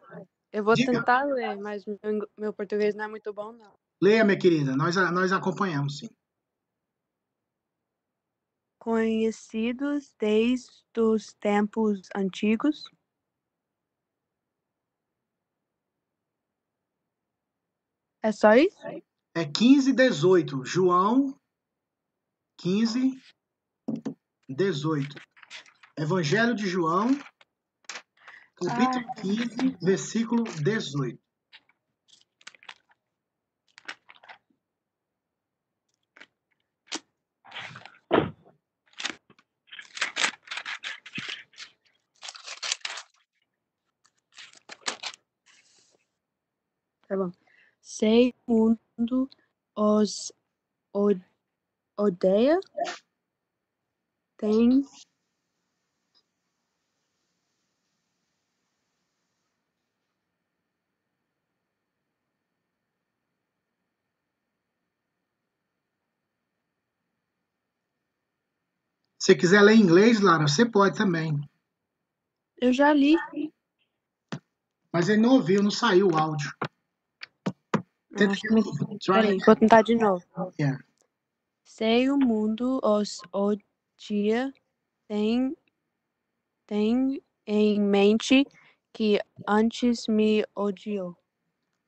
eu 0.52 0.64
vou 0.64 0.74
Diga. 0.74 0.92
tentar 0.92 1.24
ler, 1.24 1.56
mas 1.56 1.84
meu, 1.84 2.28
meu 2.38 2.52
português 2.52 2.94
não 2.94 3.04
é 3.04 3.08
muito 3.08 3.32
bom, 3.32 3.52
não. 3.52 3.74
Leia, 4.00 4.24
minha 4.24 4.38
querida, 4.38 4.76
nós, 4.76 4.96
nós 4.96 5.32
acompanhamos, 5.32 5.98
sim. 5.98 6.08
Conhecidos 8.78 10.14
desde 10.18 11.00
os 11.00 11.32
tempos 11.34 12.08
antigos, 12.14 12.84
é 18.22 18.30
só 18.30 18.54
isso? 18.54 18.78
É 19.34 19.44
15, 19.44 19.92
18. 19.92 20.64
João 20.64 21.38
15, 22.58 23.20
18. 24.48 25.14
Evangelho 25.98 26.54
de 26.54 26.66
João, 26.66 27.08
capítulo 28.56 29.04
15, 29.20 29.76
versículo 29.82 30.44
18. 30.62 31.18
Tá 47.08 47.16
bom. 47.16 47.30
Sei 47.80 48.34
o 48.46 48.76
mundo 48.98 49.30
os 49.76 50.32
odeia, 51.96 52.58
tem 54.36 54.84
Se 69.26 69.32
você 69.32 69.38
quiser 69.38 69.60
ler 69.60 69.74
em 69.74 69.80
inglês, 69.80 70.20
Lara, 70.20 70.46
você 70.46 70.64
pode 70.64 70.96
também. 70.96 71.36
Eu 72.60 72.72
já 72.72 72.92
li. 72.92 73.16
Mas 74.92 75.08
ele 75.08 75.20
não 75.20 75.30
ouviu, 75.30 75.64
não 75.64 75.70
saiu 75.72 76.06
o 76.06 76.16
áudio. 76.16 76.48
Tenta 78.16 78.36
de 78.36 78.48
novo. 78.48 78.98
Try 79.00 79.14
Peraí, 79.14 79.38
vou 79.44 79.56
tentar 79.56 79.82
de 79.82 79.96
novo. 79.96 80.24
Yeah. 80.60 80.80
Sei 81.64 82.08
o 82.08 82.16
mundo 82.16 82.78
os 82.84 83.20
odia, 83.32 84.54
tem, 85.08 85.56
tem 86.64 87.20
em 87.48 87.80
mente 87.80 88.46
que 88.92 89.18
antes 89.44 90.06
me 90.06 90.46
odiou. 90.54 91.18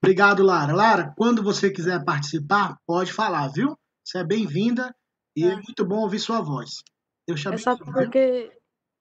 Obrigado, 0.02 0.42
Lara. 0.42 0.74
Lara, 0.74 1.14
quando 1.16 1.40
você 1.40 1.70
quiser 1.70 2.04
participar, 2.04 2.80
pode 2.84 3.12
falar, 3.12 3.46
viu? 3.46 3.78
Você 4.02 4.18
é 4.18 4.24
bem-vinda 4.24 4.92
e 5.36 5.44
é 5.44 5.50
Tá. 5.50 5.62
muito 5.62 5.86
bom 5.86 6.00
ouvir 6.00 6.18
sua 6.18 6.40
voz. 6.40 6.82
É 7.28 7.58
só 7.58 7.76
porque 7.76 8.50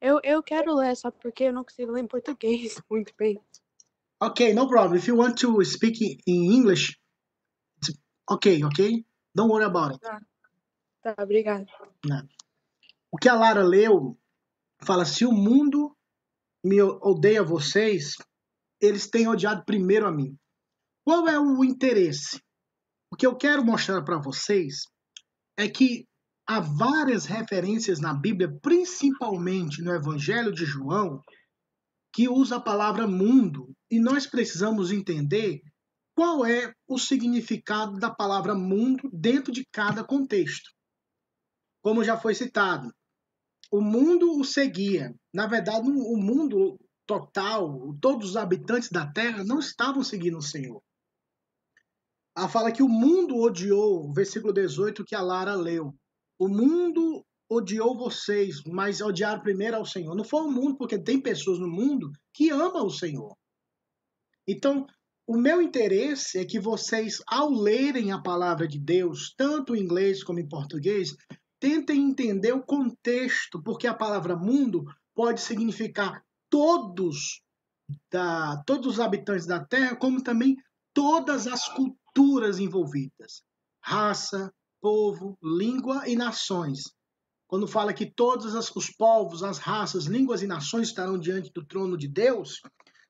eu, 0.01 0.19
eu 0.21 0.43
quero 0.43 0.75
ler, 0.75 0.95
só 0.97 1.09
porque 1.09 1.45
eu 1.45 1.53
não 1.53 1.63
consigo 1.63 1.93
ler 1.93 2.03
em 2.03 2.07
português 2.07 2.81
muito 2.91 3.13
bem. 3.17 3.41
Okay, 4.21 4.53
no 4.53 4.67
problem. 4.67 4.99
If 4.99 5.07
you 5.07 5.15
want 5.15 5.39
to 5.39 5.63
speak 5.63 6.21
in 6.25 6.51
English, 6.51 6.99
it's 7.77 7.97
okay, 8.29 8.63
okay? 8.65 9.05
Don't 9.33 9.51
worry 9.51 9.65
about 9.65 9.93
it. 9.93 10.01
Tá, 11.01 11.15
obrigada. 11.19 11.65
O 13.11 13.17
que 13.17 13.29
a 13.29 13.35
Lara 13.35 13.63
leu 13.63 14.17
fala: 14.81 15.05
se 15.05 15.23
o 15.23 15.31
mundo 15.31 15.95
me 16.63 16.81
odeia 16.81 17.43
vocês, 17.43 18.15
eles 18.81 19.07
têm 19.07 19.27
odiado 19.27 19.63
primeiro 19.63 20.07
a 20.07 20.11
mim. 20.11 20.37
Qual 21.05 21.27
é 21.27 21.39
o 21.39 21.63
interesse? 21.63 22.41
O 23.11 23.15
que 23.15 23.25
eu 23.25 23.37
quero 23.37 23.63
mostrar 23.63 24.01
para 24.03 24.17
vocês 24.17 24.83
é 25.55 25.69
que 25.69 26.07
há 26.47 26.61
várias 26.61 27.25
referências 27.25 27.99
na 27.99 28.13
Bíblia, 28.13 28.57
principalmente 28.61 29.81
no 29.81 29.93
Evangelho 29.93 30.53
de 30.53 30.65
João, 30.65 31.21
que 32.13 32.29
usa 32.29 32.55
a 32.55 32.61
palavra 32.61 33.05
mundo, 33.05 33.75
e 33.91 33.99
nós 33.99 34.25
precisamos 34.25 34.91
entender 34.91 35.61
qual 36.15 36.45
é 36.45 36.73
o 36.87 36.97
significado 36.97 37.99
da 37.99 38.09
palavra 38.09 38.55
mundo 38.55 39.09
dentro 39.13 39.51
de 39.51 39.67
cada 39.71 40.03
contexto. 40.03 40.71
Como 41.83 42.03
já 42.03 42.17
foi 42.17 42.33
citado, 42.33 42.91
o 43.71 43.81
mundo 43.81 44.39
o 44.39 44.43
seguia. 44.43 45.13
Na 45.33 45.45
verdade, 45.45 45.87
o 45.87 46.17
mundo 46.17 46.79
total, 47.05 47.95
todos 48.01 48.31
os 48.31 48.37
habitantes 48.37 48.89
da 48.89 49.05
terra 49.05 49.43
não 49.43 49.59
estavam 49.59 50.03
seguindo 50.03 50.37
o 50.37 50.41
Senhor. 50.41 50.81
Ela 52.35 52.49
fala 52.49 52.71
que 52.71 52.81
o 52.81 52.89
mundo 52.89 53.37
odiou, 53.37 54.11
versículo 54.13 54.53
18 54.53 55.03
que 55.05 55.15
a 55.15 55.21
Lara 55.21 55.53
leu. 55.55 55.93
O 56.39 56.47
mundo 56.47 57.25
odiou 57.49 57.97
vocês, 57.97 58.61
mas 58.65 59.01
odiaram 59.01 59.41
primeiro 59.41 59.77
ao 59.77 59.85
Senhor. 59.85 60.15
Não 60.15 60.23
foi 60.23 60.41
o 60.41 60.51
mundo, 60.51 60.77
porque 60.77 60.99
tem 60.99 61.21
pessoas 61.21 61.59
no 61.59 61.67
mundo 61.67 62.11
que 62.33 62.49
amam 62.49 62.85
o 62.85 62.91
Senhor. 62.91 63.35
Então, 64.47 64.85
o 65.25 65.37
meu 65.37 65.61
interesse 65.61 66.37
é 66.37 66.45
que 66.45 66.59
vocês, 66.59 67.21
ao 67.27 67.49
lerem 67.49 68.11
a 68.11 68.21
palavra 68.21 68.67
de 68.67 68.79
Deus, 68.79 69.33
tanto 69.37 69.75
em 69.75 69.81
inglês 69.81 70.23
como 70.23 70.39
em 70.39 70.47
português, 70.47 71.15
tentem 71.59 72.09
entender 72.09 72.53
o 72.53 72.63
contexto, 72.63 73.61
porque 73.61 73.87
a 73.87 73.93
palavra 73.93 74.35
mundo 74.35 74.85
pode 75.13 75.41
significar 75.41 76.23
todos, 76.49 77.41
da, 78.11 78.61
todos 78.65 78.93
os 78.93 78.99
habitantes 78.99 79.45
da 79.45 79.63
Terra, 79.65 79.95
como 79.95 80.23
também 80.23 80.55
todas 80.93 81.47
as 81.47 81.67
culturas 81.67 82.59
envolvidas: 82.59 83.43
raça, 83.83 84.53
povo, 84.81 85.37
língua 85.41 86.07
e 86.07 86.15
nações. 86.15 86.83
Quando 87.47 87.67
fala 87.67 87.93
que 87.93 88.05
todos 88.05 88.53
os 88.53 88.89
povos, 88.89 89.41
as 89.43 89.57
raças, 89.57 90.05
línguas 90.05 90.41
e 90.41 90.47
nações 90.47 90.89
estarão 90.89 91.17
diante 91.17 91.51
do 91.53 91.65
trono 91.65 91.97
de 91.97 92.07
Deus, 92.07 92.61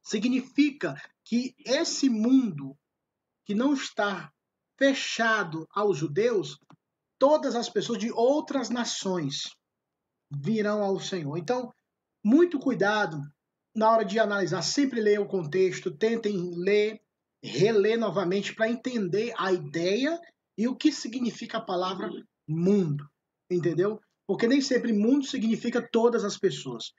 significa 0.03 0.95
que 1.25 1.55
esse 1.65 2.09
mundo 2.09 2.77
que 3.45 3.55
não 3.55 3.73
está 3.73 4.31
fechado 4.77 5.67
aos 5.73 5.97
judeus, 5.97 6.59
todas 7.17 7.55
as 7.55 7.69
pessoas 7.69 7.97
de 7.97 8.11
outras 8.11 8.69
nações 8.69 9.55
virão 10.29 10.83
ao 10.83 10.99
Senhor. 10.99 11.37
Então, 11.37 11.73
muito 12.23 12.59
cuidado 12.59 13.19
na 13.75 13.89
hora 13.91 14.03
de 14.03 14.19
analisar, 14.19 14.61
sempre 14.61 14.99
leiam 14.99 15.23
o 15.23 15.27
contexto, 15.27 15.95
tentem 15.95 16.51
ler, 16.55 16.99
reler 17.41 17.97
novamente 17.97 18.53
para 18.53 18.69
entender 18.69 19.33
a 19.37 19.51
ideia 19.51 20.19
e 20.57 20.67
o 20.67 20.75
que 20.75 20.91
significa 20.91 21.57
a 21.57 21.63
palavra 21.63 22.09
mundo, 22.47 23.07
entendeu? 23.49 23.99
Porque 24.25 24.47
nem 24.47 24.61
sempre 24.61 24.91
mundo 24.91 25.25
significa 25.25 25.87
todas 25.91 26.23
as 26.23 26.37
pessoas. 26.37 26.91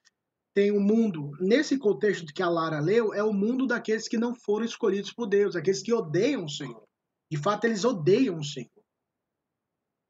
Tem 0.54 0.70
o 0.70 0.76
um 0.76 0.80
mundo, 0.80 1.30
nesse 1.40 1.78
contexto 1.78 2.32
que 2.32 2.42
a 2.42 2.48
Lara 2.48 2.80
leu, 2.80 3.12
é 3.12 3.22
o 3.22 3.32
mundo 3.32 3.66
daqueles 3.66 4.08
que 4.08 4.16
não 4.16 4.34
foram 4.34 4.64
escolhidos 4.64 5.12
por 5.12 5.26
Deus, 5.26 5.54
aqueles 5.54 5.82
que 5.82 5.92
odeiam 5.92 6.44
o 6.44 6.48
Senhor. 6.48 6.84
De 7.30 7.36
fato, 7.36 7.64
eles 7.64 7.84
odeiam 7.84 8.38
o 8.38 8.44
Senhor. 8.44 8.70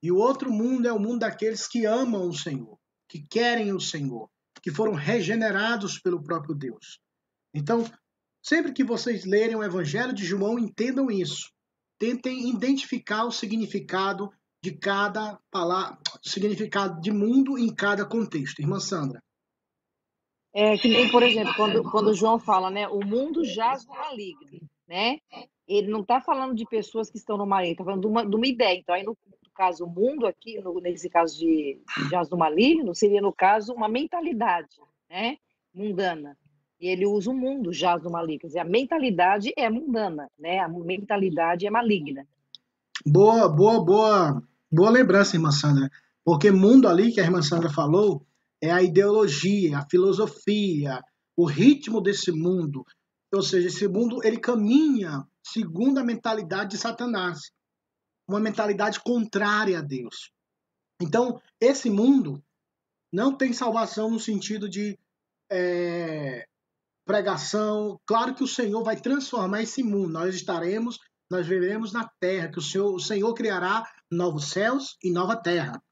E 0.02 0.12
o 0.12 0.16
outro 0.16 0.50
mundo 0.52 0.86
é 0.86 0.92
o 0.92 0.98
mundo 0.98 1.20
daqueles 1.20 1.66
que 1.66 1.84
amam 1.84 2.28
o 2.28 2.34
Senhor, 2.34 2.78
que 3.08 3.26
querem 3.28 3.72
o 3.72 3.80
Senhor 3.80 4.30
que 4.60 4.70
foram 4.70 4.92
regenerados 4.92 5.98
pelo 5.98 6.22
próprio 6.22 6.54
Deus. 6.54 7.00
Então, 7.54 7.84
sempre 8.42 8.72
que 8.72 8.84
vocês 8.84 9.24
lerem 9.24 9.56
o 9.56 9.62
Evangelho 9.62 10.12
de 10.12 10.24
João, 10.24 10.58
entendam 10.58 11.10
isso. 11.10 11.50
Tentem 11.98 12.48
identificar 12.48 13.24
o 13.24 13.32
significado 13.32 14.30
de 14.62 14.72
cada 14.72 15.38
palavra, 15.50 15.98
significado 16.22 17.00
de 17.00 17.10
mundo 17.10 17.58
em 17.58 17.72
cada 17.74 18.04
contexto. 18.04 18.60
Irmã 18.60 18.80
Sandra. 18.80 19.22
É 20.54 20.76
que 20.76 20.88
nem, 20.88 21.10
por 21.10 21.22
exemplo, 21.22 21.54
quando, 21.54 21.90
quando 21.90 22.14
João 22.14 22.38
fala, 22.38 22.70
né, 22.70 22.88
o 22.88 23.04
mundo 23.04 23.44
jaz 23.44 23.86
no 23.86 23.94
maligno, 23.94 24.60
né? 24.86 25.18
Ele 25.66 25.88
não 25.88 26.00
está 26.00 26.20
falando 26.20 26.54
de 26.54 26.64
pessoas 26.64 27.10
que 27.10 27.18
estão 27.18 27.36
no 27.36 27.46
maligno, 27.46 27.72
está 27.72 27.84
falando 27.84 28.00
de 28.00 28.06
uma, 28.06 28.26
de 28.26 28.34
uma 28.34 28.46
ideia. 28.46 28.78
Então, 28.78 28.94
aí 28.94 29.04
no, 29.04 29.16
caso, 29.58 29.84
o 29.84 29.90
mundo 29.90 30.24
aqui, 30.24 30.60
no, 30.60 30.80
nesse 30.80 31.10
caso 31.10 31.36
de 31.36 31.80
jaz 32.08 32.28
do 32.28 32.38
maligno, 32.38 32.94
seria, 32.94 33.20
no 33.20 33.32
caso, 33.32 33.74
uma 33.74 33.88
mentalidade 33.88 34.76
né, 35.10 35.36
mundana. 35.74 36.38
E 36.80 36.88
ele 36.88 37.06
usa 37.06 37.30
o 37.30 37.34
mundo 37.34 37.72
jaz 37.72 38.02
do 38.02 38.10
maligno. 38.10 38.40
Quer 38.40 38.46
dizer, 38.48 38.58
a 38.60 38.64
mentalidade 38.64 39.52
é 39.56 39.68
mundana, 39.68 40.30
né? 40.38 40.60
a 40.60 40.68
mentalidade 40.68 41.66
é 41.66 41.70
maligna. 41.70 42.26
Boa, 43.04 43.48
boa, 43.48 43.84
boa, 43.84 44.42
boa 44.70 44.90
lembrança, 44.90 45.36
irmã 45.36 45.50
Sandra. 45.50 45.90
Porque 46.24 46.50
mundo 46.50 46.88
ali, 46.88 47.12
que 47.12 47.20
a 47.20 47.24
irmã 47.24 47.42
Sandra 47.42 47.70
falou, 47.70 48.24
é 48.60 48.70
a 48.70 48.82
ideologia, 48.82 49.78
a 49.78 49.88
filosofia, 49.88 51.02
o 51.36 51.44
ritmo 51.44 52.00
desse 52.00 52.30
mundo. 52.30 52.84
Ou 53.32 53.42
seja, 53.42 53.68
esse 53.68 53.88
mundo 53.88 54.20
ele 54.24 54.38
caminha 54.38 55.24
segundo 55.42 55.98
a 55.98 56.04
mentalidade 56.04 56.70
de 56.70 56.78
Satanás 56.78 57.50
uma 58.28 58.38
mentalidade 58.38 59.00
contrária 59.00 59.78
a 59.78 59.82
Deus. 59.82 60.30
Então, 61.00 61.40
esse 61.58 61.88
mundo 61.88 62.42
não 63.10 63.34
tem 63.34 63.54
salvação 63.54 64.10
no 64.10 64.20
sentido 64.20 64.68
de 64.68 64.98
é, 65.50 66.46
pregação. 67.08 67.98
Claro 68.06 68.34
que 68.34 68.44
o 68.44 68.46
Senhor 68.46 68.84
vai 68.84 69.00
transformar 69.00 69.62
esse 69.62 69.82
mundo. 69.82 70.10
Nós 70.10 70.34
estaremos, 70.34 70.98
nós 71.30 71.46
viveremos 71.46 71.90
na 71.90 72.06
terra, 72.20 72.50
que 72.50 72.58
o 72.58 72.62
Senhor, 72.62 72.94
o 72.94 73.00
Senhor 73.00 73.32
criará 73.32 73.82
novos 74.12 74.50
céus 74.50 74.98
e 75.02 75.10
nova 75.10 75.34
terra. 75.34 75.82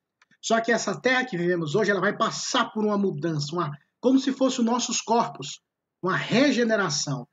Só 0.43 0.61
que 0.61 0.71
essa 0.71 1.01
terra 1.01 1.25
que 1.25 1.39
vivemos 1.39 1.75
hoje, 1.75 1.91
ela 1.91 2.03
vai 2.03 2.15
passar 2.15 2.71
por 2.71 2.85
uma 2.85 2.99
mudança, 2.99 3.53
uma, 3.55 3.71
como 3.99 4.19
se 4.19 4.31
fossem 4.31 4.61
os 4.61 4.67
nossos 4.67 5.01
corpos, 5.01 5.59
uma 6.03 6.17
regeneração, 6.17 7.27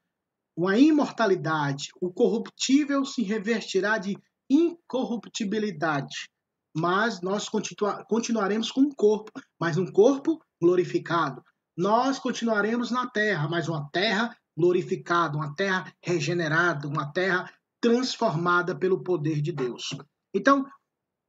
uma 0.58 0.78
imortalidade. 0.78 1.90
O 2.02 2.12
corruptível 2.12 3.04
se 3.04 3.22
revertirá 3.22 3.98
de 3.98 4.18
incorruptibilidade. 4.50 6.30
Mas 6.76 7.22
nós 7.22 7.50
continua, 7.50 8.04
continuaremos 8.06 8.72
com 8.72 8.82
um 8.82 8.92
corpo, 8.92 9.30
mas 9.60 9.78
um 9.78 9.92
corpo 9.92 10.42
glorificado. 10.60 11.44
Nós 11.78 12.20
continuaremos 12.20 12.92
na 12.92 13.08
terra, 13.10 13.48
mas 13.50 13.68
uma 13.68 13.90
terra 13.92 14.36
glorificada, 14.56 15.36
uma 15.36 15.56
terra 15.56 15.92
regenerada, 16.02 16.88
uma 16.88 17.12
terra 17.12 17.52
transformada 17.82 18.78
pelo 18.78 19.04
poder 19.04 19.42
de 19.42 19.52
Deus. 19.52 19.90
Então, 20.34 20.66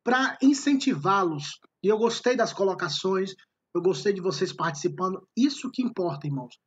para 0.04 0.36
incentivá-los, 0.42 1.58
e 1.82 1.88
eu 1.88 1.96
gostei 1.96 2.36
das 2.36 2.52
colocações, 2.52 3.34
eu 3.74 3.80
gostei 3.80 4.12
de 4.12 4.20
vocês 4.20 4.52
participando, 4.52 5.26
isso 5.36 5.70
que 5.70 5.82
importa, 5.82 6.26
irmãos. 6.26 6.58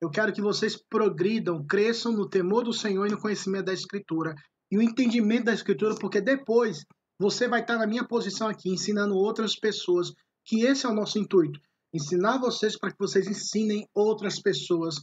Eu 0.00 0.10
quero 0.10 0.32
que 0.32 0.40
vocês 0.40 0.76
progridam, 0.88 1.66
cresçam 1.66 2.12
no 2.12 2.28
temor 2.28 2.64
do 2.64 2.72
Senhor 2.72 3.06
e 3.06 3.10
no 3.10 3.20
conhecimento 3.20 3.66
da 3.66 3.72
Escritura 3.72 4.34
e 4.70 4.78
o 4.78 4.82
entendimento 4.82 5.44
da 5.44 5.54
escritura, 5.54 5.94
porque 5.94 6.20
depois 6.20 6.84
você 7.18 7.46
vai 7.46 7.60
estar 7.60 7.78
na 7.78 7.86
minha 7.86 8.06
posição 8.06 8.48
aqui, 8.48 8.70
ensinando 8.70 9.14
outras 9.14 9.54
pessoas, 9.54 10.12
que 10.44 10.62
esse 10.62 10.84
é 10.84 10.88
o 10.88 10.94
nosso 10.94 11.18
intuito, 11.18 11.60
ensinar 11.94 12.38
vocês 12.38 12.76
para 12.76 12.90
que 12.90 12.98
vocês 12.98 13.28
ensinem 13.28 13.88
outras 13.94 14.40
pessoas 14.40 14.96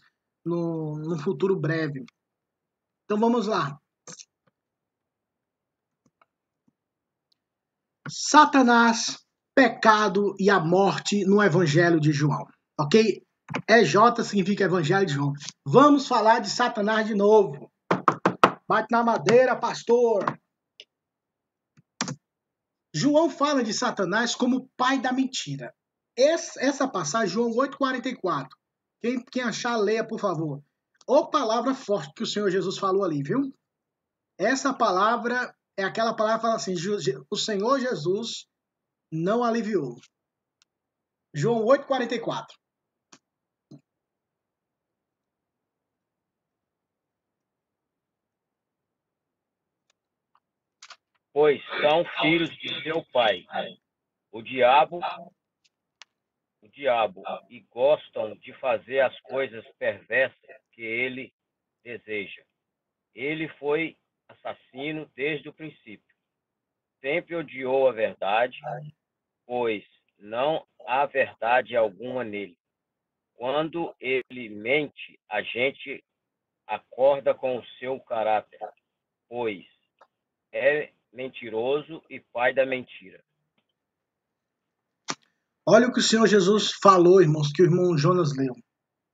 no, 0.45 0.97
no 0.97 1.17
futuro 1.17 1.57
breve. 1.57 2.05
Então 3.05 3.17
vamos 3.17 3.47
lá. 3.47 3.79
Satanás, 8.09 9.17
pecado 9.55 10.35
e 10.37 10.49
a 10.49 10.59
morte 10.59 11.23
no 11.25 11.41
Evangelho 11.41 11.99
de 11.99 12.11
João. 12.11 12.45
Ok? 12.77 13.23
EJ 13.69 14.23
significa 14.25 14.65
Evangelho 14.65 15.05
de 15.05 15.13
João. 15.13 15.33
Vamos 15.65 16.07
falar 16.07 16.39
de 16.39 16.49
Satanás 16.49 17.07
de 17.07 17.15
novo. 17.15 17.71
Bate 18.67 18.87
na 18.91 19.03
madeira, 19.03 19.55
pastor. 19.55 20.25
João 22.93 23.29
fala 23.29 23.63
de 23.63 23.73
Satanás 23.73 24.35
como 24.35 24.69
pai 24.75 24.99
da 24.99 25.13
mentira. 25.13 25.73
Essa, 26.17 26.87
passagem, 26.87 27.29
João 27.29 27.51
8,44. 27.51 28.47
Quem, 29.01 29.23
quem 29.31 29.43
achar, 29.43 29.75
leia, 29.77 30.05
por 30.05 30.19
favor. 30.19 30.61
Ô 31.07 31.29
palavra 31.29 31.73
forte 31.73 32.13
que 32.13 32.23
o 32.23 32.27
Senhor 32.27 32.49
Jesus 32.49 32.77
falou 32.77 33.03
ali, 33.03 33.23
viu? 33.23 33.53
Essa 34.37 34.73
palavra 34.73 35.55
é 35.77 35.83
aquela 35.83 36.15
palavra 36.15 36.39
que 36.39 36.41
fala 36.43 36.55
assim: 36.55 36.75
o 37.29 37.37
Senhor 37.37 37.79
Jesus 37.79 38.45
não 39.11 39.43
aliviou. 39.43 39.95
João 41.33 41.65
8,44. 41.65 42.47
pois 51.33 51.61
são 51.81 52.03
filhos 52.21 52.49
de 52.57 52.83
seu 52.83 53.03
pai, 53.11 53.45
o 54.31 54.41
diabo, 54.41 54.99
diabo, 56.71 57.23
e 57.49 57.59
gostam 57.71 58.35
de 58.37 58.53
fazer 58.53 59.01
as 59.01 59.19
coisas 59.21 59.65
perversas 59.77 60.61
que 60.71 60.81
ele 60.81 61.33
deseja. 61.83 62.43
Ele 63.13 63.47
foi 63.59 63.97
assassino 64.27 65.09
desde 65.15 65.49
o 65.49 65.53
princípio. 65.53 66.15
Sempre 67.01 67.35
odiou 67.35 67.87
a 67.87 67.91
verdade, 67.91 68.59
pois 69.45 69.83
não 70.17 70.65
há 70.85 71.05
verdade 71.05 71.75
alguma 71.75 72.23
nele. 72.23 72.57
Quando 73.33 73.95
ele 73.99 74.49
mente, 74.49 75.19
a 75.27 75.41
gente 75.41 76.03
acorda 76.67 77.33
com 77.33 77.57
o 77.57 77.65
seu 77.79 77.99
caráter, 77.99 78.59
pois 79.27 79.65
é 80.53 80.91
mentiroso 81.11 82.03
e 82.09 82.19
pai 82.19 82.53
da 82.53 82.65
mentira. 82.65 83.21
Olha 85.73 85.87
o 85.87 85.93
que 85.93 86.01
o 86.01 86.03
Senhor 86.03 86.27
Jesus 86.27 86.73
falou, 86.83 87.21
irmãos, 87.21 87.49
que 87.53 87.61
o 87.61 87.65
irmão 87.65 87.97
Jonas 87.97 88.35
leu. 88.35 88.53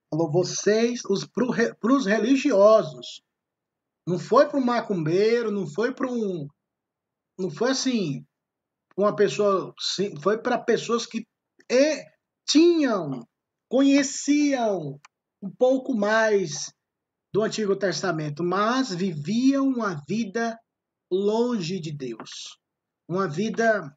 Falou, 0.10 0.32
vocês, 0.32 1.04
para 1.04 1.94
os 1.94 2.08
religiosos. 2.08 3.22
Não 4.08 4.18
foi 4.18 4.50
para 4.50 4.58
um 4.58 4.66
macumbeiro, 4.66 5.52
não 5.52 5.68
foi 5.68 5.94
para 5.94 6.12
um. 6.12 6.48
Não 7.38 7.52
foi 7.52 7.70
assim. 7.70 8.26
Uma 8.98 9.16
pessoa. 9.16 9.72
Foi 10.24 10.42
para 10.42 10.58
pessoas 10.58 11.06
que 11.06 11.28
tinham, 12.48 13.28
conheciam 13.70 15.00
um 15.40 15.52
pouco 15.52 15.94
mais 15.96 16.74
do 17.32 17.44
Antigo 17.44 17.76
Testamento, 17.76 18.44
mas 18.44 18.92
viviam 18.92 19.68
uma 19.68 20.02
vida 20.08 20.58
longe 21.12 21.80
de 21.80 21.92
Deus. 21.92 22.58
Uma 23.08 23.28
vida 23.28 23.96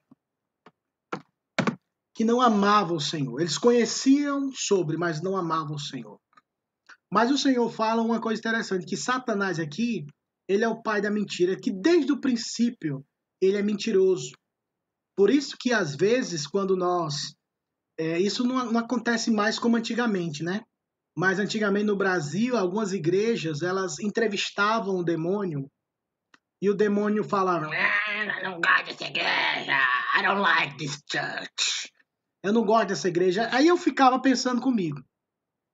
que 2.20 2.24
não 2.26 2.38
amava 2.38 2.92
o 2.92 3.00
Senhor. 3.00 3.40
Eles 3.40 3.56
conheciam 3.56 4.52
sobre, 4.52 4.98
mas 4.98 5.22
não 5.22 5.38
amavam 5.38 5.76
o 5.76 5.80
Senhor. 5.80 6.20
Mas 7.10 7.30
o 7.30 7.38
Senhor 7.38 7.66
fala 7.72 8.02
uma 8.02 8.20
coisa 8.20 8.38
interessante, 8.38 8.84
que 8.84 8.94
Satanás 8.94 9.58
aqui, 9.58 10.04
ele 10.46 10.62
é 10.62 10.68
o 10.68 10.82
pai 10.82 11.00
da 11.00 11.10
mentira, 11.10 11.58
que 11.58 11.72
desde 11.72 12.12
o 12.12 12.20
princípio 12.20 13.02
ele 13.40 13.56
é 13.56 13.62
mentiroso. 13.62 14.32
Por 15.16 15.30
isso 15.30 15.56
que 15.58 15.72
às 15.72 15.96
vezes, 15.96 16.46
quando 16.46 16.76
nós... 16.76 17.34
É, 17.98 18.18
isso 18.18 18.44
não, 18.44 18.70
não 18.70 18.80
acontece 18.80 19.30
mais 19.30 19.58
como 19.58 19.78
antigamente, 19.78 20.42
né? 20.42 20.60
mas 21.16 21.38
antigamente 21.38 21.86
no 21.86 21.96
Brasil, 21.96 22.54
algumas 22.54 22.92
igrejas, 22.92 23.62
elas 23.62 23.98
entrevistavam 23.98 24.96
o 24.96 25.02
demônio 25.02 25.70
e 26.60 26.68
o 26.68 26.74
demônio 26.74 27.24
falava: 27.24 27.66
"Ah, 27.66 28.42
"Eu 28.42 28.50
não 28.50 28.60
gosto 28.60 28.86
dessa 28.86 29.04
igreja. 29.04 29.78
I 30.18 30.22
don't 30.22 30.40
like 30.40 30.76
this 30.76 31.02
church." 31.10 31.90
Eu 32.42 32.52
não 32.52 32.64
gosto 32.64 32.88
dessa 32.88 33.08
igreja. 33.08 33.48
Aí 33.52 33.66
eu 33.66 33.76
ficava 33.76 34.20
pensando 34.20 34.60
comigo: 34.60 35.02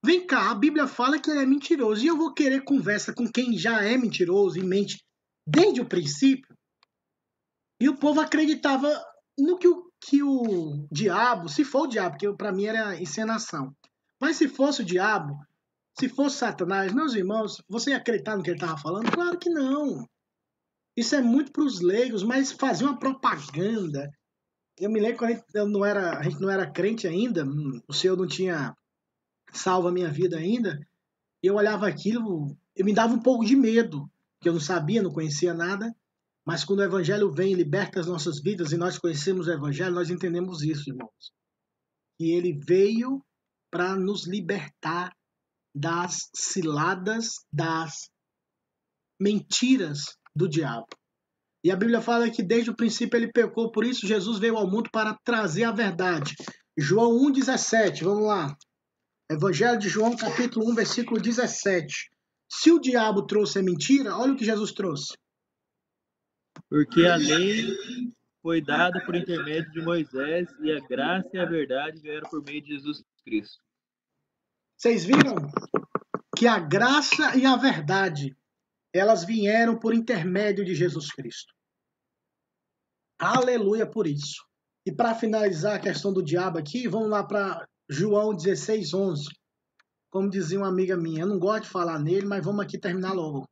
Vem 0.05 0.27
cá, 0.27 0.51
a 0.51 0.55
Bíblia 0.55 0.87
fala 0.87 1.19
que 1.19 1.31
ele 1.31 1.41
é 1.41 1.47
mentiroso 1.47 2.05
e 2.05 2.07
eu 2.07 2.17
vou 2.17 2.33
querer 2.33 2.65
conversa 2.65 3.13
com 3.13 3.27
quem 3.31 3.59
já 3.59 3.83
é 3.83 3.97
mentiroso 3.97 4.59
e 4.59 4.63
mente 4.63 5.03
desde 5.47 5.81
o 5.81 5.89
princípio. 5.89 6.57
E 7.81 7.89
o 7.89 7.97
povo 7.97 8.21
acreditava 8.21 8.89
no 9.39 9.59
que 9.59 9.69
o, 9.69 9.91
que 10.01 10.23
o 10.23 10.87
diabo, 10.91 11.49
se 11.49 11.65
for 11.65 11.83
o 11.83 11.87
diabo, 11.87 12.13
porque 12.13 12.33
para 12.35 12.53
mim 12.53 12.65
era 12.65 13.01
encenação, 13.01 13.75
mas 14.21 14.37
se 14.37 14.49
fosse 14.49 14.83
o 14.83 14.85
diabo, 14.85 15.37
se 15.99 16.09
fosse 16.09 16.39
Satanás, 16.39 16.93
meus 16.93 17.15
irmãos, 17.15 17.63
você 17.69 17.91
ia 17.91 17.97
acreditar 17.97 18.37
no 18.37 18.43
que 18.43 18.51
ele 18.51 18.57
estava 18.57 18.79
falando? 18.79 19.11
Claro 19.11 19.39
que 19.39 19.51
não. 19.51 20.07
Isso 20.97 21.15
é 21.15 21.21
muito 21.21 21.53
para 21.53 21.65
os 21.65 21.81
leigos, 21.81 22.23
mas 22.23 22.53
fazer 22.53 22.85
uma 22.85 22.99
propaganda. 22.99 24.11
Eu 24.79 24.91
me 24.91 25.01
lembro 25.01 25.19
quando 25.19 25.31
a 25.31 25.35
gente 25.35 25.73
não 25.73 25.85
era, 25.85 26.19
a 26.19 26.23
gente 26.23 26.41
não 26.41 26.51
era 26.51 26.71
crente 26.71 27.07
ainda, 27.07 27.45
o 27.89 27.93
Senhor 27.93 28.17
não 28.17 28.27
tinha 28.27 28.77
salvo 29.53 29.89
a 29.89 29.93
minha 29.93 30.11
vida 30.11 30.37
ainda. 30.37 30.79
Eu 31.43 31.55
olhava 31.55 31.89
aquilo, 31.89 32.55
eu 32.75 32.85
me 32.85 32.93
dava 32.93 33.15
um 33.15 33.21
pouco 33.21 33.45
de 33.45 33.57
medo, 33.57 34.11
que 34.41 34.49
eu 34.49 34.53
não 34.53 34.61
sabia, 34.61 35.03
não 35.03 35.13
conhecia 35.13 35.55
nada. 35.55 35.95
Mas 36.45 36.63
quando 36.63 36.81
o 36.81 36.85
Evangelho 36.85 37.33
vem 37.33 37.53
e 37.53 37.57
liberta 37.57 38.01
as 38.01 38.07
nossas 38.07 38.41
vidas 38.41 38.71
e 38.73 38.77
nós 38.77 38.99
conhecemos 38.99 39.47
o 39.47 39.53
Evangelho, 39.53 39.95
nós 39.95 40.11
entendemos 40.11 40.63
isso, 40.63 40.91
irmãos. 40.91 41.33
Que 42.19 42.33
ele 42.33 42.53
veio 42.53 43.25
para 43.71 43.97
nos 43.97 44.27
libertar 44.27 45.15
das 45.75 46.31
ciladas, 46.35 47.45
das 47.53 48.11
mentiras 49.21 50.17
do 50.35 50.49
diabo. 50.49 50.87
E 51.67 51.71
a 51.73 51.75
Bíblia 51.75 52.01
fala 52.01 52.31
que 52.31 52.45
desde 52.45 52.71
o 52.71 52.77
princípio 52.77 53.17
ele 53.17 53.33
pecou, 53.33 53.73
por 53.73 53.85
isso 53.85 54.07
Jesus 54.07 54.39
veio 54.39 54.57
ao 54.57 54.71
mundo 54.71 54.89
para 54.89 55.19
trazer 55.25 55.65
a 55.65 55.73
verdade. 55.73 56.37
João 56.79 57.11
1,17, 57.29 58.05
vamos 58.05 58.25
lá. 58.25 58.57
Evangelho 59.29 59.77
de 59.77 59.89
João, 59.89 60.17
capítulo 60.17 60.71
1, 60.71 60.77
versículo 60.77 61.21
17. 61.21 62.09
Se 62.49 62.71
o 62.71 62.79
diabo 62.79 63.27
trouxe 63.27 63.59
a 63.59 63.65
mentira, 63.65 64.17
olha 64.17 64.35
o 64.35 64.37
que 64.37 64.45
Jesus 64.45 64.71
trouxe. 64.71 65.19
Porque 66.71 67.05
a 67.05 67.17
lei 67.17 67.67
foi 68.41 68.63
dada 68.63 69.05
por 69.05 69.17
intermédio 69.17 69.73
de 69.73 69.83
Moisés 69.83 70.49
e 70.63 70.71
a 70.71 70.79
graça 70.79 71.29
e 71.33 71.39
a 71.41 71.47
verdade 71.47 72.01
vieram 72.01 72.31
por 72.31 72.45
meio 72.45 72.63
de 72.63 72.75
Jesus 72.75 73.03
Cristo. 73.25 73.61
Vocês 74.77 75.05
viram 75.05 75.35
que 76.37 76.47
a 76.47 76.61
graça 76.61 77.37
e 77.37 77.45
a 77.45 77.57
verdade 77.57 78.37
elas 78.95 79.25
vieram 79.25 79.77
por 79.77 79.93
intermédio 79.93 80.65
de 80.65 80.73
Jesus 80.73 81.11
Cristo. 81.11 81.56
Aleluia 83.19 83.87
por 83.87 84.07
isso. 84.07 84.45
E 84.85 84.93
para 84.93 85.15
finalizar 85.15 85.77
a 85.77 85.81
questão 85.81 86.13
do 86.13 86.23
diabo 86.23 86.59
aqui, 86.59 86.87
vamos 86.87 87.09
lá 87.09 87.25
para 87.25 87.67
João 87.89 88.35
16, 88.35 88.95
11. 88.95 89.29
Como 90.11 90.31
dizia 90.31 90.59
uma 90.59 90.69
amiga 90.69 90.97
minha, 90.97 91.23
eu 91.23 91.27
não 91.27 91.39
gosto 91.39 91.65
de 91.65 91.71
falar 91.71 91.99
nele, 91.99 92.27
mas 92.27 92.45
vamos 92.45 92.65
aqui 92.65 92.79
terminar 92.79 93.13
logo. 93.13 93.45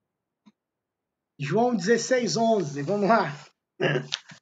João 1.39 1.75
16, 1.75 2.37
11. 2.37 2.83
Vamos 2.83 3.09
lá. 3.09 3.33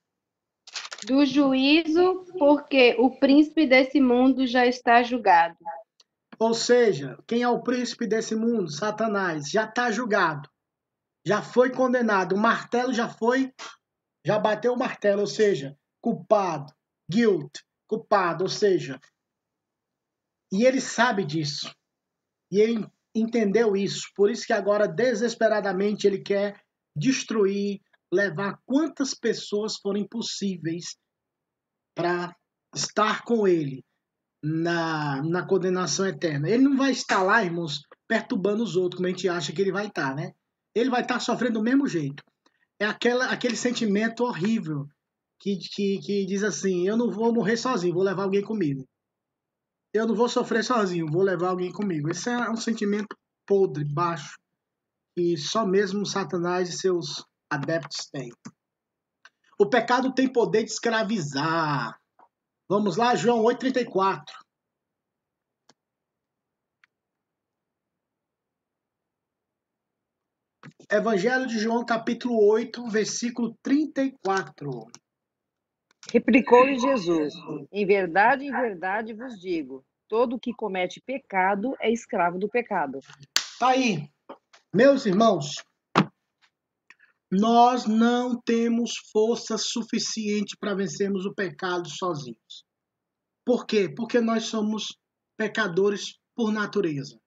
Do 1.06 1.24
juízo, 1.26 2.24
porque 2.38 2.94
o 2.98 3.18
príncipe 3.18 3.66
desse 3.66 4.00
mundo 4.00 4.46
já 4.46 4.66
está 4.66 5.02
julgado. 5.02 5.56
Ou 6.38 6.54
seja, 6.54 7.18
quem 7.26 7.42
é 7.42 7.48
o 7.48 7.62
príncipe 7.62 8.06
desse 8.06 8.36
mundo? 8.36 8.70
Satanás. 8.70 9.50
Já 9.50 9.64
está 9.64 9.90
julgado. 9.90 10.48
Já 11.26 11.42
foi 11.42 11.70
condenado. 11.70 12.34
O 12.34 12.38
martelo 12.38 12.92
já 12.92 13.08
foi. 13.08 13.52
Já 14.24 14.38
bateu 14.38 14.72
o 14.72 14.78
martelo. 14.78 15.20
Ou 15.20 15.26
seja, 15.26 15.76
culpado. 16.00 16.72
Guilt. 17.10 17.58
Culpado. 17.88 18.44
Ou 18.44 18.50
seja, 18.50 19.00
e 20.52 20.66
ele 20.66 20.80
sabe 20.80 21.24
disso. 21.24 21.74
E 22.50 22.60
ele 22.60 22.86
entendeu 23.14 23.74
isso. 23.74 24.10
Por 24.14 24.30
isso 24.30 24.46
que 24.46 24.52
agora, 24.52 24.86
desesperadamente, 24.86 26.06
ele 26.06 26.18
quer 26.18 26.60
destruir, 26.94 27.80
levar 28.12 28.60
quantas 28.66 29.14
pessoas 29.14 29.76
forem 29.78 30.06
possíveis 30.06 30.96
para 31.94 32.34
estar 32.74 33.22
com 33.24 33.48
ele 33.48 33.82
na, 34.42 35.22
na 35.22 35.46
condenação 35.46 36.06
eterna. 36.06 36.48
Ele 36.48 36.64
não 36.64 36.76
vai 36.76 36.90
estar 36.90 37.22
lá, 37.22 37.42
irmãos, 37.42 37.80
perturbando 38.06 38.62
os 38.62 38.76
outros, 38.76 38.96
como 38.98 39.06
a 39.06 39.10
gente 39.10 39.28
acha 39.28 39.52
que 39.52 39.62
ele 39.62 39.72
vai 39.72 39.86
estar, 39.86 40.14
né? 40.14 40.32
Ele 40.74 40.90
vai 40.90 41.02
estar 41.02 41.20
sofrendo 41.20 41.60
do 41.60 41.64
mesmo 41.64 41.86
jeito. 41.86 42.22
É 42.82 42.86
aquela, 42.86 43.26
aquele 43.26 43.56
sentimento 43.56 44.24
horrível 44.24 44.86
que, 45.40 45.56
que, 45.56 45.98
que 45.98 46.26
diz 46.26 46.42
assim: 46.42 46.86
eu 46.86 46.96
não 46.96 47.10
vou 47.10 47.32
morrer 47.32 47.56
sozinho, 47.56 47.94
vou 47.94 48.02
levar 48.02 48.24
alguém 48.24 48.42
comigo 48.42 48.86
eu 49.92 50.06
não 50.06 50.14
vou 50.14 50.28
sofrer 50.28 50.64
sozinho, 50.64 51.10
vou 51.10 51.22
levar 51.22 51.50
alguém 51.50 51.70
comigo. 51.70 52.10
Esse 52.10 52.30
é 52.30 52.50
um 52.50 52.56
sentimento 52.56 53.14
podre, 53.46 53.84
baixo, 53.84 54.38
que 55.14 55.36
só 55.36 55.66
mesmo 55.66 56.06
Satanás 56.06 56.68
e 56.68 56.72
seus 56.72 57.24
adeptos 57.50 58.06
têm. 58.10 58.30
O 59.58 59.68
pecado 59.68 60.14
tem 60.14 60.32
poder 60.32 60.64
de 60.64 60.70
escravizar. 60.70 61.94
Vamos 62.68 62.96
lá, 62.96 63.14
João 63.14 63.44
8,34. 63.44 64.22
Evangelho 70.92 71.46
de 71.46 71.58
João, 71.58 71.86
capítulo 71.86 72.46
8, 72.50 72.86
versículo 72.90 73.56
34. 73.62 74.70
Replicou-lhe 76.12 76.78
Jesus: 76.78 77.32
Em 77.72 77.86
verdade, 77.86 78.44
em 78.44 78.50
verdade 78.50 79.14
vos 79.14 79.40
digo: 79.40 79.82
todo 80.06 80.38
que 80.38 80.52
comete 80.52 81.00
pecado 81.00 81.74
é 81.80 81.90
escravo 81.90 82.38
do 82.38 82.46
pecado. 82.46 82.98
Tá 83.58 83.68
aí. 83.68 84.06
Meus 84.70 85.06
irmãos, 85.06 85.54
nós 87.30 87.86
não 87.86 88.38
temos 88.38 88.92
força 89.10 89.56
suficiente 89.56 90.54
para 90.60 90.74
vencermos 90.74 91.24
o 91.24 91.32
pecado 91.32 91.88
sozinhos. 91.88 92.66
Por 93.46 93.64
quê? 93.64 93.88
Porque 93.88 94.20
nós 94.20 94.44
somos 94.44 94.88
pecadores 95.38 96.18
por 96.36 96.52
natureza. 96.52 97.21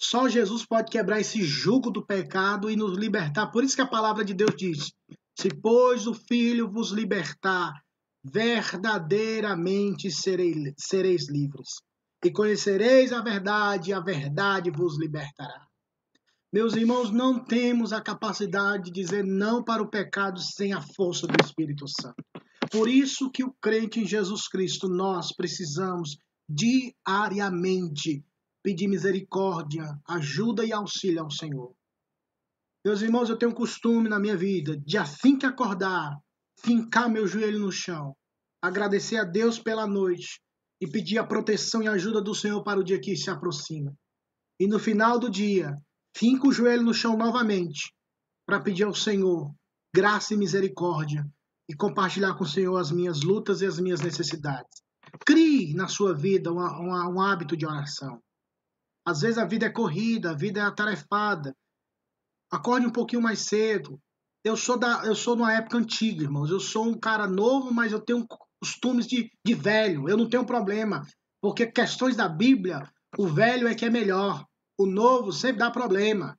Só 0.00 0.28
Jesus 0.28 0.64
pode 0.64 0.90
quebrar 0.90 1.20
esse 1.20 1.42
jugo 1.42 1.90
do 1.90 2.06
pecado 2.06 2.70
e 2.70 2.76
nos 2.76 2.96
libertar. 2.96 3.48
Por 3.48 3.64
isso 3.64 3.74
que 3.74 3.82
a 3.82 3.86
palavra 3.86 4.24
de 4.24 4.32
Deus 4.32 4.54
diz: 4.56 4.92
se, 5.38 5.48
pois, 5.48 6.06
o 6.06 6.14
Filho 6.14 6.70
vos 6.70 6.90
libertar, 6.92 7.72
verdadeiramente 8.24 10.10
sereis, 10.10 10.72
sereis 10.78 11.28
livres. 11.28 11.80
E 12.24 12.30
conhecereis 12.30 13.12
a 13.12 13.20
verdade, 13.20 13.90
e 13.90 13.92
a 13.92 14.00
verdade 14.00 14.70
vos 14.70 14.98
libertará. 14.98 15.66
Meus 16.52 16.74
irmãos, 16.74 17.10
não 17.10 17.44
temos 17.44 17.92
a 17.92 18.00
capacidade 18.00 18.84
de 18.84 18.90
dizer 18.90 19.24
não 19.24 19.62
para 19.62 19.82
o 19.82 19.90
pecado 19.90 20.40
sem 20.40 20.72
a 20.72 20.80
força 20.80 21.26
do 21.26 21.44
Espírito 21.44 21.86
Santo. 21.86 22.24
Por 22.70 22.88
isso 22.88 23.30
que 23.30 23.44
o 23.44 23.54
crente 23.60 24.00
em 24.00 24.06
Jesus 24.06 24.48
Cristo, 24.48 24.88
nós 24.88 25.32
precisamos 25.32 26.16
diariamente 26.48 28.24
pedir 28.68 28.86
misericórdia, 28.86 29.98
ajuda 30.06 30.62
e 30.62 30.74
auxílio 30.74 31.22
ao 31.22 31.30
Senhor. 31.30 31.74
Meus 32.84 33.00
irmãos, 33.00 33.30
eu 33.30 33.38
tenho 33.38 33.50
um 33.50 33.54
costume 33.54 34.10
na 34.10 34.20
minha 34.20 34.36
vida 34.36 34.76
de 34.76 34.98
assim 34.98 35.38
que 35.38 35.46
acordar, 35.46 36.14
fincar 36.60 37.08
meu 37.08 37.26
joelho 37.26 37.58
no 37.60 37.72
chão, 37.72 38.14
agradecer 38.60 39.16
a 39.16 39.24
Deus 39.24 39.58
pela 39.58 39.86
noite 39.86 40.38
e 40.82 40.86
pedir 40.86 41.16
a 41.16 41.26
proteção 41.26 41.82
e 41.82 41.88
ajuda 41.88 42.20
do 42.20 42.34
Senhor 42.34 42.62
para 42.62 42.78
o 42.78 42.84
dia 42.84 43.00
que 43.00 43.16
se 43.16 43.30
aproxima. 43.30 43.90
E 44.60 44.66
no 44.66 44.78
final 44.78 45.18
do 45.18 45.30
dia, 45.30 45.74
finco 46.14 46.48
o 46.48 46.52
joelho 46.52 46.82
no 46.82 46.92
chão 46.92 47.16
novamente 47.16 47.90
para 48.44 48.60
pedir 48.60 48.84
ao 48.84 48.94
Senhor 48.94 49.50
graça 49.94 50.34
e 50.34 50.36
misericórdia 50.36 51.26
e 51.70 51.74
compartilhar 51.74 52.34
com 52.34 52.44
o 52.44 52.46
Senhor 52.46 52.76
as 52.76 52.90
minhas 52.90 53.22
lutas 53.22 53.62
e 53.62 53.66
as 53.66 53.80
minhas 53.80 54.02
necessidades. 54.02 54.82
Crie 55.24 55.72
na 55.72 55.88
sua 55.88 56.14
vida 56.14 56.52
um, 56.52 56.58
um, 56.58 57.14
um 57.14 57.20
hábito 57.22 57.56
de 57.56 57.64
oração. 57.64 58.20
Às 59.08 59.20
vezes 59.20 59.38
a 59.38 59.44
vida 59.44 59.66
é 59.66 59.70
corrida, 59.70 60.30
a 60.30 60.34
vida 60.34 60.60
é 60.60 60.62
atarefada, 60.62 61.54
Acorde 62.50 62.86
um 62.86 62.92
pouquinho 62.92 63.22
mais 63.22 63.40
cedo. 63.40 64.00
Eu 64.42 64.56
sou 64.56 64.78
da, 64.78 65.04
eu 65.04 65.14
sou 65.14 65.36
numa 65.36 65.52
época 65.52 65.76
antiga, 65.76 66.22
irmãos. 66.22 66.50
Eu 66.50 66.60
sou 66.60 66.86
um 66.86 66.98
cara 66.98 67.26
novo, 67.26 67.72
mas 67.72 67.92
eu 67.92 68.00
tenho 68.00 68.26
costumes 68.60 69.06
de, 69.06 69.30
de 69.44 69.54
velho. 69.54 70.08
Eu 70.08 70.16
não 70.16 70.28
tenho 70.28 70.46
problema, 70.46 71.06
porque 71.42 71.66
questões 71.66 72.16
da 72.16 72.28
Bíblia, 72.28 72.90
o 73.18 73.26
velho 73.26 73.68
é 73.68 73.74
que 73.74 73.84
é 73.84 73.90
melhor. 73.90 74.44
O 74.78 74.86
novo 74.86 75.32
sempre 75.32 75.58
dá 75.58 75.70
problema. 75.70 76.38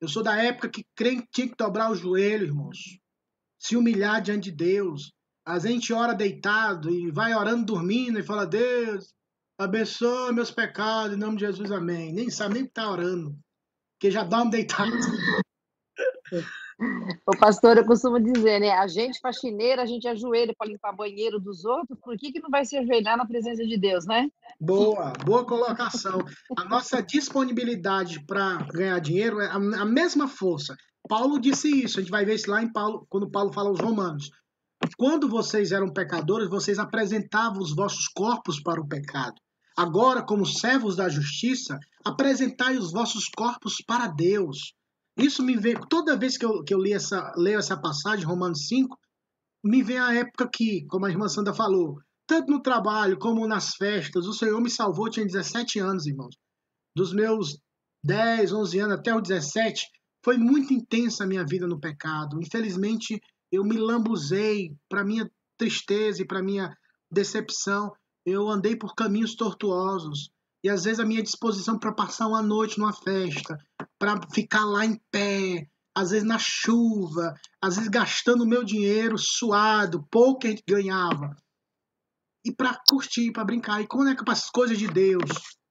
Eu 0.00 0.08
sou 0.08 0.22
da 0.22 0.36
época 0.36 0.68
que 0.68 0.84
crente 0.94 1.26
tinha 1.32 1.48
que 1.48 1.56
dobrar 1.56 1.90
o 1.90 1.94
joelho, 1.94 2.46
irmãos. 2.46 2.98
Se 3.58 3.76
humilhar 3.76 4.20
diante 4.20 4.50
de 4.50 4.56
Deus. 4.56 5.12
A 5.46 5.58
gente 5.58 5.92
ora 5.92 6.14
deitado 6.14 6.90
e 6.90 7.10
vai 7.10 7.34
orando 7.34 7.64
dormindo 7.64 8.18
e 8.18 8.22
fala: 8.22 8.46
Deus, 8.46 9.13
Abençoa 9.58 10.32
meus 10.32 10.50
pecados, 10.50 11.16
em 11.16 11.20
nome 11.20 11.36
de 11.36 11.46
Jesus, 11.46 11.70
amém. 11.70 12.12
Nem 12.12 12.28
sabe 12.28 12.54
nem 12.54 12.64
o 12.64 12.66
que 12.66 12.72
tá 12.72 12.90
orando. 12.90 13.36
Porque 13.92 14.10
já 14.10 14.24
dá 14.24 14.42
uma 14.42 14.50
deitada. 14.50 14.90
O 17.24 17.36
pastor, 17.38 17.76
eu 17.76 17.86
costumo 17.86 18.18
dizer, 18.18 18.58
né? 18.58 18.70
A 18.72 18.88
gente 18.88 19.20
faxineira, 19.20 19.82
a 19.82 19.86
gente 19.86 20.08
ajoelha 20.08 20.52
para 20.58 20.66
limpar 20.66 20.92
banheiro 20.92 21.38
dos 21.38 21.64
outros, 21.64 21.96
por 22.00 22.16
que, 22.16 22.32
que 22.32 22.40
não 22.40 22.50
vai 22.50 22.64
se 22.64 22.76
ajoelhar 22.76 23.16
na 23.16 23.24
presença 23.24 23.64
de 23.64 23.78
Deus, 23.78 24.04
né? 24.06 24.28
Boa, 24.60 25.12
boa 25.24 25.46
colocação. 25.46 26.18
A 26.56 26.64
nossa 26.64 27.00
disponibilidade 27.00 28.24
para 28.26 28.56
ganhar 28.72 28.98
dinheiro 28.98 29.40
é 29.40 29.46
a, 29.46 29.54
a 29.54 29.84
mesma 29.84 30.26
força. 30.26 30.76
Paulo 31.08 31.38
disse 31.38 31.68
isso, 31.68 32.00
a 32.00 32.02
gente 32.02 32.10
vai 32.10 32.24
ver 32.24 32.34
isso 32.34 32.50
lá 32.50 32.60
em 32.60 32.72
Paulo, 32.72 33.06
quando 33.08 33.30
Paulo 33.30 33.52
fala 33.52 33.68
aos 33.68 33.78
romanos. 33.78 34.30
Quando 34.96 35.28
vocês 35.28 35.72
eram 35.72 35.92
pecadores, 35.92 36.48
vocês 36.48 36.78
apresentavam 36.78 37.60
os 37.60 37.74
vossos 37.74 38.08
corpos 38.08 38.60
para 38.60 38.80
o 38.80 38.88
pecado. 38.88 39.34
Agora, 39.76 40.22
como 40.22 40.46
servos 40.46 40.96
da 40.96 41.08
justiça, 41.08 41.78
apresentai 42.04 42.76
os 42.76 42.92
vossos 42.92 43.26
corpos 43.28 43.76
para 43.86 44.06
Deus. 44.06 44.72
Isso 45.16 45.42
me 45.42 45.56
vem, 45.56 45.74
toda 45.88 46.16
vez 46.16 46.36
que 46.36 46.44
eu, 46.44 46.62
que 46.62 46.74
eu 46.74 46.78
li 46.80 46.92
essa, 46.92 47.32
leio 47.36 47.58
essa 47.58 47.76
passagem, 47.76 48.24
Romanos 48.24 48.66
5, 48.68 48.96
me 49.64 49.82
vem 49.82 49.98
a 49.98 50.14
época 50.14 50.48
que, 50.52 50.84
como 50.86 51.06
a 51.06 51.10
irmã 51.10 51.28
Sandra 51.28 51.54
falou, 51.54 51.98
tanto 52.26 52.50
no 52.50 52.62
trabalho 52.62 53.18
como 53.18 53.46
nas 53.46 53.74
festas, 53.74 54.26
o 54.26 54.32
Senhor 54.32 54.60
me 54.60 54.70
salvou, 54.70 55.10
tinha 55.10 55.26
17 55.26 55.78
anos, 55.78 56.06
irmãos. 56.06 56.36
Dos 56.94 57.12
meus 57.12 57.58
10, 58.04 58.52
11 58.52 58.78
anos 58.78 58.98
até 58.98 59.14
os 59.14 59.22
17, 59.22 59.86
foi 60.24 60.38
muito 60.38 60.72
intensa 60.72 61.24
a 61.24 61.26
minha 61.26 61.44
vida 61.44 61.66
no 61.66 61.80
pecado. 61.80 62.40
Infelizmente, 62.40 63.20
eu 63.54 63.64
me 63.64 63.76
lambuzei 63.76 64.76
para 64.88 65.04
minha 65.04 65.30
tristeza 65.56 66.22
e 66.22 66.26
para 66.26 66.42
minha 66.42 66.76
decepção. 67.10 67.92
Eu 68.24 68.48
andei 68.48 68.76
por 68.76 68.94
caminhos 68.94 69.34
tortuosos. 69.34 70.30
E 70.62 70.68
às 70.68 70.84
vezes 70.84 70.98
a 70.98 71.04
minha 71.04 71.22
disposição 71.22 71.78
para 71.78 71.92
passar 71.92 72.26
uma 72.26 72.42
noite 72.42 72.78
numa 72.78 72.92
festa, 72.92 73.58
para 73.98 74.18
ficar 74.32 74.64
lá 74.64 74.84
em 74.86 74.98
pé, 75.10 75.68
às 75.94 76.10
vezes 76.10 76.26
na 76.26 76.38
chuva, 76.38 77.34
às 77.60 77.76
vezes 77.76 77.90
gastando 77.90 78.46
meu 78.46 78.64
dinheiro 78.64 79.18
suado, 79.18 80.06
pouco 80.10 80.40
que 80.40 80.46
a 80.46 80.50
gente 80.50 80.64
ganhava, 80.66 81.36
e 82.44 82.52
para 82.52 82.78
curtir, 82.88 83.32
para 83.32 83.44
brincar. 83.44 83.80
E 83.80 83.86
quando 83.86 84.10
é 84.10 84.14
que 84.14 84.24
para 84.24 84.32
as 84.32 84.50
coisas 84.50 84.78
de 84.78 84.86
Deus, 84.86 85.22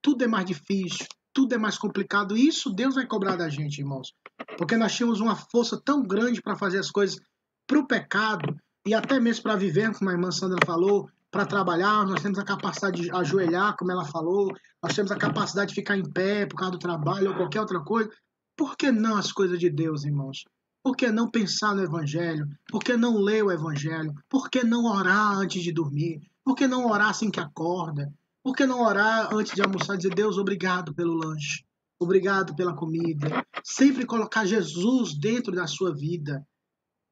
tudo 0.02 0.24
é 0.24 0.28
mais 0.28 0.46
difícil, 0.46 1.06
tudo 1.34 1.54
é 1.54 1.58
mais 1.58 1.78
complicado. 1.78 2.36
E 2.36 2.48
isso 2.48 2.72
Deus 2.72 2.96
vai 2.96 3.06
cobrar 3.06 3.36
da 3.36 3.50
gente, 3.50 3.80
irmãos. 3.80 4.14
Porque 4.58 4.76
nós 4.76 4.96
tínhamos 4.96 5.20
uma 5.20 5.36
força 5.36 5.80
tão 5.84 6.02
grande 6.02 6.42
para 6.42 6.56
fazer 6.56 6.80
as 6.80 6.90
coisas 6.90 7.20
para 7.68 7.80
o 7.80 7.88
pecado 7.88 8.56
e 8.86 8.94
até 8.94 9.20
mesmo 9.20 9.44
para 9.44 9.56
viver, 9.56 9.94
como 9.94 10.10
a 10.10 10.14
irmã 10.14 10.32
Sandra 10.32 10.58
falou, 10.66 11.10
para 11.32 11.46
trabalhar, 11.46 12.06
nós 12.06 12.22
temos 12.22 12.38
a 12.38 12.44
capacidade 12.44 13.02
de 13.02 13.12
ajoelhar, 13.12 13.76
como 13.76 13.92
ela 13.92 14.06
falou, 14.06 14.54
nós 14.82 14.94
temos 14.94 15.12
a 15.12 15.16
capacidade 15.16 15.70
de 15.70 15.76
ficar 15.76 15.98
em 15.98 16.08
pé 16.08 16.46
por 16.46 16.58
causa 16.58 16.74
do 16.74 16.80
trabalho 16.80 17.30
ou 17.30 17.36
qualquer 17.36 17.62
outra 17.62 17.80
coisa. 17.80 18.12
Por 18.56 18.78
que 18.78 18.92
não 18.92 19.16
as 19.16 19.32
coisas 19.32 19.58
de 19.58 19.70
Deus, 19.70 20.04
irmãos? 20.04 20.44
Por 20.84 20.96
que 20.96 21.10
não 21.12 21.32
pensar 21.32 21.74
no 21.74 21.82
Evangelho? 21.82 22.48
Por 22.70 22.84
que 22.84 22.96
não 22.96 23.18
ler 23.18 23.44
o 23.44 23.52
Evangelho? 23.52 24.14
Por 24.30 24.50
que 24.50 24.64
não 24.64 24.86
orar 24.86 25.40
antes 25.40 25.64
de 25.64 25.72
dormir? 25.72 26.22
Por 26.44 26.56
que 26.56 26.68
não 26.68 26.86
orar 26.86 27.10
assim 27.10 27.32
que 27.32 27.40
acorda? 27.40 28.14
Por 28.44 28.54
que 28.54 28.66
não 28.66 28.84
orar 28.84 29.34
antes 29.34 29.56
de 29.56 29.62
almoçar 29.62 29.96
e 29.96 29.98
dizer, 29.98 30.14
Deus, 30.14 30.38
obrigado 30.38 30.94
pelo 30.94 31.14
lanche? 31.14 31.64
Obrigado 31.98 32.54
pela 32.54 32.76
comida. 32.76 33.44
Sempre 33.64 34.06
colocar 34.06 34.46
Jesus 34.46 35.18
dentro 35.18 35.56
da 35.56 35.66
sua 35.66 35.96
vida. 35.96 36.46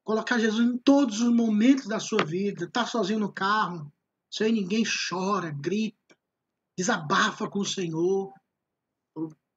Colocar 0.04 0.38
Jesus 0.38 0.60
em 0.60 0.78
todos 0.78 1.20
os 1.20 1.32
momentos 1.32 1.86
da 1.86 2.00
sua 2.00 2.24
vida. 2.24 2.68
Tá 2.70 2.86
sozinho 2.86 3.20
no 3.20 3.32
carro, 3.32 3.92
sem 4.30 4.52
ninguém 4.52 4.84
chora, 4.84 5.50
grita, 5.50 6.16
desabafa 6.76 7.48
com 7.48 7.60
o 7.60 7.66
Senhor, 7.66 8.32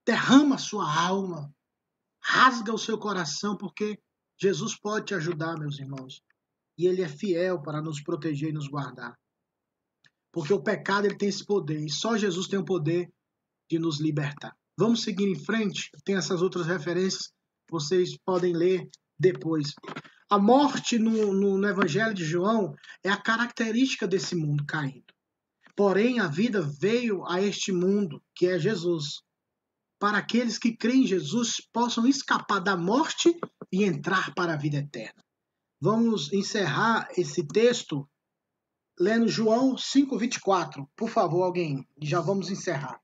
derrama 0.05 0.55
a 0.55 0.59
sua 0.59 0.85
alma, 0.85 1.53
rasga 2.21 2.73
o 2.73 2.77
seu 2.77 2.97
coração, 2.97 3.57
porque 3.57 3.99
Jesus 4.39 4.77
pode 4.77 5.07
te 5.07 5.15
ajudar, 5.15 5.57
meus 5.57 5.79
irmãos. 5.79 6.21
E 6.77 6.85
ele 6.85 7.01
é 7.01 7.07
fiel 7.07 7.61
para 7.61 7.81
nos 7.81 8.01
proteger 8.01 8.49
e 8.49 8.53
nos 8.53 8.67
guardar. 8.67 9.17
Porque 10.31 10.53
o 10.53 10.61
pecado 10.61 11.05
ele 11.05 11.17
tem 11.17 11.29
esse 11.29 11.45
poder, 11.45 11.79
e 11.79 11.89
só 11.89 12.17
Jesus 12.17 12.47
tem 12.47 12.59
o 12.59 12.65
poder 12.65 13.11
de 13.69 13.79
nos 13.79 13.99
libertar. 13.99 14.55
Vamos 14.77 15.03
seguir 15.03 15.25
em 15.25 15.39
frente? 15.39 15.89
Tem 16.03 16.15
essas 16.15 16.41
outras 16.41 16.67
referências, 16.67 17.33
vocês 17.69 18.17
podem 18.17 18.53
ler 18.53 18.89
depois. 19.17 19.73
A 20.29 20.39
morte 20.39 20.97
no, 20.97 21.33
no, 21.33 21.57
no 21.57 21.67
Evangelho 21.67 22.13
de 22.13 22.25
João 22.25 22.75
é 23.03 23.09
a 23.09 23.21
característica 23.21 24.07
desse 24.07 24.35
mundo 24.35 24.65
caído. 24.65 25.13
Porém, 25.75 26.19
a 26.19 26.27
vida 26.27 26.61
veio 26.61 27.23
a 27.25 27.41
este 27.41 27.71
mundo, 27.71 28.23
que 28.33 28.47
é 28.47 28.57
Jesus, 28.57 29.21
para 29.99 30.17
aqueles 30.17 30.57
que 30.57 30.75
creem 30.75 31.03
em 31.03 31.07
Jesus 31.07 31.61
possam 31.71 32.07
escapar 32.07 32.59
da 32.59 32.75
morte 32.75 33.37
e 33.71 33.83
entrar 33.83 34.33
para 34.33 34.53
a 34.53 34.57
vida 34.57 34.77
eterna. 34.77 35.23
Vamos 35.79 36.31
encerrar 36.33 37.07
esse 37.17 37.45
texto 37.45 38.09
lendo 38.99 39.27
João 39.27 39.75
5:24. 39.77 40.89
Por 40.95 41.09
favor, 41.09 41.43
alguém, 41.43 41.87
já 42.01 42.21
vamos 42.21 42.49
encerrar. 42.49 42.99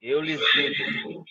Eu 0.00 0.20
lhes 0.20 0.40
digo, 0.54 1.24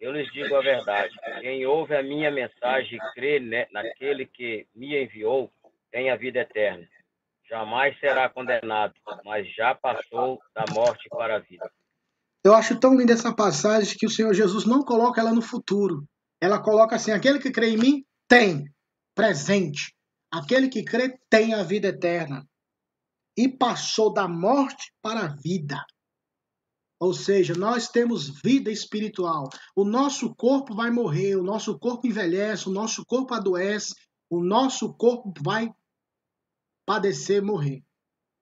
eu 0.00 0.12
lhes 0.12 0.30
digo 0.32 0.54
a 0.54 0.60
verdade. 0.60 1.14
Quem 1.40 1.66
ouve 1.66 1.94
a 1.96 2.02
minha 2.02 2.30
mensagem 2.30 2.98
e 2.98 3.12
crê 3.14 3.40
naquele 3.72 4.26
que 4.26 4.66
me 4.74 5.02
enviou, 5.02 5.50
tem 5.90 6.10
a 6.10 6.16
vida 6.16 6.40
eterna. 6.40 6.86
Jamais 7.48 7.98
será 8.00 8.28
condenado, 8.28 8.94
mas 9.24 9.46
já 9.54 9.74
passou 9.74 10.40
da 10.54 10.64
morte 10.74 11.08
para 11.08 11.36
a 11.36 11.38
vida. 11.38 11.70
Eu 12.44 12.54
acho 12.54 12.78
tão 12.78 12.96
linda 12.96 13.12
essa 13.12 13.34
passagem 13.34 13.96
que 13.98 14.06
o 14.06 14.10
Senhor 14.10 14.34
Jesus 14.34 14.64
não 14.64 14.82
coloca 14.82 15.20
ela 15.20 15.32
no 15.32 15.42
futuro. 15.42 16.06
Ela 16.40 16.62
coloca 16.62 16.96
assim: 16.96 17.12
aquele 17.12 17.38
que 17.38 17.50
crê 17.50 17.70
em 17.70 17.76
mim 17.76 18.04
tem 18.28 18.64
presente. 19.14 19.94
Aquele 20.30 20.68
que 20.68 20.84
crê 20.84 21.18
tem 21.30 21.54
a 21.54 21.62
vida 21.62 21.88
eterna. 21.88 22.46
E 23.36 23.48
passou 23.48 24.12
da 24.12 24.28
morte 24.28 24.92
para 25.00 25.20
a 25.20 25.28
vida. 25.28 25.84
Ou 26.98 27.12
seja, 27.12 27.54
nós 27.54 27.88
temos 27.88 28.28
vida 28.42 28.70
espiritual. 28.70 29.48
O 29.74 29.84
nosso 29.84 30.34
corpo 30.34 30.74
vai 30.74 30.90
morrer, 30.90 31.36
o 31.36 31.42
nosso 31.42 31.78
corpo 31.78 32.06
envelhece, 32.06 32.68
o 32.68 32.72
nosso 32.72 33.04
corpo 33.04 33.34
adoece, 33.34 33.94
o 34.30 34.42
nosso 34.42 34.94
corpo 34.94 35.32
vai 35.42 35.70
padecer, 36.86 37.42
morrer. 37.42 37.82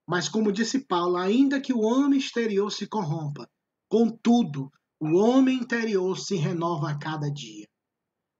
Mas, 0.07 0.28
como 0.28 0.52
disse 0.52 0.86
Paulo, 0.86 1.16
ainda 1.16 1.61
que 1.61 1.72
o 1.72 1.80
homem 1.80 2.18
exterior 2.18 2.70
se 2.70 2.86
corrompa, 2.86 3.48
contudo, 3.88 4.70
o 5.00 5.16
homem 5.16 5.57
interior 5.57 6.16
se 6.18 6.36
renova 6.36 6.90
a 6.90 6.98
cada 6.98 7.30
dia. 7.30 7.66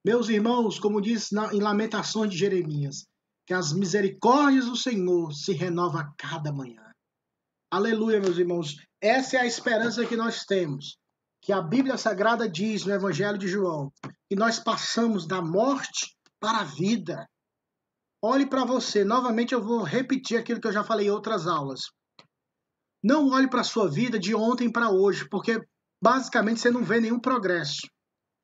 Meus 0.05 0.29
irmãos, 0.29 0.79
como 0.79 1.01
diz 1.01 1.31
em 1.51 1.59
Lamentações 1.59 2.31
de 2.31 2.37
Jeremias, 2.37 3.05
que 3.45 3.53
as 3.53 3.73
misericórdias 3.73 4.65
do 4.65 4.75
Senhor 4.75 5.33
se 5.33 5.51
renovam 5.51 6.01
a 6.01 6.13
cada 6.17 6.53
manhã. 6.53 6.85
Aleluia, 7.75 8.21
meus 8.21 8.37
irmãos. 8.37 8.77
Essa 9.01 9.35
é 9.35 9.39
a 9.41 9.45
esperança 9.45 10.05
que 10.05 10.15
nós 10.15 10.45
temos. 10.45 10.97
Que 11.41 11.51
a 11.51 11.61
Bíblia 11.61 11.97
Sagrada 11.97 12.47
diz 12.47 12.85
no 12.85 12.93
Evangelho 12.93 13.37
de 13.37 13.49
João 13.49 13.91
que 14.29 14.35
nós 14.37 14.57
passamos 14.57 15.27
da 15.27 15.41
morte 15.41 16.15
para 16.39 16.59
a 16.59 16.63
vida. 16.63 17.27
Olhe 18.23 18.45
para 18.45 18.63
você. 18.63 19.03
Novamente 19.03 19.53
eu 19.53 19.61
vou 19.61 19.83
repetir 19.83 20.37
aquilo 20.37 20.61
que 20.61 20.67
eu 20.67 20.71
já 20.71 20.85
falei 20.85 21.07
em 21.07 21.11
outras 21.11 21.47
aulas. 21.47 21.81
Não 23.03 23.27
olhe 23.31 23.49
para 23.49 23.59
a 23.59 23.65
sua 23.65 23.91
vida 23.91 24.17
de 24.17 24.33
ontem 24.33 24.71
para 24.71 24.89
hoje, 24.89 25.27
porque 25.27 25.61
basicamente 26.01 26.61
você 26.61 26.71
não 26.71 26.81
vê 26.81 27.01
nenhum 27.01 27.19
progresso. 27.19 27.81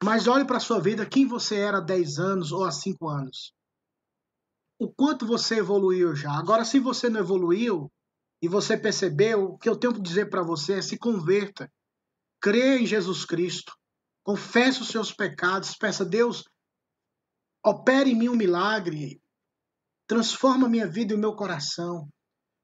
Mas 0.03 0.27
olhe 0.27 0.43
para 0.43 0.57
a 0.57 0.59
sua 0.59 0.81
vida 0.81 1.05
quem 1.05 1.25
você 1.25 1.55
era 1.55 1.77
há 1.77 1.81
10 1.81 2.19
anos 2.19 2.51
ou 2.51 2.65
há 2.65 2.71
5 2.71 3.07
anos. 3.07 3.53
O 4.77 4.91
quanto 4.91 5.25
você 5.25 5.59
evoluiu 5.59 6.13
já. 6.13 6.33
Agora, 6.33 6.65
se 6.65 6.79
você 6.79 7.07
não 7.07 7.21
evoluiu, 7.21 7.89
e 8.41 8.47
você 8.47 8.75
percebeu, 8.75 9.43
o 9.43 9.57
que 9.57 9.69
eu 9.69 9.77
tenho 9.77 9.93
que 9.93 10.01
dizer 10.01 10.29
para 10.29 10.41
você 10.41 10.73
é 10.73 10.81
se 10.81 10.97
converta. 10.97 11.71
Creia 12.41 12.79
em 12.79 12.87
Jesus 12.87 13.23
Cristo. 13.23 13.71
Confesse 14.23 14.81
os 14.81 14.87
seus 14.87 15.13
pecados. 15.13 15.75
Peça 15.75 16.03
a 16.03 16.07
Deus, 16.07 16.43
opere 17.63 18.11
em 18.11 18.15
mim 18.15 18.29
um 18.29 18.35
milagre. 18.35 19.21
Transforma 20.07 20.67
minha 20.67 20.87
vida 20.87 21.13
e 21.13 21.15
o 21.15 21.19
meu 21.19 21.35
coração. 21.35 22.09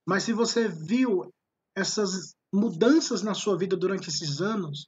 Mas 0.06 0.24
se 0.24 0.34
você 0.34 0.68
viu 0.68 1.32
essas 1.76 2.34
mudanças 2.52 3.22
na 3.22 3.36
sua 3.36 3.56
vida 3.56 3.78
durante 3.78 4.10
esses 4.10 4.42
anos, 4.42 4.88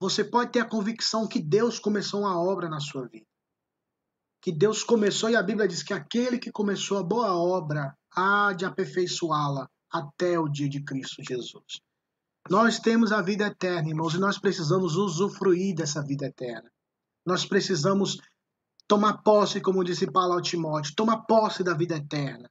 você 0.00 0.24
pode 0.24 0.52
ter 0.52 0.60
a 0.60 0.68
convicção 0.68 1.28
que 1.28 1.42
Deus 1.42 1.78
começou 1.78 2.20
uma 2.20 2.40
obra 2.40 2.68
na 2.68 2.80
sua 2.80 3.06
vida. 3.08 3.26
Que 4.40 4.52
Deus 4.52 4.82
começou, 4.84 5.28
e 5.28 5.36
a 5.36 5.42
Bíblia 5.42 5.68
diz 5.68 5.82
que 5.82 5.92
aquele 5.92 6.38
que 6.38 6.52
começou 6.52 6.96
a 6.96 7.02
boa 7.02 7.34
obra 7.34 7.94
há 8.16 8.54
de 8.54 8.64
aperfeiçoá-la 8.64 9.68
até 9.90 10.38
o 10.38 10.48
dia 10.48 10.68
de 10.68 10.82
Cristo 10.82 11.22
Jesus. 11.22 11.80
Nós 12.50 12.78
temos 12.78 13.12
a 13.12 13.20
vida 13.20 13.46
eterna, 13.46 13.88
irmãos, 13.88 14.14
e 14.14 14.18
nós 14.18 14.38
precisamos 14.38 14.96
usufruir 14.96 15.74
dessa 15.74 16.02
vida 16.02 16.26
eterna. 16.26 16.70
Nós 17.26 17.44
precisamos 17.44 18.18
tomar 18.86 19.18
posse, 19.18 19.60
como 19.60 19.84
disse 19.84 20.10
Paulo 20.10 20.32
ao 20.32 20.40
Timóteo, 20.40 20.94
tomar 20.94 21.18
posse 21.26 21.62
da 21.62 21.74
vida 21.74 21.96
eterna. 21.96 22.50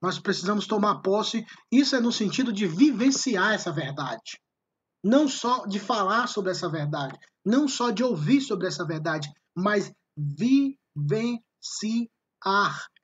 Nós 0.00 0.18
precisamos 0.18 0.66
tomar 0.66 1.00
posse, 1.02 1.44
isso 1.70 1.94
é 1.96 2.00
no 2.00 2.12
sentido 2.12 2.52
de 2.52 2.66
vivenciar 2.66 3.52
essa 3.52 3.70
verdade. 3.70 4.40
Não 5.04 5.28
só 5.28 5.66
de 5.66 5.78
falar 5.78 6.26
sobre 6.28 6.50
essa 6.50 6.68
verdade, 6.68 7.18
não 7.44 7.68
só 7.68 7.90
de 7.90 8.02
ouvir 8.02 8.40
sobre 8.40 8.66
essa 8.66 8.84
verdade, 8.86 9.30
mas 9.54 9.92
vivenciar 10.16 11.42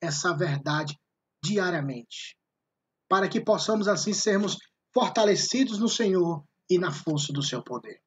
essa 0.01 0.35
verdade 0.35 0.99
diariamente. 1.43 2.37
Para 3.13 3.29
que 3.29 3.43
possamos 3.43 3.89
assim 3.89 4.15
sermos 4.15 4.57
fortalecidos 4.95 5.79
no 5.79 5.87
Senhor 5.87 6.43
e 6.71 6.79
na 6.79 6.91
força 6.91 7.31
do 7.31 7.43
seu 7.43 7.63
poder. 7.63 7.99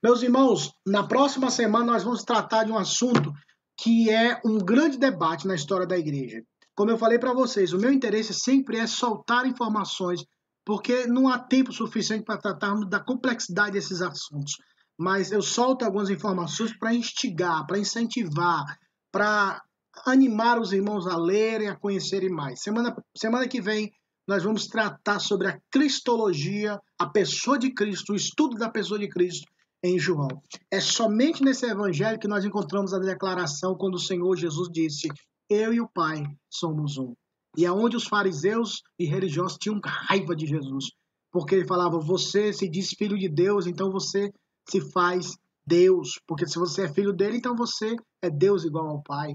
Meus 0.00 0.22
irmãos, 0.22 0.70
na 0.86 1.08
próxima 1.08 1.50
semana 1.50 1.86
nós 1.86 2.04
vamos 2.04 2.22
tratar 2.22 2.62
de 2.62 2.70
um 2.70 2.78
assunto 2.78 3.32
que 3.76 4.08
é 4.08 4.40
um 4.46 4.58
grande 4.58 4.96
debate 4.96 5.44
na 5.44 5.56
história 5.56 5.88
da 5.88 5.98
igreja. 5.98 6.40
Como 6.72 6.92
eu 6.92 6.96
falei 6.96 7.18
para 7.18 7.34
vocês, 7.34 7.72
o 7.72 7.80
meu 7.80 7.92
interesse 7.92 8.32
sempre 8.32 8.78
é 8.78 8.86
soltar 8.86 9.44
informações, 9.44 10.24
porque 10.64 11.08
não 11.08 11.26
há 11.26 11.36
tempo 11.36 11.72
suficiente 11.72 12.22
para 12.22 12.38
tratarmos 12.38 12.88
da 12.88 13.00
complexidade 13.00 13.72
desses 13.72 14.00
assuntos. 14.00 14.52
Mas 14.96 15.32
eu 15.32 15.42
solto 15.42 15.84
algumas 15.84 16.10
informações 16.10 16.72
para 16.78 16.94
instigar, 16.94 17.66
para 17.66 17.76
incentivar, 17.76 18.64
para 19.10 19.60
animar 20.06 20.60
os 20.60 20.72
irmãos 20.72 21.06
a 21.06 21.16
lerem, 21.16 21.68
a 21.68 21.76
conhecerem 21.76 22.30
mais. 22.30 22.62
Semana, 22.62 22.94
semana 23.16 23.48
que 23.48 23.60
vem 23.60 23.92
nós 24.26 24.44
vamos 24.44 24.68
tratar 24.68 25.18
sobre 25.18 25.48
a 25.48 25.60
cristologia, 25.72 26.80
a 26.98 27.06
pessoa 27.06 27.58
de 27.58 27.72
Cristo, 27.72 28.12
o 28.12 28.16
estudo 28.16 28.56
da 28.56 28.70
pessoa 28.70 28.98
de 28.98 29.08
Cristo 29.08 29.44
em 29.82 29.98
João. 29.98 30.28
É 30.70 30.80
somente 30.80 31.42
nesse 31.42 31.66
evangelho 31.66 32.18
que 32.18 32.28
nós 32.28 32.44
encontramos 32.44 32.92
a 32.92 32.98
declaração 32.98 33.74
quando 33.74 33.94
o 33.94 34.00
Senhor 34.00 34.36
Jesus 34.36 34.68
disse: 34.70 35.08
Eu 35.48 35.72
e 35.72 35.80
o 35.80 35.88
Pai 35.88 36.22
somos 36.48 36.96
um. 36.96 37.14
E 37.56 37.66
aonde 37.66 37.96
os 37.96 38.04
fariseus 38.04 38.82
e 38.98 39.04
religiosos 39.04 39.58
tinham 39.58 39.80
raiva 39.84 40.36
de 40.36 40.46
Jesus, 40.46 40.92
porque 41.32 41.56
ele 41.56 41.66
falava: 41.66 41.98
Você 41.98 42.52
se 42.52 42.68
diz 42.68 42.90
filho 42.90 43.18
de 43.18 43.28
Deus, 43.28 43.66
então 43.66 43.90
você 43.90 44.30
se 44.68 44.80
faz 44.92 45.36
Deus, 45.66 46.20
porque 46.26 46.46
se 46.46 46.58
você 46.58 46.82
é 46.82 46.92
filho 46.92 47.12
dele, 47.12 47.38
então 47.38 47.56
você 47.56 47.96
é 48.22 48.30
Deus 48.30 48.64
igual 48.64 48.88
ao 48.88 49.02
Pai. 49.02 49.34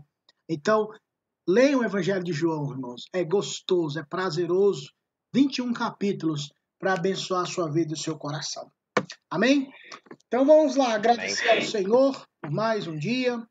Então, 0.49 0.89
leiam 1.47 1.81
o 1.81 1.83
Evangelho 1.83 2.23
de 2.23 2.33
João, 2.33 2.71
irmãos. 2.71 3.05
É 3.13 3.23
gostoso, 3.23 3.99
é 3.99 4.03
prazeroso. 4.03 4.91
21 5.33 5.73
capítulos 5.73 6.49
para 6.79 6.93
abençoar 6.93 7.43
a 7.43 7.45
sua 7.45 7.69
vida 7.69 7.91
e 7.91 7.93
o 7.93 7.99
seu 7.99 8.17
coração. 8.17 8.71
Amém? 9.29 9.71
Então 10.27 10.45
vamos 10.45 10.75
lá, 10.75 10.93
agradecer 10.93 11.49
Amém. 11.49 11.63
ao 11.63 11.69
Senhor 11.69 12.27
por 12.41 12.51
mais 12.51 12.87
um 12.87 12.95
dia. 12.95 13.45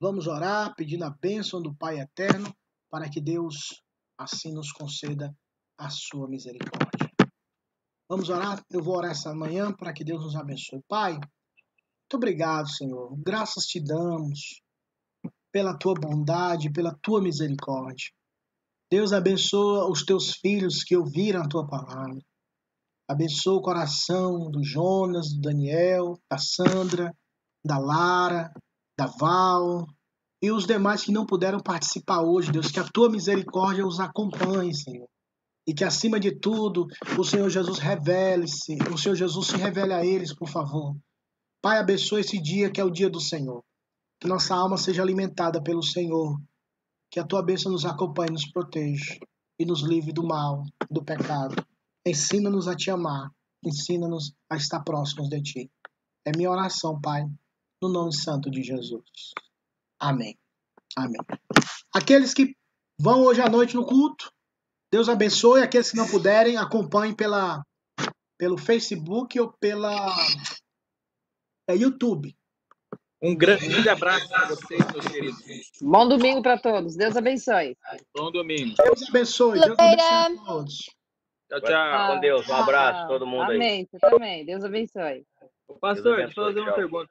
Vamos 0.00 0.26
orar 0.26 0.74
pedindo 0.74 1.04
a 1.04 1.10
bênção 1.10 1.62
do 1.62 1.74
Pai 1.74 1.98
eterno 1.98 2.54
para 2.90 3.08
que 3.08 3.20
Deus 3.20 3.82
assim 4.18 4.52
nos 4.52 4.70
conceda 4.70 5.34
a 5.78 5.88
sua 5.88 6.28
misericórdia. 6.28 7.10
Vamos 8.08 8.28
orar? 8.28 8.62
Eu 8.70 8.82
vou 8.82 8.96
orar 8.96 9.12
essa 9.12 9.34
manhã 9.34 9.72
para 9.72 9.92
que 9.92 10.04
Deus 10.04 10.22
nos 10.22 10.36
abençoe. 10.36 10.82
Pai, 10.86 11.12
muito 11.12 12.14
obrigado, 12.16 12.68
Senhor. 12.68 13.16
Graças 13.16 13.64
te 13.64 13.80
damos 13.80 14.62
pela 15.54 15.78
tua 15.78 15.94
bondade, 15.94 16.72
pela 16.72 16.98
tua 17.00 17.22
misericórdia. 17.22 18.10
Deus 18.90 19.12
abençoa 19.12 19.88
os 19.88 20.04
teus 20.04 20.32
filhos 20.32 20.82
que 20.82 20.96
ouviram 20.96 21.42
a 21.42 21.48
tua 21.48 21.64
palavra. 21.64 22.18
Abençoa 23.08 23.58
o 23.58 23.62
coração 23.62 24.50
do 24.50 24.64
Jonas, 24.64 25.32
do 25.32 25.42
Daniel, 25.42 26.18
da 26.28 26.38
Sandra, 26.38 27.14
da 27.64 27.78
Lara, 27.78 28.52
da 28.98 29.06
Val 29.06 29.86
e 30.42 30.50
os 30.50 30.66
demais 30.66 31.04
que 31.04 31.12
não 31.12 31.24
puderam 31.24 31.60
participar 31.60 32.22
hoje, 32.22 32.50
Deus. 32.50 32.72
Que 32.72 32.80
a 32.80 32.90
tua 32.90 33.08
misericórdia 33.08 33.86
os 33.86 34.00
acompanhe, 34.00 34.74
Senhor. 34.74 35.06
E 35.68 35.72
que 35.72 35.84
acima 35.84 36.18
de 36.18 36.32
tudo 36.36 36.88
o 37.16 37.22
Senhor 37.22 37.48
Jesus 37.48 37.78
revele-se, 37.78 38.76
o 38.92 38.98
Senhor 38.98 39.14
Jesus 39.14 39.46
se 39.46 39.56
revele 39.56 39.92
a 39.92 40.04
eles, 40.04 40.34
por 40.34 40.48
favor. 40.48 40.96
Pai, 41.62 41.78
abençoe 41.78 42.22
esse 42.22 42.42
dia 42.42 42.72
que 42.72 42.80
é 42.80 42.84
o 42.84 42.90
dia 42.90 43.08
do 43.08 43.20
Senhor. 43.20 43.62
Que 44.24 44.28
nossa 44.28 44.54
alma 44.54 44.78
seja 44.78 45.02
alimentada 45.02 45.62
pelo 45.62 45.82
Senhor. 45.82 46.40
Que 47.10 47.20
a 47.20 47.26
tua 47.26 47.42
bênção 47.42 47.70
nos 47.70 47.84
acompanhe, 47.84 48.30
nos 48.30 48.50
proteja 48.50 49.18
e 49.58 49.66
nos 49.66 49.82
livre 49.82 50.14
do 50.14 50.26
mal, 50.26 50.64
do 50.90 51.04
pecado. 51.04 51.54
Ensina-nos 52.06 52.66
a 52.66 52.74
te 52.74 52.90
amar. 52.90 53.30
Ensina-nos 53.62 54.32
a 54.48 54.56
estar 54.56 54.82
próximos 54.82 55.28
de 55.28 55.42
ti. 55.42 55.70
É 56.24 56.34
minha 56.34 56.50
oração, 56.50 56.98
Pai, 56.98 57.26
no 57.82 57.90
nome 57.90 58.14
santo 58.14 58.50
de 58.50 58.62
Jesus. 58.62 59.04
Amém. 60.00 60.38
Amém. 60.96 61.20
Aqueles 61.94 62.32
que 62.32 62.56
vão 62.98 63.24
hoje 63.24 63.42
à 63.42 63.48
noite 63.50 63.76
no 63.76 63.84
culto, 63.84 64.32
Deus 64.90 65.10
abençoe. 65.10 65.60
Aqueles 65.60 65.90
que 65.90 65.98
não 65.98 66.08
puderem, 66.08 66.56
acompanhem 66.56 67.14
pela, 67.14 67.62
pelo 68.38 68.56
Facebook 68.56 69.38
ou 69.38 69.52
pela 69.60 70.16
é, 71.68 71.76
YouTube. 71.76 72.34
Um 73.24 73.34
grande 73.34 73.88
abraço 73.88 74.28
para 74.28 74.48
vocês, 74.48 74.92
meus 74.92 75.08
queridos. 75.08 75.72
Bom 75.80 76.06
domingo 76.06 76.42
para 76.42 76.58
todos. 76.58 76.94
Deus 76.94 77.16
abençoe. 77.16 77.74
Bom 78.14 78.30
domingo. 78.30 78.74
Deus 78.76 79.08
abençoe. 79.08 79.60
Deus 79.60 79.78
abençoe 79.78 80.10
a 80.10 80.44
todos. 80.44 80.90
Tchau, 81.48 81.60
tchau. 81.62 82.12
Com 82.12 82.20
Deus. 82.20 82.46
Um 82.46 82.54
abraço 82.54 83.04
a 83.04 83.06
todo 83.06 83.26
mundo 83.26 83.50
aí. 83.50 83.56
Amém. 83.56 83.88
Você 83.90 83.98
também. 83.98 84.44
Deus 84.44 84.62
abençoe. 84.62 85.24
Pastor, 85.80 86.16
deixa 86.18 86.38
eu 86.38 86.44
fazer 86.44 86.60
uma 86.60 86.72
pergunta. 86.74 87.10